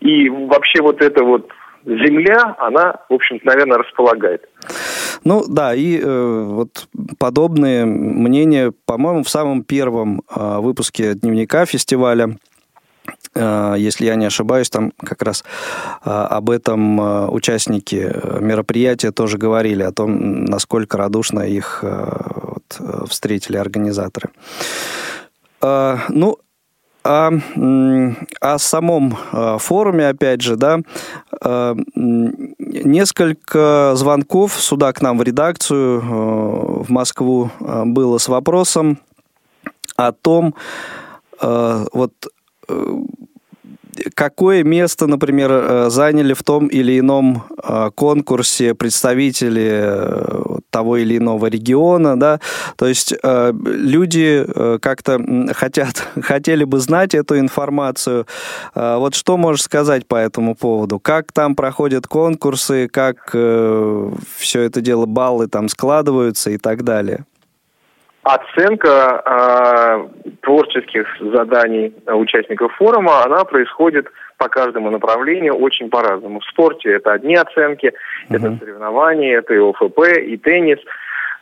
и 0.00 0.28
вообще 0.28 0.82
вот 0.82 1.00
это 1.00 1.22
вот 1.22 1.50
земля, 1.84 2.56
она, 2.58 3.00
в 3.08 3.14
общем-то, 3.14 3.46
наверное, 3.46 3.78
располагает. 3.78 4.48
Ну 5.24 5.44
да, 5.48 5.74
и 5.74 5.98
э, 5.98 6.42
вот 6.46 6.88
подобные 7.18 7.84
мнения, 7.84 8.72
по-моему, 8.86 9.22
в 9.22 9.28
самом 9.30 9.64
первом 9.64 10.22
э, 10.34 10.58
выпуске 10.58 11.14
дневника 11.14 11.66
фестиваля 11.66 12.36
э, 13.34 13.74
если 13.78 14.06
я 14.06 14.16
не 14.16 14.26
ошибаюсь, 14.26 14.70
там 14.70 14.92
как 14.98 15.22
раз 15.22 15.44
э, 16.04 16.10
об 16.10 16.50
этом 16.50 17.00
э, 17.00 17.28
участники 17.28 18.12
мероприятия 18.40 19.12
тоже 19.12 19.38
говорили, 19.38 19.82
о 19.82 19.92
том, 19.92 20.44
насколько 20.44 20.96
радушно 20.96 21.40
их 21.40 21.84
встретили 23.08 23.56
организаторы. 23.56 24.30
Ну, 25.60 26.38
о, 27.04 27.30
о 28.40 28.58
самом 28.58 29.16
э, 29.32 29.58
форуме, 29.58 30.08
опять 30.08 30.40
же, 30.40 30.56
да, 30.56 30.80
э, 31.40 31.74
несколько 31.94 33.92
звонков 33.94 34.54
сюда 34.54 34.92
к 34.92 35.02
нам 35.02 35.18
в 35.18 35.22
редакцию, 35.22 36.00
э, 36.00 36.82
в 36.84 36.90
Москву, 36.90 37.50
было 37.60 38.18
с 38.18 38.28
вопросом 38.28 38.98
о 39.96 40.12
том, 40.12 40.54
вот 41.40 42.12
какое 44.14 44.64
место, 44.64 45.06
например, 45.06 45.50
э, 45.52 45.90
заняли 45.90 46.34
в 46.34 46.42
том 46.42 46.66
или 46.66 46.98
ином 46.98 47.44
э, 47.62 47.90
конкурсе 47.94 48.74
представители 48.74 49.70
э, 49.72 50.58
того 50.70 50.96
или 50.96 51.18
иного 51.18 51.46
региона, 51.46 52.18
да, 52.18 52.40
то 52.76 52.86
есть 52.86 53.14
люди 53.22 54.44
как-то 54.80 55.20
хотят, 55.52 56.08
хотели 56.22 56.64
бы 56.64 56.80
знать 56.80 57.14
эту 57.14 57.38
информацию. 57.38 58.26
Вот 58.74 59.14
что 59.14 59.36
можешь 59.36 59.62
сказать 59.62 60.08
по 60.08 60.16
этому 60.16 60.56
поводу? 60.56 60.98
Как 60.98 61.30
там 61.32 61.54
проходят 61.54 62.08
конкурсы, 62.08 62.88
как 62.88 63.30
все 63.30 64.60
это 64.62 64.80
дело, 64.80 65.06
баллы 65.06 65.46
там 65.46 65.68
складываются 65.68 66.50
и 66.50 66.58
так 66.58 66.82
далее? 66.82 67.24
Оценка 68.24 69.22
э, 69.24 70.08
творческих 70.40 71.06
заданий 71.20 71.92
участников 72.06 72.74
форума, 72.76 73.22
она 73.22 73.44
происходит 73.44 74.06
по 74.38 74.48
каждому 74.48 74.90
направлению 74.90 75.54
очень 75.54 75.90
по-разному. 75.90 76.40
В 76.40 76.44
спорте 76.44 76.90
это 76.92 77.12
одни 77.12 77.36
оценки, 77.36 77.86
uh-huh. 77.86 78.36
это 78.36 78.56
соревнования, 78.58 79.38
это 79.38 79.52
и 79.52 79.58
ОФП, 79.58 79.98
и 80.18 80.38
теннис. 80.38 80.78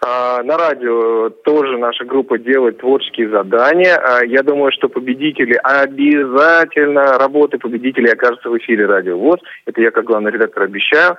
А, 0.05 0.43
на 0.43 0.59
радио 0.59 1.30
тоже 1.30 1.78
наша 1.78 2.05
группа 2.05 2.37
делает 2.37 2.78
творческие 2.78 3.28
задания. 3.28 3.97
А, 3.97 4.24
я 4.24 4.43
думаю, 4.43 4.72
что 4.72 4.89
победители 4.89 5.55
обязательно, 5.62 7.16
работы 7.18 7.59
победителей 7.59 8.11
окажутся 8.11 8.51
в 8.51 8.59
эфире 8.59 8.87
радио 8.87 9.16
ВОЗ. 9.16 9.39
Это 9.66 9.80
я 9.80 9.93
как 9.93 10.05
главный 10.05 10.33
редактор 10.33 10.64
обещаю. 10.64 11.16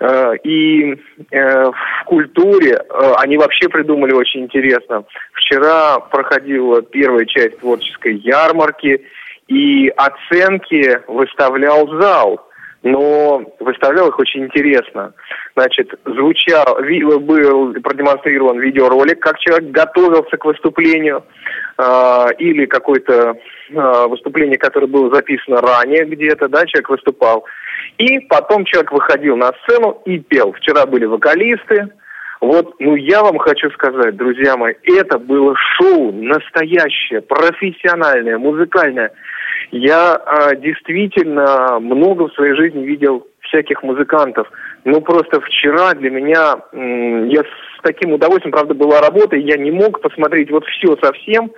Э, 0.00 0.34
и 0.42 0.94
э, 1.30 1.64
в 1.64 2.04
культуре 2.06 2.72
э, 2.72 3.12
они 3.18 3.36
вообще 3.36 3.68
придумали 3.68 4.12
очень 4.12 4.44
интересно. 4.44 5.04
Вчера 5.34 6.00
проходила 6.00 6.80
первая 6.80 7.26
часть 7.26 7.58
творческой 7.58 8.16
ярмарки, 8.16 9.04
и 9.48 9.92
оценки 9.96 11.00
выставлял 11.06 11.86
зал 12.00 12.46
но 12.82 13.42
выставлял 13.60 14.08
их 14.08 14.18
очень 14.18 14.44
интересно. 14.44 15.12
Значит, 15.54 15.92
звучал, 16.06 16.78
был 17.20 17.74
продемонстрирован 17.74 18.58
видеоролик, 18.58 19.20
как 19.20 19.38
человек 19.38 19.70
готовился 19.70 20.38
к 20.38 20.44
выступлению, 20.46 21.22
или 22.38 22.64
какое-то 22.64 23.34
выступление, 23.68 24.56
которое 24.56 24.86
было 24.86 25.14
записано 25.14 25.60
ранее 25.60 26.06
где-то, 26.06 26.48
да, 26.48 26.64
человек 26.64 26.88
выступал. 26.88 27.44
И 28.00 28.18
потом 28.20 28.64
человек 28.64 28.92
выходил 28.92 29.36
на 29.36 29.52
сцену 29.62 30.00
и 30.06 30.18
пел. 30.18 30.52
Вчера 30.52 30.86
были 30.86 31.04
вокалисты. 31.04 31.90
Вот, 32.40 32.76
ну 32.78 32.94
я 32.96 33.22
вам 33.22 33.36
хочу 33.36 33.70
сказать, 33.72 34.16
друзья 34.16 34.56
мои, 34.56 34.72
это 34.84 35.18
было 35.18 35.54
шоу 35.76 36.10
настоящее, 36.10 37.20
профессиональное, 37.20 38.38
музыкальное. 38.38 39.12
Я 39.70 40.14
а, 40.14 40.56
действительно 40.56 41.78
много 41.78 42.28
в 42.28 42.32
своей 42.32 42.54
жизни 42.54 42.86
видел 42.86 43.26
всяких 43.42 43.82
музыкантов. 43.82 44.50
Ну, 44.84 45.02
просто 45.02 45.38
вчера 45.42 45.92
для 45.92 46.08
меня, 46.08 46.56
я 46.72 47.42
с 47.42 47.82
таким 47.82 48.14
удовольствием, 48.14 48.52
правда, 48.52 48.72
была 48.72 49.02
работа, 49.02 49.36
я 49.36 49.58
не 49.58 49.70
мог 49.70 50.00
посмотреть 50.00 50.50
вот 50.50 50.64
все 50.64 50.96
совсем, 51.02 51.50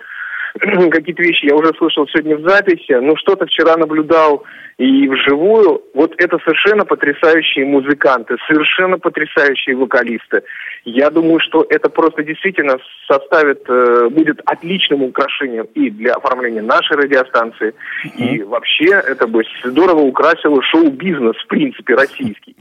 какие-то 0.91 1.23
вещи 1.23 1.47
я 1.47 1.55
уже 1.55 1.73
слышал 1.79 2.07
сегодня 2.09 2.37
в 2.37 2.49
записи, 2.49 2.93
но 2.93 3.17
что-то 3.17 3.47
вчера 3.47 3.77
наблюдал 3.77 4.45
и 4.79 5.09
вживую. 5.09 5.83
Вот 5.95 6.15
это 6.19 6.39
совершенно 6.39 6.85
потрясающие 6.85 7.65
музыканты, 7.65 8.37
совершенно 8.47 8.99
потрясающие 8.99 9.77
вокалисты. 9.77 10.43
Я 10.85 11.11
думаю, 11.11 11.41
что 11.41 11.65
это 11.69 11.89
просто 11.89 12.23
действительно 12.23 12.79
составит, 13.09 13.63
э, 13.69 14.09
будет 14.11 14.41
отличным 14.45 15.03
украшением 15.03 15.67
и 15.75 15.91
для 15.91 16.15
оформления 16.15 16.63
нашей 16.63 16.97
радиостанции, 16.97 17.75
mm-hmm. 18.05 18.25
и 18.25 18.43
вообще 18.43 18.87
это 18.87 19.27
бы 19.27 19.45
здорово 19.65 20.01
украсило 20.01 20.61
шоу-бизнес, 20.63 21.37
в 21.37 21.47
принципе, 21.47 21.95
российский. 21.95 22.57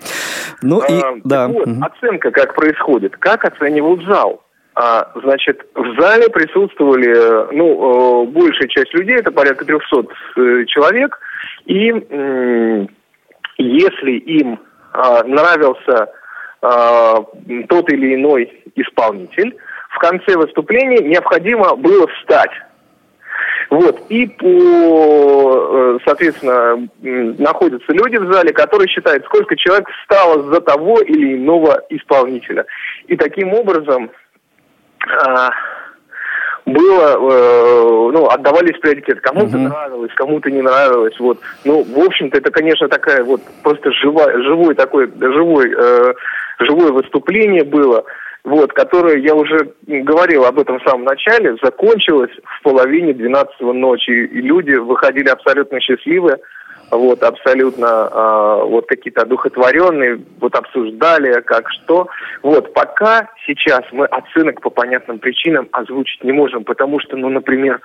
Ну 0.62 0.82
и, 0.82 0.94
а, 0.94 1.16
да. 1.24 1.48
Вот, 1.48 1.68
mm-hmm. 1.68 1.84
оценка 1.84 2.32
как 2.32 2.56
происходит, 2.56 3.18
как 3.18 3.46
оценивают 3.46 4.06
зал. 4.06 4.44
А, 4.74 5.12
значит, 5.22 5.66
в 5.76 6.00
зале 6.00 6.30
присутствовали, 6.30 7.54
ну, 7.54 8.24
э, 8.24 8.32
большая 8.32 8.70
часть 8.70 8.94
людей, 8.94 9.18
это 9.18 9.32
порядка 9.32 9.66
300 9.66 10.06
э, 10.38 10.66
человек, 10.66 11.20
и 11.66 12.88
если 13.58 14.12
им 14.12 14.60
а, 14.94 15.24
нравился 15.24 16.10
а, 16.62 17.24
тот 17.70 17.92
или 17.92 18.16
иной 18.16 18.52
исполнитель, 18.76 19.56
в 19.90 20.00
конце 20.00 20.36
выступления 20.36 21.00
необходимо 21.00 21.76
было 21.76 22.08
встать. 22.08 22.52
Вот. 23.70 24.02
И 24.10 24.28
по, 24.28 25.96
э, 25.96 26.00
соответственно, 26.06 26.90
находятся 27.02 27.94
люди 27.94 28.18
в 28.18 28.32
зале, 28.34 28.52
которые 28.52 28.90
считают, 28.90 29.24
сколько 29.26 29.56
человек 29.56 29.88
встало 30.02 30.54
за 30.54 30.60
того 30.60 31.00
или 31.02 31.36
иного 31.36 31.82
исполнителя. 31.90 32.66
И 33.08 33.16
таким 33.16 33.54
образом 33.54 34.12
было, 36.66 37.18
э, 37.18 38.12
ну, 38.14 38.28
отдавались 38.28 38.80
приоритет. 38.80 39.22
Кому-то 39.22 39.58
uh-huh. 39.58 39.68
нравилось, 39.68 40.12
кому-то 40.16 40.50
не 40.52 40.62
нравилось. 40.62 41.20
Вот. 41.20 41.40
Ну, 41.66 41.84
в 41.84 42.00
общем-то, 42.00 42.38
это, 42.38 42.52
конечно, 42.52 42.88
такая 42.88 43.24
вот 43.24 43.42
просто 43.64 43.92
живой, 43.92 44.32
живой 44.44 44.76
такой, 44.76 45.12
живой, 45.20 45.74
э, 45.76 46.14
живое 46.60 46.92
выступление 46.92 47.64
было, 47.64 48.04
вот, 48.44 48.74
которое, 48.74 49.18
я 49.18 49.36
уже 49.36 49.72
говорил 49.88 50.46
об 50.46 50.60
этом 50.60 50.80
в 50.80 50.84
самом 50.84 51.06
начале, 51.06 51.56
закончилось 51.62 52.32
в 52.44 52.64
половине 52.64 53.14
12 53.14 53.60
ночи, 53.62 54.12
и 54.12 54.42
люди 54.42 54.74
выходили 54.74 55.30
абсолютно 55.30 55.80
счастливые 55.80 56.38
вот, 56.92 57.24
абсолютно 57.24 58.10
э, 58.12 58.64
вот 58.66 58.88
какие-то 58.88 59.22
одухотворенные, 59.22 60.22
вот 60.40 60.56
обсуждали, 60.56 61.42
как 61.42 61.70
что. 61.72 62.08
Вот, 62.44 62.74
пока 62.74 63.30
сейчас 63.46 63.82
мы 63.92 64.06
оценок 64.06 64.62
по 64.62 64.70
понятным 64.70 65.20
причинам 65.20 65.70
озвучить 65.72 66.24
не 66.24 66.34
можем, 66.34 66.64
потому 66.64 67.00
что, 67.00 67.16
ну, 67.16 67.30
например, 67.30 67.80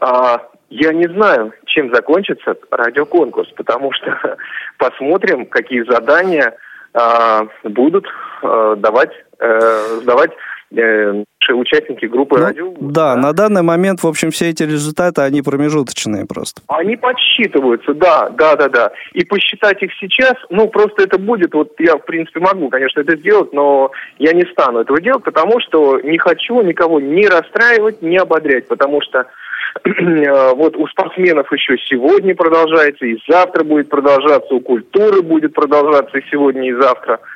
э, 0.00 0.38
я 0.70 0.92
не 0.92 1.06
знаю, 1.08 1.52
чем 1.66 1.94
закончится 1.94 2.56
радиоконкурс, 2.70 3.50
потому 3.56 3.92
что 3.92 4.36
посмотрим, 4.78 5.46
какие 5.46 5.82
задания 5.82 6.56
э, 6.94 7.46
будут 7.64 8.06
э, 8.42 8.76
давать, 8.78 9.12
э, 9.38 9.98
сдавать 10.02 10.32
участники 10.70 12.06
группы 12.06 12.38
ну, 12.38 12.44
радио. 12.44 12.74
Да, 12.80 13.14
да, 13.14 13.16
на 13.16 13.32
данный 13.32 13.62
момент, 13.62 14.02
в 14.02 14.06
общем, 14.06 14.30
все 14.30 14.50
эти 14.50 14.62
результаты, 14.64 15.22
они 15.22 15.42
промежуточные 15.42 16.26
просто. 16.26 16.62
Они 16.68 16.96
подсчитываются, 16.96 17.94
да, 17.94 18.28
да, 18.30 18.56
да, 18.56 18.68
да. 18.68 18.92
И 19.12 19.24
посчитать 19.24 19.82
их 19.82 19.90
сейчас, 20.00 20.34
ну, 20.50 20.68
просто 20.68 21.04
это 21.04 21.18
будет, 21.18 21.54
вот 21.54 21.72
я, 21.78 21.96
в 21.96 22.04
принципе, 22.04 22.40
могу, 22.40 22.68
конечно, 22.68 23.00
это 23.00 23.16
сделать, 23.16 23.52
но 23.52 23.90
я 24.18 24.32
не 24.32 24.44
стану 24.52 24.80
этого 24.80 25.00
делать, 25.00 25.24
потому 25.24 25.60
что 25.60 26.00
не 26.00 26.18
хочу 26.18 26.60
никого 26.62 27.00
не 27.00 27.26
расстраивать, 27.26 28.02
не 28.02 28.18
ободрять, 28.18 28.68
потому 28.68 29.00
что 29.00 29.26
э, 29.84 30.54
вот 30.54 30.76
у 30.76 30.86
спортсменов 30.88 31.50
еще 31.52 31.76
сегодня 31.78 32.34
продолжается, 32.34 33.06
и 33.06 33.18
завтра 33.28 33.64
будет 33.64 33.88
продолжаться, 33.88 34.54
у 34.54 34.60
культуры 34.60 35.22
будет 35.22 35.54
продолжаться 35.54 36.18
и 36.18 36.24
сегодня, 36.30 36.68
и 36.68 36.74
завтра– 36.74 37.20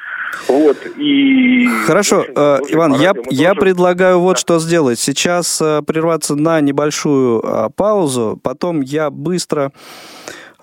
вот, 0.49 0.77
и... 0.99 1.67
Хорошо, 1.87 2.21
общем, 2.21 2.33
э, 2.37 2.59
Иван, 2.71 2.95
я, 2.95 3.15
я 3.31 3.55
предлагаю 3.55 4.21
вот 4.21 4.35
да. 4.35 4.41
что 4.41 4.59
сделать. 4.59 4.99
Сейчас 4.99 5.61
э, 5.61 5.83
прерваться 5.83 6.35
на 6.35 6.61
небольшую 6.61 7.43
э, 7.43 7.69
паузу, 7.75 8.39
потом 8.43 8.81
я 8.81 9.11
быстро 9.11 9.73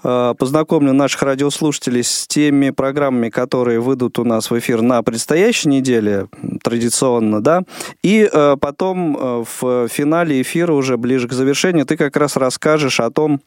познакомлю 0.02 0.94
наших 0.94 1.22
радиослушателей 1.24 2.06
с 2.06 2.26
теми 2.26 2.70
программами, 2.70 3.28
которые 3.28 3.82
выйдут 3.82 4.18
у 4.18 4.24
нас 4.24 4.50
в 4.50 4.58
эфир 4.58 4.82
на 4.82 5.04
предстоящей 5.04 5.68
неделе, 5.68 6.28
традиционно, 6.64 7.44
да, 7.44 7.64
и 8.02 8.30
потом 8.62 9.44
в 9.44 9.90
финале 9.90 10.42
эфира, 10.42 10.72
уже 10.72 10.96
ближе 10.96 11.28
к 11.28 11.34
завершению, 11.34 11.86
ты 11.86 11.98
как 11.98 12.16
раз 12.16 12.38
расскажешь 12.38 13.02
о 13.02 13.12
том, 13.12 13.42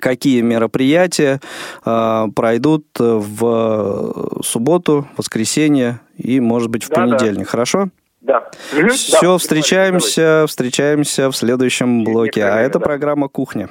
какие 0.00 0.40
мероприятия 0.40 1.40
э, 1.84 2.26
пройдут 2.34 2.86
в 2.98 4.40
субботу, 4.42 5.06
воскресенье 5.16 6.00
и, 6.16 6.40
может 6.40 6.68
быть, 6.70 6.84
в 6.84 6.88
Да, 6.88 6.96
понедельник. 6.96 7.44
да. 7.46 7.50
Хорошо? 7.50 7.88
Да. 8.20 8.50
Все, 8.92 9.36
встречаемся, 9.38 10.46
встречаемся 10.48 11.30
в 11.30 11.36
следующем 11.36 12.04
блоке. 12.04 12.44
А 12.44 12.58
это 12.60 12.80
программа 12.80 13.28
«Кухня». 13.28 13.68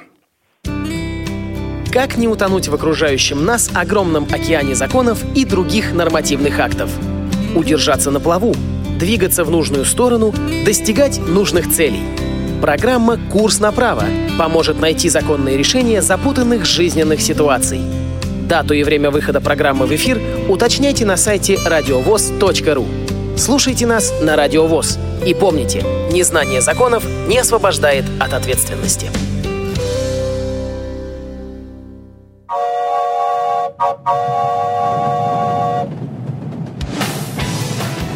Как 1.92 2.16
не 2.16 2.26
утонуть 2.26 2.66
в 2.68 2.74
окружающем 2.74 3.44
нас 3.44 3.70
огромном 3.72 4.24
океане 4.24 4.74
законов 4.74 5.22
и 5.36 5.44
других 5.44 5.92
нормативных 5.92 6.58
актов? 6.58 6.90
Удержаться 7.54 8.10
на 8.10 8.18
плаву, 8.18 8.52
двигаться 8.98 9.44
в 9.44 9.50
нужную 9.50 9.84
сторону, 9.84 10.32
достигать 10.64 11.20
нужных 11.20 11.70
целей. 11.70 12.02
Программа 12.60 13.18
«Курс 13.30 13.60
направо» 13.60 14.04
поможет 14.38 14.80
найти 14.80 15.08
законные 15.08 15.56
решения 15.56 16.02
запутанных 16.02 16.64
жизненных 16.64 17.20
ситуаций. 17.20 17.80
Дату 18.48 18.74
и 18.74 18.82
время 18.82 19.10
выхода 19.10 19.40
программы 19.40 19.86
в 19.86 19.94
эфир 19.94 20.20
уточняйте 20.48 21.04
на 21.06 21.16
сайте 21.16 21.58
радиовоз.ру. 21.64 22.86
Слушайте 23.36 23.86
нас 23.86 24.12
на 24.22 24.36
Радио 24.36 24.66
ВОЗ. 24.66 24.98
И 25.26 25.34
помните, 25.34 25.82
незнание 26.10 26.60
законов 26.60 27.04
не 27.26 27.38
освобождает 27.38 28.04
от 28.20 28.32
ответственности. 28.32 29.10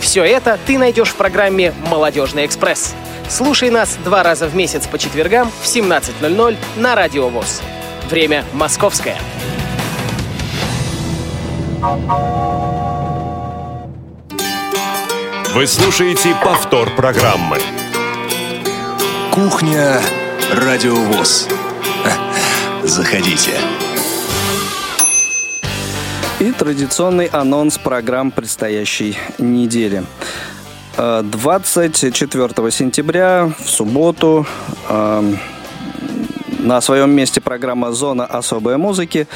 Все 0.00 0.24
это 0.24 0.58
ты 0.66 0.78
найдешь 0.78 1.10
в 1.10 1.16
программе 1.16 1.72
«Молодежный 1.86 2.46
экспресс». 2.46 2.94
Слушай 3.28 3.70
нас 3.70 3.96
два 4.04 4.24
раза 4.24 4.48
в 4.48 4.56
месяц 4.56 4.86
по 4.88 4.98
четвергам 4.98 5.52
в 5.62 5.66
17.00 5.66 6.56
на 6.76 6.94
Радио 6.96 7.28
ВОЗ. 7.28 7.62
Время 8.08 8.44
московское. 8.52 9.16
Вы 15.54 15.66
слушаете 15.66 16.34
повтор 16.42 16.90
программы. 16.96 17.58
Кухня 19.32 20.00
Радиовоз. 20.52 21.48
Заходите. 22.82 23.52
И 26.40 26.52
традиционный 26.52 27.26
анонс 27.26 27.76
программ 27.76 28.30
предстоящей 28.30 29.14
недели. 29.36 30.04
Э, 30.96 31.20
24 31.22 32.70
сентября 32.70 33.52
в 33.58 33.68
субботу 33.68 34.46
э, 34.88 35.34
на 36.60 36.80
своем 36.80 37.10
месте 37.10 37.42
программа 37.42 37.92
«Зона 37.92 38.24
особой 38.24 38.78
музыки». 38.78 39.28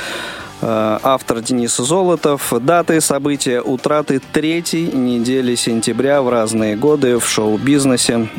Э, 0.62 0.98
Автор 1.02 1.42
Денис 1.42 1.76
Золотов. 1.76 2.50
Даты, 2.58 3.02
события, 3.02 3.60
утраты 3.60 4.22
третьей 4.32 4.90
недели 4.90 5.56
сентября 5.56 6.22
в 6.22 6.30
разные 6.30 6.74
годы 6.74 7.18
в 7.18 7.28
шоу-бизнесе. 7.28 8.30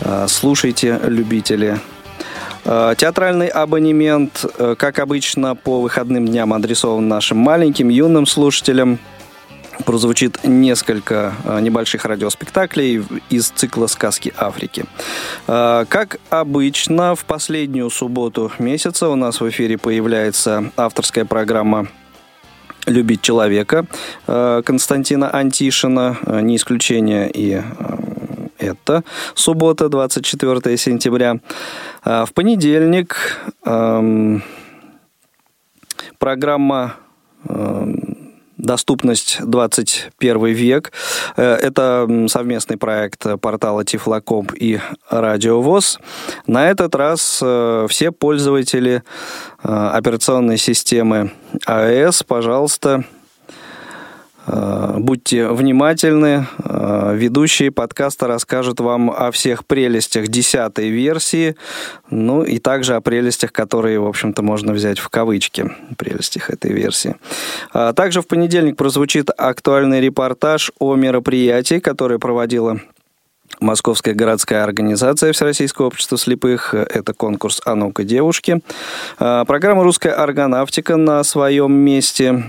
Э, 0.00 0.26
Слушайте, 0.28 0.98
любители 1.04 1.78
Э, 1.78 1.91
Театральный 2.64 3.48
абонемент, 3.48 4.44
э, 4.58 4.76
как 4.78 5.00
обычно, 5.00 5.56
по 5.56 5.80
выходным 5.80 6.26
дням 6.26 6.52
адресован 6.52 7.08
нашим 7.08 7.38
маленьким, 7.38 7.88
юным 7.88 8.24
слушателям. 8.26 8.98
Прозвучит 9.84 10.44
несколько 10.44 11.32
э, 11.44 11.60
небольших 11.60 12.04
радиоспектаклей 12.04 13.02
из 13.30 13.48
цикла 13.48 13.88
«Сказки 13.88 14.32
Африки». 14.36 14.84
Э, 15.48 15.86
Как 15.88 16.18
обычно, 16.30 17.16
в 17.16 17.24
последнюю 17.24 17.90
субботу 17.90 18.52
месяца 18.58 19.08
у 19.08 19.16
нас 19.16 19.40
в 19.40 19.48
эфире 19.48 19.76
появляется 19.78 20.70
авторская 20.76 21.24
программа 21.24 21.88
«Любить 22.86 23.22
человека» 23.22 23.86
э, 24.28 24.62
Константина 24.64 25.34
Антишина. 25.34 26.16
Э, 26.26 26.40
Не 26.42 26.56
исключение 26.56 27.28
и 27.28 27.54
э, 27.54 27.62
это 28.62 29.04
суббота, 29.34 29.88
24 29.88 30.76
сентября. 30.76 31.40
А 32.02 32.24
В 32.24 32.32
понедельник 32.32 33.16
программа 36.18 36.94
«Доступность 38.62 39.38
21 39.44 40.44
век». 40.54 40.92
Э, 41.36 41.54
Это 41.54 42.08
совместный 42.28 42.76
проект 42.76 43.26
портала 43.40 43.84
Тифлоком 43.84 44.46
и 44.54 44.78
Радио 45.10 45.60
ВОЗ. 45.60 45.98
На 46.46 46.70
этот 46.70 46.94
раз 46.94 47.40
э, 47.42 47.86
все 47.88 48.12
пользователи 48.12 49.02
э, 49.64 49.68
операционной 49.68 50.58
системы 50.58 51.32
АЭС, 51.66 52.22
пожалуйста, 52.22 53.04
Будьте 54.46 55.48
внимательны. 55.48 56.46
Э, 56.64 57.14
Ведущие 57.14 57.70
подкаста 57.70 58.26
расскажут 58.26 58.80
вам 58.80 59.10
о 59.10 59.30
всех 59.30 59.64
прелестях 59.64 60.28
десятой 60.28 60.88
версии, 60.88 61.54
ну 62.10 62.42
и 62.42 62.58
также 62.58 62.94
о 62.94 63.00
прелестях, 63.00 63.52
которые, 63.52 64.00
в 64.00 64.06
общем-то, 64.06 64.42
можно 64.42 64.72
взять 64.72 64.98
в 64.98 65.08
кавычки, 65.10 65.70
прелестях 65.96 66.50
этой 66.50 66.72
версии. 66.72 67.16
А 67.72 67.92
Также 67.92 68.20
в 68.20 68.26
понедельник 68.26 68.76
прозвучит 68.76 69.30
актуальный 69.36 70.00
репортаж 70.00 70.72
о 70.78 70.96
мероприятии, 70.96 71.78
которое 71.78 72.18
проводила 72.18 72.80
Московская 73.60 74.14
городская 74.14 74.64
организация 74.64 75.32
Всероссийского 75.32 75.86
общества 75.86 76.18
слепых. 76.18 76.74
Это 76.74 77.12
конкурс 77.12 77.60
«А 77.64 77.74
ну-ка, 77.74 78.02
девушки». 78.02 78.60
Программа 79.18 79.84
«Русская 79.84 80.12
органавтика» 80.12 80.96
на 80.96 81.22
своем 81.22 81.72
месте. 81.72 82.44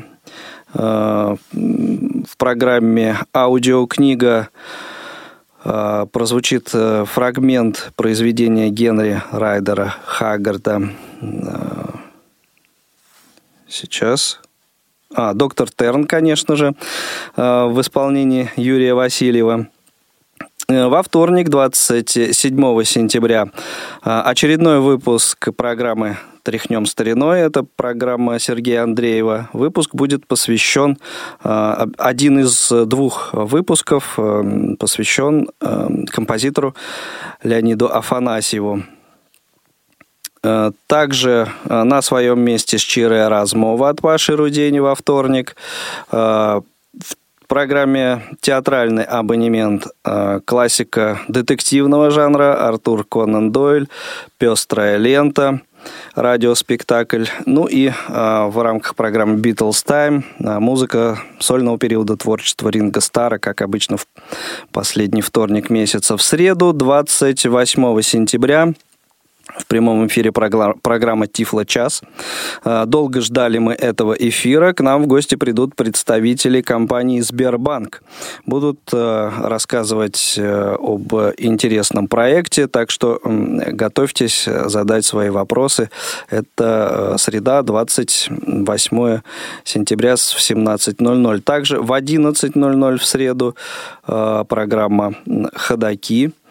А, 0.73 1.35
В 1.51 2.37
программе 2.37 3.17
«Аудиокнига» 3.33 4.49
а, 5.63 6.05
прозвучит 6.07 6.71
э, 6.73 7.05
фрагмент 7.05 7.91
произведения 7.95 8.69
Генри 8.69 9.21
Райдера 9.31 9.95
Хаггарда. 10.05 10.89
Сейчас. 13.67 14.41
А, 15.15 15.33
доктор 15.33 15.69
Терн, 15.69 16.05
конечно 16.05 16.55
же, 16.55 16.73
в 17.35 17.79
исполнении 17.79 18.51
Юрия 18.55 18.93
Васильева. 18.93 19.67
Э, 20.67 20.87
Во 20.87 21.03
вторник, 21.03 21.49
27 21.49 22.83
сентября, 22.83 23.49
очередной 24.01 24.79
выпуск 24.79 25.49
программы 25.55 26.17
«Тряхнем 26.43 26.85
стариной». 26.85 27.39
Это 27.39 27.63
программа 27.63 28.37
Сергея 28.39 28.83
Андреева. 28.83 29.49
Выпуск 29.53 29.95
будет 29.95 30.27
посвящен, 30.27 30.97
а, 31.43 31.87
один 31.97 32.39
из 32.39 32.69
двух 32.69 33.33
выпусков 33.33 34.15
э, 34.17 34.75
посвящен 34.77 35.49
э, 35.61 35.87
композитору 36.11 36.75
Леониду 37.43 37.87
Афанасьеву. 37.91 38.83
Э, 40.43 40.71
Также 40.87 41.47
э, 41.65 41.83
на 41.83 42.01
своем 42.01 42.41
месте 42.41 42.77
«Щирая 42.77 43.29
размова» 43.29 43.89
от 43.89 44.01
Паши 44.01 44.35
Рудени 44.35 44.79
во 44.79 44.93
вторник. 44.95 45.55
Э, 46.11 46.61
В 46.99 47.47
программе 47.47 48.21
«Театральный 48.41 49.03
абонемент» 49.03 49.87
э, 50.05 50.39
классика 50.45 51.19
детективного 51.27 52.09
жанра 52.09 52.67
Артур 52.67 53.05
Конан 53.05 53.51
Дойль, 53.51 53.87
«Пестрая 54.37 54.97
лента», 54.97 55.61
радиоспектакль. 56.15 57.25
Ну 57.45 57.65
и 57.65 57.87
э, 57.87 57.91
в 58.47 58.61
рамках 58.61 58.95
программы 58.95 59.39
«Beatles 59.39 59.85
Time» 59.85 60.23
э, 60.39 60.59
музыка 60.59 61.19
сольного 61.39 61.77
периода 61.77 62.17
творчества 62.17 62.69
Ринга 62.69 63.01
Стара, 63.01 63.37
как 63.37 63.61
обычно 63.61 63.97
в 63.97 64.07
последний 64.71 65.21
вторник 65.21 65.69
месяца. 65.69 66.17
В 66.17 66.21
среду, 66.21 66.73
28 66.73 68.01
сентября, 68.01 68.73
в 69.57 69.65
прямом 69.67 70.07
эфире 70.07 70.31
программа 70.31 71.27
«Тифло 71.27 71.65
час». 71.65 72.01
А, 72.63 72.85
долго 72.85 73.21
ждали 73.21 73.57
мы 73.57 73.73
этого 73.73 74.13
эфира. 74.13 74.73
К 74.73 74.81
нам 74.81 75.03
в 75.03 75.07
гости 75.07 75.35
придут 75.35 75.75
представители 75.75 76.61
компании 76.61 77.21
«Сбербанк». 77.21 78.03
Будут 78.45 78.79
э, 78.91 79.31
рассказывать 79.43 80.35
э, 80.37 80.75
об 80.79 81.13
интересном 81.37 82.07
проекте, 82.07 82.67
так 82.67 82.89
что 82.91 83.19
готовьтесь 83.23 84.45
задать 84.45 85.05
свои 85.05 85.29
вопросы. 85.29 85.89
Это 86.29 87.13
э, 87.13 87.17
среда, 87.17 87.61
28 87.61 89.21
сентября 89.63 90.15
в 90.15 90.17
17.00. 90.17 91.41
Также 91.41 91.81
в 91.81 91.91
11.00 91.91 92.97
в 92.97 93.05
среду 93.05 93.55
программа 94.05 95.15
«Ходоки» 95.53 96.31
А, 96.31 96.42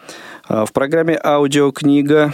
в 0.47 0.73
программе 0.73 1.17
аудиокнига 1.23 2.33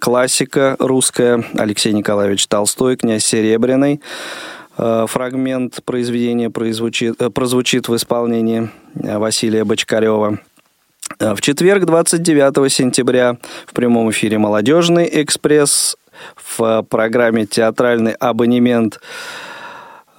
«Классика 0.00 0.76
русская» 0.78 1.44
Алексей 1.58 1.92
Николаевич 1.92 2.46
Толстой, 2.46 2.96
«Князь 2.96 3.24
Серебряный». 3.24 4.00
А, 4.78 5.06
фрагмент 5.06 5.84
произведения 5.84 6.48
прозвучит, 6.48 7.20
э, 7.20 7.28
прозвучит 7.28 7.88
в 7.88 7.96
исполнении 7.96 8.70
Василия 8.94 9.64
Бочкарева. 9.64 10.38
А, 11.18 11.34
в 11.34 11.42
четверг, 11.42 11.84
29 11.84 12.70
сентября, 12.70 13.36
в 13.66 13.74
прямом 13.74 14.10
эфире 14.10 14.38
«Молодежный 14.38 15.08
экспресс» 15.22 15.98
в 16.36 16.82
программе 16.88 17.44
«Театральный 17.44 18.12
абонемент» 18.12 19.00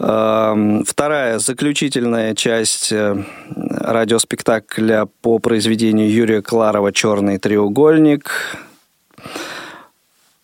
Вторая, 0.01 1.37
заключительная 1.37 2.33
часть 2.33 2.91
э, 2.91 3.23
радиоспектакля 3.45 5.07
по 5.21 5.37
произведению 5.37 6.11
Юрия 6.11 6.41
Кларова 6.41 6.91
«Черный 6.91 7.37
треугольник». 7.37 8.57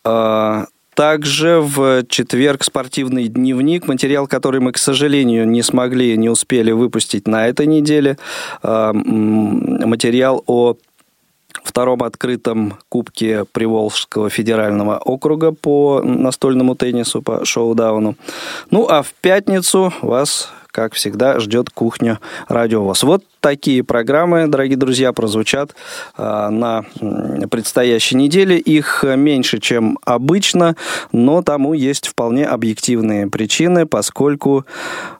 А, 0.03 0.65
также 0.93 1.59
в 1.59 2.05
четверг 2.07 2.63
спортивный 2.63 3.29
дневник, 3.29 3.87
материал, 3.87 4.27
который 4.27 4.59
мы, 4.59 4.73
к 4.73 4.77
сожалению, 4.77 5.47
не 5.47 5.63
смогли, 5.63 6.15
не 6.17 6.29
успели 6.29 6.71
выпустить 6.71 7.27
на 7.27 7.47
этой 7.47 7.65
неделе. 7.65 8.17
А, 8.61 8.93
материал 8.93 10.43
о 10.45 10.75
втором 11.67 12.03
открытом 12.03 12.77
кубке 12.89 13.45
Приволжского 13.51 14.29
федерального 14.29 14.97
округа 14.97 15.51
по 15.51 16.01
настольному 16.03 16.75
теннису, 16.75 17.21
по 17.21 17.45
шоу-дауну. 17.45 18.15
Ну, 18.71 18.87
а 18.89 19.01
в 19.03 19.13
пятницу 19.21 19.93
вас 20.01 20.49
как 20.71 20.93
всегда, 20.93 21.39
ждет 21.39 21.69
кухня 21.69 22.19
Радио 22.47 22.83
ВОЗ. 22.83 23.03
Вот 23.03 23.23
такие 23.39 23.83
программы, 23.83 24.47
дорогие 24.47 24.77
друзья, 24.77 25.13
прозвучат 25.13 25.75
а, 26.17 26.49
на 26.49 26.83
предстоящей 27.49 28.15
неделе. 28.15 28.57
Их 28.57 29.03
меньше, 29.03 29.59
чем 29.59 29.97
обычно, 30.03 30.75
но 31.11 31.41
тому 31.41 31.73
есть 31.73 32.07
вполне 32.07 32.45
объективные 32.45 33.27
причины, 33.27 33.85
поскольку 33.85 34.65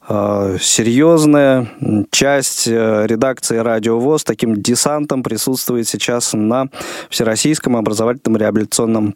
а, 0.08 0.58
серьезная 0.60 1.70
часть 2.12 2.68
э, 2.68 3.06
редакции 3.08 3.58
Радио 3.58 4.00
ВОЗ 4.00 4.24
таким 4.24 4.62
десантом 4.62 5.24
присутствует 5.24 5.88
сейчас 5.88 6.34
на 6.34 6.68
Всероссийском 7.10 7.76
образовательном 7.76 8.38
реабилитационном 8.38 9.16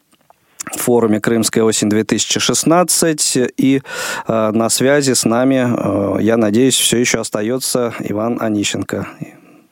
форуме 0.77 1.19
«Крымская 1.19 1.63
осень-2016». 1.63 3.51
И 3.57 3.81
э, 4.27 4.51
на 4.51 4.69
связи 4.69 5.13
с 5.13 5.25
нами, 5.25 6.17
э, 6.17 6.21
я 6.21 6.37
надеюсь, 6.37 6.77
все 6.77 6.97
еще 6.97 7.19
остается 7.19 7.93
Иван 7.99 8.37
Онищенко. 8.39 9.07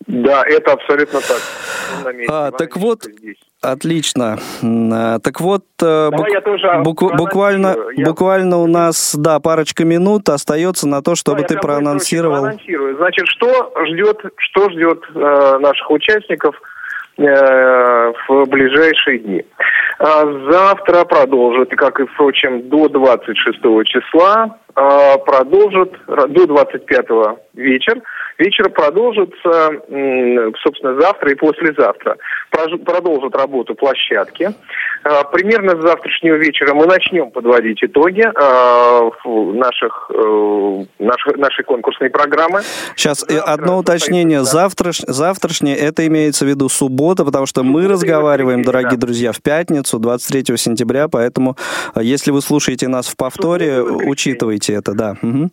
Да, 0.07 0.43
это 0.43 0.73
абсолютно 0.73 1.19
так. 1.21 1.41
А, 2.29 2.51
так 2.51 2.77
вот, 2.77 3.03
здесь. 3.03 3.37
отлично. 3.61 4.39
А, 4.63 5.19
так 5.19 5.39
вот, 5.39 5.65
бук, 5.79 6.83
бук, 6.83 7.15
буквально, 7.15 7.75
я... 7.95 8.05
буквально 8.05 8.57
у 8.57 8.65
нас, 8.65 9.15
да, 9.15 9.39
парочка 9.39 9.85
минут 9.85 10.29
остается 10.29 10.87
на 10.87 11.03
то, 11.03 11.13
чтобы 11.13 11.41
да, 11.41 11.47
ты 11.49 11.57
проанонсировал. 11.57 12.41
Значит, 12.97 13.27
что 13.27 13.71
ждет, 13.85 14.19
что 14.37 14.69
ждет 14.71 15.03
э, 15.13 15.57
наших 15.59 15.91
участников– 15.91 16.55
Э, 17.19 18.13
в 18.29 18.45
ближайшие 18.45 19.19
дни. 19.19 19.43
А 19.99 20.23
завтра 20.49 21.03
продолжит, 21.03 21.71
как 21.71 21.99
и, 21.99 22.05
впрочем, 22.05 22.69
до 22.69 22.87
26 22.87 23.83
числа, 23.83 24.57
а, 24.73 25.17
продолжит 25.17 25.91
до 26.07 26.47
25 26.47 27.07
вечер. 27.53 28.01
Вечер 28.39 28.69
продолжится, 28.69 29.71
собственно, 30.63 30.99
завтра 30.99 31.31
и 31.31 31.35
послезавтра. 31.35 32.17
Продолжат 32.51 33.35
работу 33.35 33.75
площадки. 33.75 34.51
А, 35.03 35.23
примерно 35.23 35.79
с 35.79 35.81
завтрашнего 35.81 36.35
вечера 36.35 36.73
мы 36.73 36.85
начнем 36.85 37.31
подводить 37.31 37.81
итоги 37.81 38.21
наших, 38.21 40.11
э, 40.13 40.85
наших, 40.99 41.37
нашей 41.37 41.63
конкурсной 41.63 42.09
программы. 42.09 42.61
Сейчас 42.97 43.23
э, 43.23 43.35
Завтра 43.35 43.53
одно 43.53 43.77
уточнение. 43.77 44.43
Завтраш, 44.43 44.99
завтрашнее, 45.07 45.77
это 45.77 46.05
имеется 46.07 46.43
в 46.43 46.49
виду 46.49 46.67
суббота, 46.67 47.23
потому 47.23 47.45
что 47.45 47.63
мы 47.63 47.87
разговариваем, 47.87 48.61
дорогие 48.61 48.97
да. 48.97 49.05
друзья, 49.07 49.31
в 49.31 49.41
пятницу, 49.41 49.99
23 49.99 50.57
сентября, 50.57 51.07
поэтому 51.07 51.55
если 51.95 52.31
вы 52.31 52.41
слушаете 52.41 52.89
нас 52.89 53.07
в 53.07 53.15
повторе, 53.15 53.81
учитывайте 53.81 54.59
делаете 54.59 54.73
это, 54.73 54.93
да. 54.93 55.15
Угу. 55.21 55.49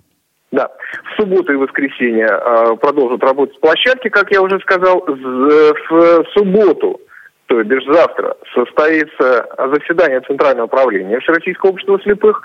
Да. 0.53 0.71
В 1.05 1.21
субботу 1.21 1.53
и 1.53 1.57
воскресенье 1.57 2.29
э, 2.29 2.77
продолжат 2.81 3.23
работать 3.23 3.61
площадки, 3.61 4.09
как 4.09 4.31
я 4.31 4.41
уже 4.43 4.61
сказал. 4.61 5.05
В 5.07 6.25
субботу, 6.35 7.01
то 7.47 7.61
есть 7.61 7.87
завтра, 7.93 8.37
состоится 8.55 9.47
заседание 9.73 10.21
Центрального 10.21 10.67
управления 10.67 11.19
Всероссийского 11.21 11.71
общества 11.71 12.01
слепых 12.03 12.41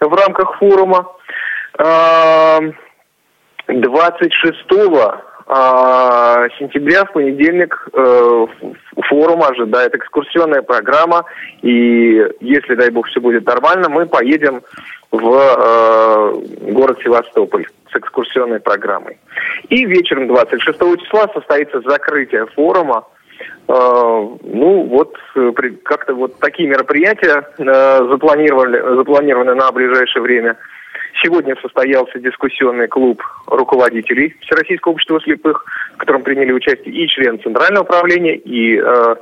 в 0.00 0.14
рамках 0.14 0.58
форума. 0.58 1.06
26 3.68 4.66
сентября 5.48 7.06
в 7.06 7.12
понедельник 7.12 7.88
э, 7.94 8.46
форум 9.08 9.42
ожидает 9.42 9.94
экскурсионная 9.94 10.60
программа. 10.60 11.24
И 11.62 12.22
если, 12.40 12.74
дай 12.74 12.90
бог, 12.90 13.06
все 13.06 13.20
будет 13.20 13.46
нормально, 13.46 13.88
мы 13.88 14.06
поедем 14.06 14.60
в 15.10 15.34
э, 15.34 16.70
город 16.72 16.98
Севастополь 17.02 17.66
с 17.90 17.96
экскурсионной 17.96 18.60
программой. 18.60 19.18
И 19.70 19.86
вечером 19.86 20.28
26 20.28 20.78
числа 21.02 21.28
состоится 21.32 21.80
закрытие 21.80 22.44
форума. 22.54 23.06
Э, 23.68 23.72
ну, 23.72 24.82
вот 24.84 25.16
как-то 25.84 26.14
вот 26.14 26.38
такие 26.40 26.68
мероприятия 26.68 27.48
запланировали, 27.56 28.96
запланированы 28.96 29.54
на 29.54 29.72
ближайшее 29.72 30.22
время. 30.22 30.56
Сегодня 31.22 31.56
состоялся 31.60 32.18
дискуссионный 32.18 32.88
клуб 32.88 33.22
руководителей 33.46 34.36
Всероссийского 34.40 34.92
общества 34.92 35.20
слепых, 35.20 35.64
в 35.94 35.96
котором 35.98 36.22
приняли 36.22 36.52
участие 36.52 36.94
и 36.94 37.08
члены 37.08 37.38
Центрального 37.38 37.84
управления, 37.84 38.36
и 38.36 38.76
э, 38.76 39.16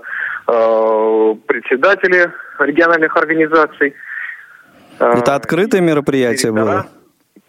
э, 0.48 1.34
председатели 1.46 2.30
региональных 2.58 3.16
организаций– 3.16 3.94
это 4.98 5.34
открытое 5.34 5.80
мероприятие 5.80 6.52
было? 6.52 6.86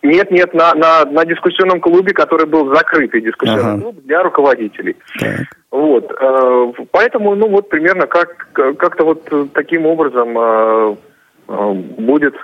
Нет, 0.04 0.32
нет, 0.32 0.54
на, 0.54 0.74
на, 0.76 1.06
на 1.06 1.26
дискуссионном 1.26 1.82
клубе, 1.82 2.14
который 2.14 2.46
был 2.46 2.74
закрытый 2.74 3.22
дискуссионный 3.22 3.74
ага. 3.74 3.82
клуб 3.82 3.96
для 4.04 4.22
руководителей. 4.22 4.96
Так. 5.20 5.48
Вот, 5.72 6.12
э, 6.12 6.74
поэтому, 6.92 7.36
ну 7.36 7.50
вот 7.50 7.70
примерно 7.70 8.06
как 8.06 8.50
как-то 8.54 9.04
вот 9.04 9.30
таким 9.54 9.86
образом 9.86 10.38
э, 10.38 10.96
э, 11.50 11.74
будет. 11.74 12.36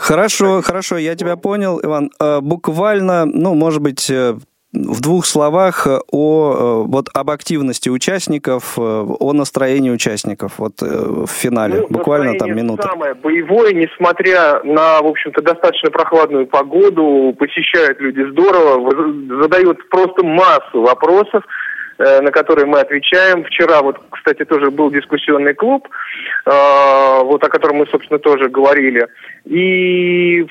Хорошо, 0.00 0.62
хорошо, 0.62 0.96
я 0.96 1.14
тебя 1.14 1.36
понял, 1.36 1.78
Иван. 1.82 2.10
Э, 2.18 2.40
буквально, 2.40 3.26
ну, 3.26 3.54
может 3.54 3.82
быть, 3.82 4.10
э, 4.10 4.34
в 4.72 5.00
двух 5.02 5.26
словах 5.26 5.86
э, 5.86 5.98
о, 6.10 6.84
вот, 6.88 7.10
об 7.12 7.30
активности 7.30 7.90
участников, 7.90 8.78
о 8.78 9.32
настроении 9.34 9.90
участников 9.90 10.54
вот, 10.56 10.80
в 10.80 11.26
финале. 11.26 11.80
Ну, 11.82 11.88
Буквально 11.90 12.38
там 12.38 12.56
минута. 12.56 12.88
Самое 12.88 13.12
боевое, 13.12 13.74
несмотря 13.74 14.62
на, 14.64 15.02
в 15.02 15.06
общем-то, 15.06 15.42
достаточно 15.42 15.90
прохладную 15.90 16.46
погоду, 16.46 17.36
посещают 17.38 18.00
люди 18.00 18.22
здорово, 18.30 19.42
задают 19.42 19.86
просто 19.90 20.24
массу 20.24 20.80
вопросов. 20.80 21.44
Э, 22.00 22.22
на 22.22 22.30
которые 22.30 22.64
мы 22.64 22.80
отвечаем. 22.80 23.44
Вчера 23.44 23.82
вот, 23.82 23.98
кстати, 24.10 24.46
тоже 24.46 24.70
был 24.70 24.90
дискуссионный 24.90 25.52
клуб, 25.52 25.86
э, 26.46 26.50
вот 27.24 27.44
о 27.44 27.48
котором 27.50 27.76
мы, 27.76 27.86
собственно, 27.88 28.18
тоже 28.18 28.48
говорили. 28.48 29.06
И 29.44 30.46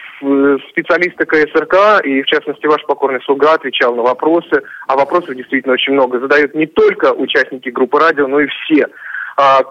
специалисты 0.69 1.25
КСРК, 1.25 2.05
и 2.05 2.21
в 2.21 2.27
частности 2.27 2.67
ваш 2.67 2.85
покорный 2.85 3.21
слуга, 3.21 3.53
отвечал 3.53 3.95
на 3.95 4.03
вопросы. 4.03 4.61
А 4.87 4.95
вопросов 4.95 5.33
действительно 5.33 5.73
очень 5.73 5.93
много. 5.93 6.19
Задают 6.19 6.53
не 6.53 6.67
только 6.67 7.13
участники 7.13 7.69
группы 7.69 7.97
радио, 7.97 8.27
но 8.27 8.41
и 8.41 8.47
все 8.47 8.85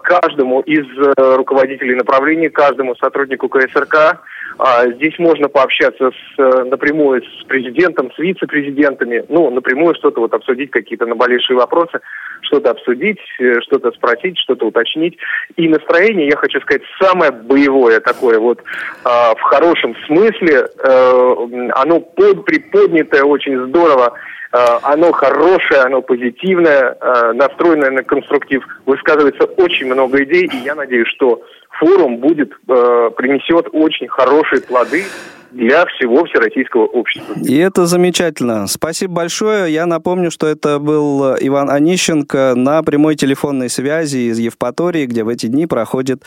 каждому 0.01 0.61
из 0.61 0.85
э, 0.97 1.35
руководителей 1.35 1.95
направлений, 1.95 2.49
каждому 2.49 2.95
сотруднику 2.95 3.49
КСРК 3.49 4.19
а, 4.57 4.87
здесь 4.87 5.17
можно 5.19 5.47
пообщаться 5.47 6.11
с, 6.11 6.39
э, 6.39 6.63
напрямую 6.65 7.21
с 7.23 7.43
президентом, 7.45 8.11
с 8.11 8.17
вице-президентами, 8.17 9.23
ну, 9.29 9.49
напрямую 9.51 9.95
что-то 9.95 10.21
вот 10.21 10.33
обсудить, 10.33 10.71
какие-то 10.71 11.05
наболевшие 11.05 11.55
вопросы. 11.55 11.99
Что-то 12.41 12.71
обсудить, 12.71 13.19
э, 13.39 13.61
что-то 13.61 13.91
спросить, 13.91 14.37
что-то 14.39 14.67
уточнить. 14.67 15.17
И 15.55 15.67
настроение, 15.67 16.27
я 16.27 16.37
хочу 16.37 16.59
сказать, 16.61 16.81
самое 17.01 17.31
боевое 17.31 17.99
такое 17.99 18.39
вот 18.39 18.59
э, 18.59 18.63
в 19.03 19.41
хорошем 19.41 19.95
смысле. 20.07 20.67
Э, 20.83 21.69
оно 21.75 21.99
под, 21.99 22.45
приподнятое 22.45 23.23
очень 23.23 23.67
здорово. 23.67 24.13
Э, 24.51 24.57
оно 24.83 25.11
хорошее, 25.11 25.81
оно 25.81 26.01
позитивное, 26.01 26.97
э, 26.99 27.33
настроенное 27.33 27.91
на 27.91 28.03
конструктив. 28.03 28.65
Высказывается 28.85 29.45
очень 29.45 29.87
много 29.87 30.23
идей, 30.23 30.49
и 30.51 30.57
я 30.57 30.75
надеюсь, 30.75 31.07
что 31.09 31.41
форум 31.79 32.17
будет, 32.17 32.51
э, 32.51 33.09
принесет 33.15 33.67
очень 33.71 34.07
хорошие 34.07 34.61
плоды 34.61 35.03
для 35.51 35.85
всего 35.87 36.25
всероссийского 36.25 36.85
общества. 36.85 37.35
И 37.43 37.55
это 37.57 37.85
замечательно. 37.85 38.67
Спасибо 38.67 39.13
большое. 39.13 39.73
Я 39.73 39.85
напомню, 39.85 40.31
что 40.31 40.47
это 40.47 40.79
был 40.79 41.35
Иван 41.39 41.69
Онищенко 41.69 42.53
на 42.55 42.83
прямой 42.83 43.15
телефонной 43.15 43.69
связи 43.69 44.29
из 44.29 44.39
Евпатории, 44.39 45.05
где 45.05 45.23
в 45.23 45.29
эти 45.29 45.47
дни 45.47 45.65
проходит 45.65 46.23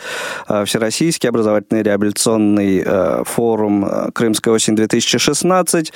э, 0.47 0.65
Всероссийский 0.65 1.29
образовательный 1.29 1.83
реабилитационный 1.83 2.83
э, 2.85 3.23
форум 3.25 3.85
э, 3.85 4.11
«Крымская 4.13 4.53
осень-2016». 4.53 5.93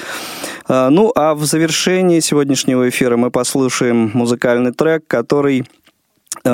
Ну, 0.69 1.11
а 1.15 1.33
в 1.33 1.45
завершении 1.45 2.19
сегодняшнего 2.19 2.89
эфира 2.89 3.17
мы 3.17 3.31
послушаем 3.31 4.11
музыкальный 4.13 4.73
трек, 4.73 5.03
который 5.07 5.63
Э, 5.63 5.86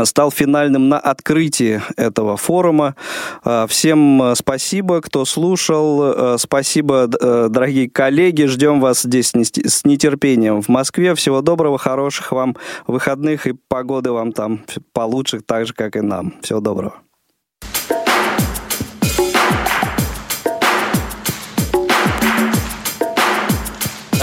стал 0.06 0.32
финальным 0.32 0.90
на 0.90 1.00
открытии 1.00 1.82
этого 1.98 2.38
форума. 2.38 2.96
Э, 3.44 3.66
всем 3.68 4.22
э, 4.22 4.36
спасибо, 4.36 5.02
кто 5.02 5.26
слушал. 5.26 6.38
Спасибо, 6.38 7.08
дорогие 7.08 7.90
коллеги. 7.90 8.46
Ждем 8.46 8.80
вас 8.80 9.02
здесь 9.02 9.32
с 9.34 9.86
нетерпением 9.86 10.62
в 10.62 10.68
Москве. 10.70 11.16
Всего 11.16 11.42
доброго, 11.42 11.78
хороших 11.78 12.32
вам 12.32 12.56
выходных 12.88 13.48
и 13.48 13.54
погоды 13.68 14.12
вам 14.12 14.32
там 14.32 14.64
получше, 14.94 15.42
так 15.42 15.68
же, 15.68 15.74
как 15.74 15.96
и 15.96 16.02
нам. 16.02 16.34
Всего 16.42 16.60
доброго. 16.60 16.96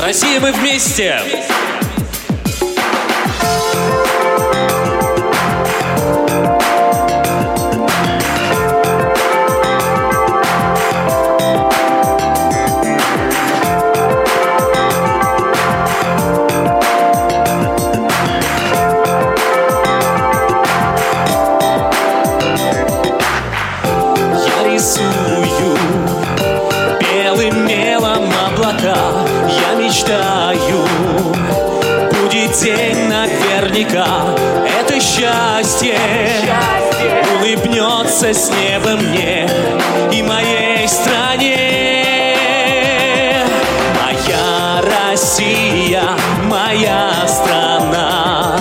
Россия, 0.00 0.40
мы 0.40 0.52
вместе! 0.52 1.20
наверняка 1.20 1.59
улыбнется 38.20 38.34
с 38.34 38.50
неба 38.50 38.96
мне 38.96 39.48
и 40.12 40.22
моей 40.22 40.86
стране. 40.88 41.56
Моя 44.00 44.82
Россия, 44.82 46.02
моя 46.44 47.12
страна, 47.26 48.56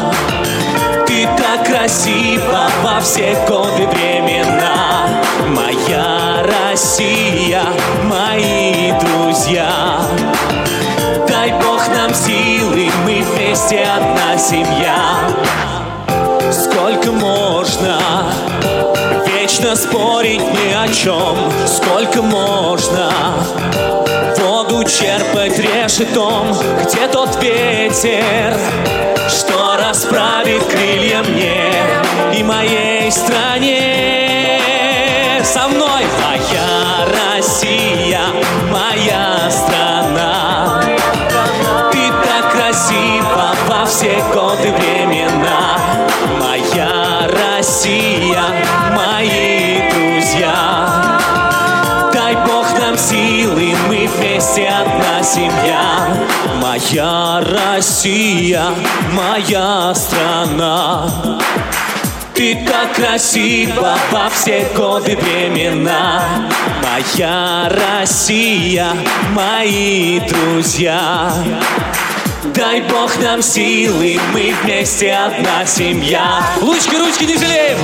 ты 1.05 1.27
так 1.37 1.65
красива 1.65 2.69
во 2.83 3.01
все 3.01 3.35
годы 3.47 3.87
времена. 3.87 5.07
Моя 5.47 6.43
Россия, 6.43 7.63
мои 8.03 8.91
друзья, 8.99 10.01
дай 11.27 11.51
Бог 11.51 11.87
нам 11.89 12.13
силы, 12.13 12.89
мы 13.03 13.23
вместе 13.23 13.83
одна 13.83 14.37
семья. 14.37 15.18
Чем? 21.03 21.37
Сколько 21.65 22.21
можно 22.21 23.09
воду 24.37 24.83
черпать 24.83 25.57
решетом? 25.57 26.53
Где 26.83 27.07
тот 27.07 27.41
ветер, 27.41 28.57
что 29.29 29.77
расправит 29.77 30.61
крылья 30.65 31.23
мне 31.23 31.71
и 32.37 32.43
моей 32.43 33.09
стране? 33.11 34.59
Со 35.41 35.69
мной 35.69 36.03
моя 36.21 37.07
Россия, 37.37 38.08
семья. 55.33 56.07
Моя 56.59 57.41
Россия, 57.41 58.65
моя 59.13 59.93
страна. 59.93 61.07
Ты 62.33 62.57
так 62.65 62.93
красива 62.95 63.97
во 64.11 64.29
все 64.29 64.65
годы 64.73 65.17
времена 65.17 66.23
Моя 66.81 67.69
Россия, 67.69 68.87
мои 69.33 70.21
друзья 70.21 71.33
Дай 72.55 72.79
Бог 72.83 73.11
нам 73.21 73.41
силы, 73.41 74.17
мы 74.31 74.53
вместе 74.63 75.11
одна 75.11 75.65
семья 75.65 76.41
Лучки, 76.61 76.95
ручки 76.95 77.25
не 77.25 77.35
жалеем! 77.35 77.77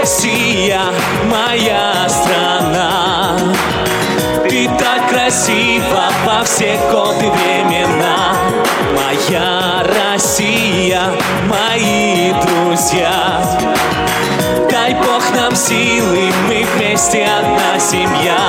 Россия, 0.00 0.82
моя 1.30 2.08
страна 2.08 3.36
ты 4.50 4.68
так 4.80 5.08
красиво 5.08 6.10
во 6.26 6.42
все 6.42 6.76
годы 6.90 7.30
времена. 7.30 8.34
Моя 8.96 9.84
Россия, 9.84 11.02
мои 11.46 12.32
друзья. 12.32 13.40
Дай 14.68 14.94
Бог 14.94 15.22
нам 15.36 15.54
силы, 15.54 16.32
мы 16.48 16.66
вместе 16.74 17.26
одна 17.26 17.78
семья. 17.78 18.40